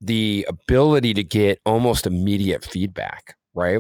the 0.02 0.46
ability 0.50 1.14
to 1.14 1.24
get 1.24 1.62
almost 1.66 2.06
immediate 2.06 2.66
feedback. 2.66 3.38
Right? 3.54 3.80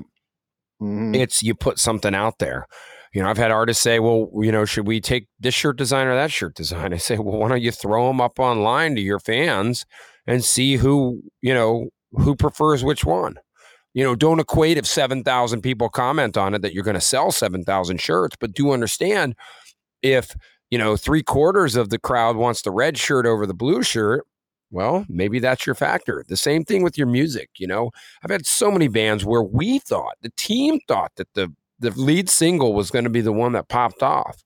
Mm-hmm. 0.81 1.15
It's 1.15 1.43
you 1.43 1.55
put 1.55 1.77
something 1.77 2.15
out 2.15 2.39
there 2.39 2.67
you 3.13 3.21
know, 3.21 3.29
I've 3.29 3.37
had 3.37 3.51
artists 3.51 3.81
say, 3.81 3.99
well, 3.99 4.29
you 4.35 4.51
know, 4.51 4.65
should 4.65 4.87
we 4.87 5.01
take 5.01 5.27
this 5.39 5.53
shirt 5.53 5.77
design 5.77 6.07
or 6.07 6.15
that 6.15 6.31
shirt 6.31 6.55
design? 6.55 6.93
I 6.93 6.97
say, 6.97 7.17
well, 7.17 7.37
why 7.37 7.49
don't 7.49 7.61
you 7.61 7.71
throw 7.71 8.07
them 8.07 8.21
up 8.21 8.39
online 8.39 8.95
to 8.95 9.01
your 9.01 9.19
fans 9.19 9.85
and 10.27 10.43
see 10.43 10.75
who, 10.75 11.21
you 11.41 11.53
know, 11.53 11.89
who 12.11 12.35
prefers 12.35 12.83
which 12.83 13.05
one? 13.05 13.35
You 13.93 14.03
know, 14.03 14.15
don't 14.15 14.39
equate 14.39 14.77
if 14.77 14.85
7,000 14.85 15.61
people 15.61 15.89
comment 15.89 16.37
on 16.37 16.53
it 16.53 16.61
that 16.61 16.73
you're 16.73 16.83
going 16.83 16.95
to 16.95 17.01
sell 17.01 17.31
7,000 17.31 17.99
shirts, 17.99 18.35
but 18.39 18.53
do 18.53 18.71
understand 18.71 19.35
if, 20.03 20.35
you 20.69 20.77
know, 20.77 20.95
three 20.95 21.23
quarters 21.23 21.75
of 21.75 21.89
the 21.89 21.97
crowd 21.97 22.35
wants 22.35 22.61
the 22.61 22.71
red 22.71 22.97
shirt 22.99 23.25
over 23.25 23.47
the 23.47 23.53
blue 23.55 23.81
shirt, 23.81 24.25
well, 24.71 25.05
maybe 25.09 25.39
that's 25.39 25.65
your 25.65 25.73
factor. 25.73 26.23
The 26.27 26.37
same 26.37 26.63
thing 26.63 26.83
with 26.83 26.97
your 26.97 27.07
music. 27.07 27.49
You 27.57 27.65
know, 27.65 27.89
I've 28.23 28.29
had 28.29 28.45
so 28.45 28.69
many 28.69 28.87
bands 28.87 29.25
where 29.25 29.41
we 29.41 29.79
thought, 29.79 30.17
the 30.21 30.31
team 30.37 30.79
thought 30.87 31.11
that 31.15 31.33
the 31.33 31.51
the 31.79 31.91
lead 31.91 32.29
single 32.29 32.73
was 32.73 32.91
going 32.91 33.05
to 33.05 33.09
be 33.09 33.21
the 33.21 33.33
one 33.33 33.53
that 33.53 33.69
popped 33.69 34.03
off. 34.03 34.43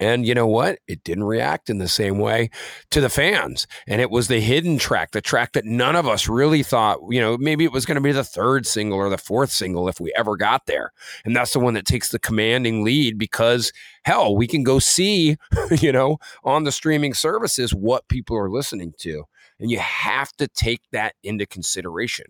And 0.00 0.26
you 0.26 0.34
know 0.34 0.46
what? 0.46 0.80
It 0.88 1.04
didn't 1.04 1.24
react 1.24 1.70
in 1.70 1.78
the 1.78 1.88
same 1.88 2.18
way 2.18 2.50
to 2.90 3.00
the 3.00 3.08
fans. 3.08 3.66
And 3.86 4.00
it 4.00 4.10
was 4.10 4.26
the 4.26 4.40
hidden 4.40 4.76
track, 4.76 5.12
the 5.12 5.20
track 5.20 5.52
that 5.52 5.64
none 5.64 5.94
of 5.94 6.08
us 6.08 6.28
really 6.28 6.64
thought, 6.64 6.98
you 7.10 7.20
know, 7.20 7.38
maybe 7.38 7.64
it 7.64 7.72
was 7.72 7.86
going 7.86 7.94
to 7.94 8.00
be 8.00 8.10
the 8.10 8.24
third 8.24 8.66
single 8.66 8.98
or 8.98 9.08
the 9.08 9.18
fourth 9.18 9.50
single 9.50 9.88
if 9.88 10.00
we 10.00 10.12
ever 10.16 10.36
got 10.36 10.66
there. 10.66 10.92
And 11.24 11.36
that's 11.36 11.52
the 11.52 11.60
one 11.60 11.74
that 11.74 11.86
takes 11.86 12.10
the 12.10 12.18
commanding 12.18 12.82
lead 12.82 13.18
because, 13.18 13.72
hell, 14.04 14.36
we 14.36 14.48
can 14.48 14.64
go 14.64 14.80
see, 14.80 15.36
you 15.78 15.92
know, 15.92 16.18
on 16.42 16.64
the 16.64 16.72
streaming 16.72 17.14
services 17.14 17.72
what 17.72 18.08
people 18.08 18.36
are 18.36 18.50
listening 18.50 18.94
to. 18.98 19.24
And 19.60 19.70
you 19.70 19.78
have 19.78 20.32
to 20.38 20.48
take 20.48 20.80
that 20.90 21.14
into 21.22 21.46
consideration 21.46 22.26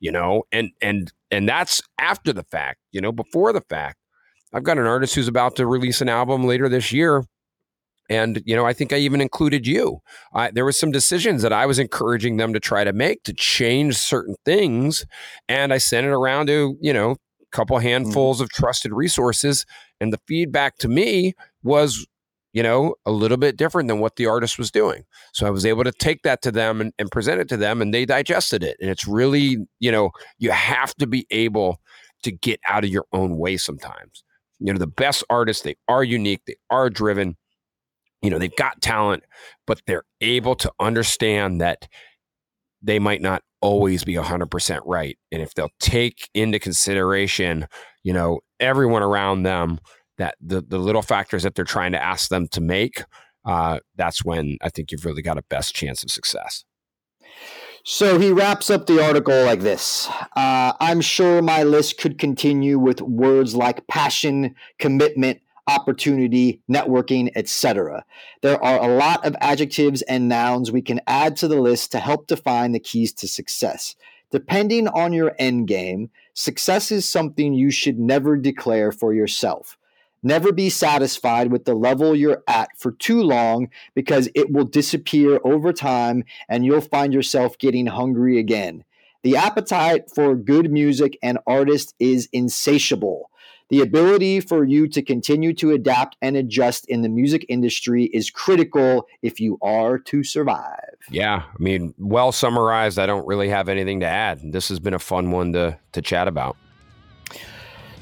you 0.00 0.12
know, 0.12 0.44
and 0.52 0.70
and 0.80 1.12
and 1.30 1.48
that's 1.48 1.82
after 1.98 2.32
the 2.32 2.44
fact, 2.44 2.80
you 2.92 3.00
know, 3.00 3.12
before 3.12 3.52
the 3.52 3.62
fact. 3.62 3.98
I've 4.52 4.62
got 4.62 4.78
an 4.78 4.86
artist 4.86 5.16
who's 5.16 5.26
about 5.26 5.56
to 5.56 5.66
release 5.66 6.00
an 6.00 6.08
album 6.08 6.44
later 6.44 6.68
this 6.68 6.92
year. 6.92 7.24
And, 8.08 8.42
you 8.44 8.54
know, 8.54 8.64
I 8.66 8.72
think 8.72 8.92
I 8.92 8.98
even 8.98 9.20
included 9.20 9.66
you. 9.66 10.00
I, 10.32 10.50
there 10.50 10.64
was 10.64 10.78
some 10.78 10.92
decisions 10.92 11.42
that 11.42 11.52
I 11.52 11.66
was 11.66 11.78
encouraging 11.78 12.36
them 12.36 12.52
to 12.52 12.60
try 12.60 12.84
to 12.84 12.92
make 12.92 13.24
to 13.24 13.32
change 13.32 13.96
certain 13.96 14.36
things. 14.44 15.06
And 15.48 15.72
I 15.72 15.78
sent 15.78 16.06
it 16.06 16.10
around 16.10 16.46
to, 16.46 16.76
you 16.80 16.92
know, 16.92 17.12
a 17.12 17.46
couple 17.50 17.76
mm-hmm. 17.76 17.86
handfuls 17.86 18.40
of 18.40 18.50
trusted 18.50 18.92
resources. 18.92 19.66
And 20.00 20.12
the 20.12 20.20
feedback 20.28 20.76
to 20.78 20.88
me 20.88 21.34
was 21.62 22.06
you 22.54 22.62
know, 22.62 22.94
a 23.04 23.10
little 23.10 23.36
bit 23.36 23.56
different 23.56 23.88
than 23.88 23.98
what 23.98 24.14
the 24.14 24.26
artist 24.26 24.58
was 24.58 24.70
doing. 24.70 25.04
So 25.32 25.44
I 25.44 25.50
was 25.50 25.66
able 25.66 25.82
to 25.82 25.92
take 25.92 26.22
that 26.22 26.40
to 26.42 26.52
them 26.52 26.80
and, 26.80 26.92
and 27.00 27.10
present 27.10 27.40
it 27.40 27.48
to 27.48 27.56
them 27.56 27.82
and 27.82 27.92
they 27.92 28.06
digested 28.06 28.62
it. 28.62 28.76
And 28.80 28.88
it's 28.88 29.08
really, 29.08 29.58
you 29.80 29.90
know, 29.90 30.10
you 30.38 30.52
have 30.52 30.94
to 30.96 31.06
be 31.06 31.26
able 31.30 31.80
to 32.22 32.30
get 32.30 32.60
out 32.66 32.84
of 32.84 32.90
your 32.90 33.06
own 33.12 33.36
way 33.38 33.56
sometimes. 33.56 34.22
You 34.60 34.72
know, 34.72 34.78
the 34.78 34.86
best 34.86 35.24
artists, 35.28 35.64
they 35.64 35.74
are 35.88 36.04
unique, 36.04 36.42
they 36.46 36.54
are 36.70 36.88
driven, 36.88 37.36
you 38.22 38.30
know, 38.30 38.38
they've 38.38 38.54
got 38.54 38.80
talent, 38.80 39.24
but 39.66 39.82
they're 39.88 40.04
able 40.20 40.54
to 40.54 40.72
understand 40.78 41.60
that 41.60 41.88
they 42.80 43.00
might 43.00 43.20
not 43.20 43.42
always 43.60 44.04
be 44.04 44.14
100% 44.14 44.80
right. 44.86 45.18
And 45.32 45.42
if 45.42 45.54
they'll 45.54 45.70
take 45.80 46.28
into 46.34 46.60
consideration, 46.60 47.66
you 48.04 48.12
know, 48.12 48.40
everyone 48.60 49.02
around 49.02 49.42
them, 49.42 49.80
that 50.18 50.36
the 50.40 50.60
the 50.60 50.78
little 50.78 51.02
factors 51.02 51.42
that 51.42 51.54
they're 51.54 51.64
trying 51.64 51.92
to 51.92 52.02
ask 52.02 52.28
them 52.28 52.48
to 52.48 52.60
make, 52.60 53.04
uh, 53.44 53.80
that's 53.96 54.24
when 54.24 54.58
I 54.62 54.68
think 54.68 54.92
you've 54.92 55.04
really 55.04 55.22
got 55.22 55.38
a 55.38 55.42
best 55.42 55.74
chance 55.74 56.02
of 56.02 56.10
success. 56.10 56.64
So 57.86 58.18
he 58.18 58.32
wraps 58.32 58.70
up 58.70 58.86
the 58.86 59.04
article 59.04 59.44
like 59.44 59.60
this 59.60 60.08
uh, 60.36 60.72
I'm 60.80 61.00
sure 61.00 61.42
my 61.42 61.62
list 61.62 61.98
could 61.98 62.18
continue 62.18 62.78
with 62.78 63.02
words 63.02 63.54
like 63.54 63.86
passion, 63.88 64.54
commitment, 64.78 65.40
opportunity, 65.66 66.62
networking, 66.70 67.30
etc. 67.36 68.04
There 68.42 68.62
are 68.62 68.78
a 68.78 68.96
lot 68.96 69.24
of 69.24 69.36
adjectives 69.40 70.02
and 70.02 70.28
nouns 70.28 70.72
we 70.72 70.82
can 70.82 71.00
add 71.06 71.36
to 71.36 71.48
the 71.48 71.60
list 71.60 71.92
to 71.92 71.98
help 71.98 72.26
define 72.26 72.72
the 72.72 72.80
keys 72.80 73.12
to 73.14 73.28
success. 73.28 73.94
Depending 74.30 74.88
on 74.88 75.12
your 75.12 75.34
end 75.38 75.68
game, 75.68 76.10
success 76.34 76.90
is 76.90 77.08
something 77.08 77.54
you 77.54 77.70
should 77.70 77.98
never 77.98 78.36
declare 78.36 78.92
for 78.92 79.14
yourself. 79.14 79.76
Never 80.26 80.52
be 80.52 80.70
satisfied 80.70 81.52
with 81.52 81.66
the 81.66 81.74
level 81.74 82.16
you're 82.16 82.42
at 82.48 82.70
for 82.78 82.92
too 82.92 83.22
long 83.22 83.68
because 83.94 84.30
it 84.34 84.50
will 84.50 84.64
disappear 84.64 85.38
over 85.44 85.70
time 85.70 86.24
and 86.48 86.64
you'll 86.64 86.80
find 86.80 87.12
yourself 87.12 87.58
getting 87.58 87.86
hungry 87.86 88.38
again. 88.38 88.84
The 89.22 89.36
appetite 89.36 90.10
for 90.14 90.34
good 90.34 90.72
music 90.72 91.18
and 91.22 91.38
artists 91.46 91.92
is 91.98 92.30
insatiable. 92.32 93.30
The 93.68 93.80
ability 93.80 94.40
for 94.40 94.64
you 94.64 94.88
to 94.88 95.02
continue 95.02 95.52
to 95.54 95.72
adapt 95.72 96.16
and 96.22 96.36
adjust 96.36 96.86
in 96.86 97.02
the 97.02 97.08
music 97.10 97.44
industry 97.50 98.04
is 98.04 98.30
critical 98.30 99.06
if 99.20 99.40
you 99.40 99.58
are 99.60 99.98
to 99.98 100.24
survive. 100.24 100.96
Yeah, 101.10 101.42
I 101.46 101.62
mean, 101.62 101.92
well 101.98 102.32
summarized. 102.32 102.98
I 102.98 103.04
don't 103.04 103.26
really 103.26 103.48
have 103.50 103.68
anything 103.68 104.00
to 104.00 104.06
add. 104.06 104.40
This 104.52 104.70
has 104.70 104.80
been 104.80 104.94
a 104.94 104.98
fun 104.98 105.30
one 105.30 105.52
to 105.52 105.78
to 105.92 106.02
chat 106.02 106.28
about. 106.28 106.56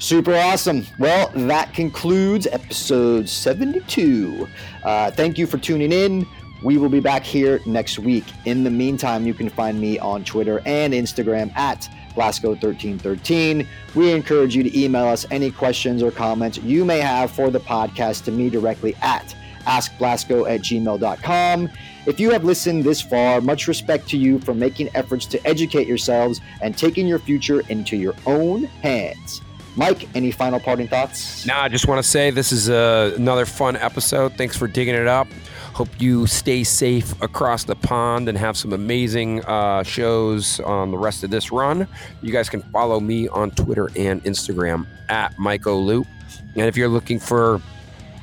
Super 0.03 0.35
awesome. 0.35 0.85
Well, 0.99 1.29
that 1.33 1.73
concludes 1.73 2.45
episode 2.47 3.29
72. 3.29 4.49
Uh, 4.83 5.11
thank 5.11 5.37
you 5.37 5.47
for 5.47 5.57
tuning 5.57 5.93
in. 5.93 6.27
We 6.61 6.77
will 6.77 6.89
be 6.89 6.99
back 6.99 7.23
here 7.23 7.61
next 7.65 7.99
week. 7.99 8.25
In 8.43 8.65
the 8.65 8.69
meantime, 8.69 9.25
you 9.25 9.33
can 9.33 9.47
find 9.47 9.79
me 9.79 9.97
on 9.99 10.25
Twitter 10.25 10.61
and 10.65 10.93
Instagram 10.93 11.55
at 11.55 11.87
Blasko1313. 12.17 13.65
We 13.95 14.11
encourage 14.11 14.57
you 14.57 14.63
to 14.63 14.77
email 14.77 15.05
us 15.05 15.25
any 15.31 15.51
questions 15.51 16.03
or 16.03 16.11
comments 16.11 16.57
you 16.57 16.83
may 16.83 16.99
have 16.99 17.31
for 17.31 17.49
the 17.49 17.61
podcast 17.61 18.25
to 18.25 18.31
me 18.31 18.49
directly 18.49 18.95
at 19.01 19.33
askblasko 19.61 20.53
at 20.53 20.59
gmail.com. 20.59 21.69
If 22.07 22.19
you 22.19 22.29
have 22.31 22.43
listened 22.43 22.83
this 22.83 23.01
far, 23.01 23.39
much 23.39 23.69
respect 23.69 24.09
to 24.09 24.17
you 24.17 24.39
for 24.39 24.53
making 24.53 24.89
efforts 24.95 25.25
to 25.27 25.47
educate 25.47 25.87
yourselves 25.87 26.41
and 26.61 26.77
taking 26.77 27.07
your 27.07 27.19
future 27.19 27.61
into 27.69 27.95
your 27.95 28.15
own 28.25 28.65
hands. 28.65 29.41
Mike, 29.75 30.07
any 30.15 30.31
final 30.31 30.59
parting 30.59 30.87
thoughts? 30.87 31.45
Nah, 31.45 31.63
I 31.63 31.67
just 31.69 31.87
want 31.87 32.03
to 32.03 32.07
say 32.07 32.29
this 32.29 32.51
is 32.51 32.69
uh, 32.69 33.13
another 33.15 33.45
fun 33.45 33.75
episode. 33.75 34.33
Thanks 34.33 34.55
for 34.55 34.67
digging 34.67 34.95
it 34.95 35.07
up. 35.07 35.27
Hope 35.73 35.89
you 35.99 36.27
stay 36.27 36.63
safe 36.63 37.19
across 37.23 37.63
the 37.63 37.75
pond 37.75 38.29
and 38.29 38.37
have 38.37 38.55
some 38.55 38.73
amazing 38.73 39.43
uh, 39.45 39.81
shows 39.81 40.59
on 40.59 40.91
the 40.91 40.97
rest 40.97 41.23
of 41.23 41.31
this 41.31 41.51
run. 41.51 41.87
You 42.21 42.31
guys 42.31 42.47
can 42.47 42.61
follow 42.71 42.99
me 42.99 43.27
on 43.29 43.49
Twitter 43.51 43.89
and 43.95 44.23
Instagram 44.23 44.85
at 45.09 45.37
Mike 45.39 45.65
Loop. 45.65 46.05
And 46.55 46.67
if 46.67 46.77
you're 46.77 46.89
looking 46.89 47.17
for 47.17 47.59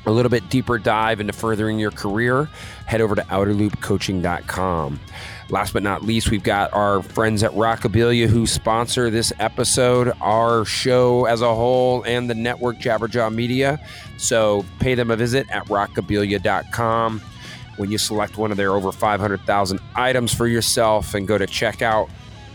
a 0.05 0.11
little 0.11 0.29
bit 0.29 0.47
deeper 0.49 0.77
dive 0.77 1.19
into 1.19 1.33
furthering 1.33 1.77
your 1.77 1.91
career, 1.91 2.45
head 2.85 3.01
over 3.01 3.15
to 3.15 3.21
outerloopcoaching.com. 3.23 4.99
Last 5.51 5.73
but 5.73 5.83
not 5.83 6.03
least, 6.03 6.31
we've 6.31 6.43
got 6.43 6.71
our 6.71 7.03
friends 7.03 7.43
at 7.43 7.51
Rockabilia 7.51 8.27
who 8.27 8.47
sponsor 8.47 9.09
this 9.09 9.33
episode, 9.37 10.13
our 10.21 10.63
show 10.63 11.25
as 11.25 11.41
a 11.41 11.53
whole, 11.53 12.03
and 12.03 12.29
the 12.29 12.33
network 12.33 12.77
Jabberjaw 12.77 13.35
Media. 13.35 13.77
So 14.17 14.63
pay 14.79 14.95
them 14.95 15.11
a 15.11 15.17
visit 15.17 15.49
at 15.49 15.65
rockabilia.com. 15.65 17.21
When 17.75 17.91
you 17.91 17.97
select 17.97 18.37
one 18.37 18.51
of 18.51 18.57
their 18.57 18.71
over 18.71 18.93
500,000 18.93 19.79
items 19.93 20.33
for 20.33 20.47
yourself 20.47 21.15
and 21.15 21.27
go 21.27 21.37
to 21.37 21.45
checkout, 21.45 22.09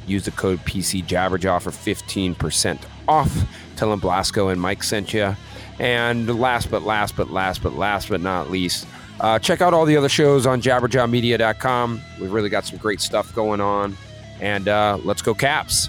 use 0.07 0.25
the 0.25 0.31
code 0.31 0.61
PC 0.61 1.05
Jabberjaw 1.05 1.61
for 1.61 1.71
15% 1.71 2.79
off. 3.09 3.45
Tell 3.77 3.91
them 3.91 4.01
Blasko 4.01 4.51
and 4.51 4.59
Mike 4.59 4.83
sent 4.83 5.13
you. 5.13 5.37
And 5.79 6.41
last 6.41 6.71
but 6.71 6.83
last 6.83 7.15
but 7.15 7.31
last 7.31 7.63
but 7.63 7.75
last 7.75 8.09
but 8.09 8.23
not 8.23 8.51
least, 8.51 8.87
uh, 9.21 9.39
check 9.39 9.61
out 9.61 9.75
all 9.75 9.85
the 9.85 9.97
other 9.97 10.09
shows 10.09 10.47
on 10.47 10.61
jabberjawmedia.com. 10.61 12.01
We've 12.21 12.33
really 12.33 12.49
got 12.49 12.65
some 12.65 12.79
great 12.79 13.01
stuff 13.01 13.35
going 13.35 13.61
on. 13.61 13.97
And 14.41 14.69
uh, 14.69 14.99
let's 15.03 15.23
go, 15.23 15.35
Caps. 15.35 15.89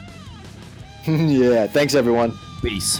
yeah. 1.07 1.67
Thanks, 1.67 1.95
everyone. 1.95 2.33
Peace. 2.61 2.99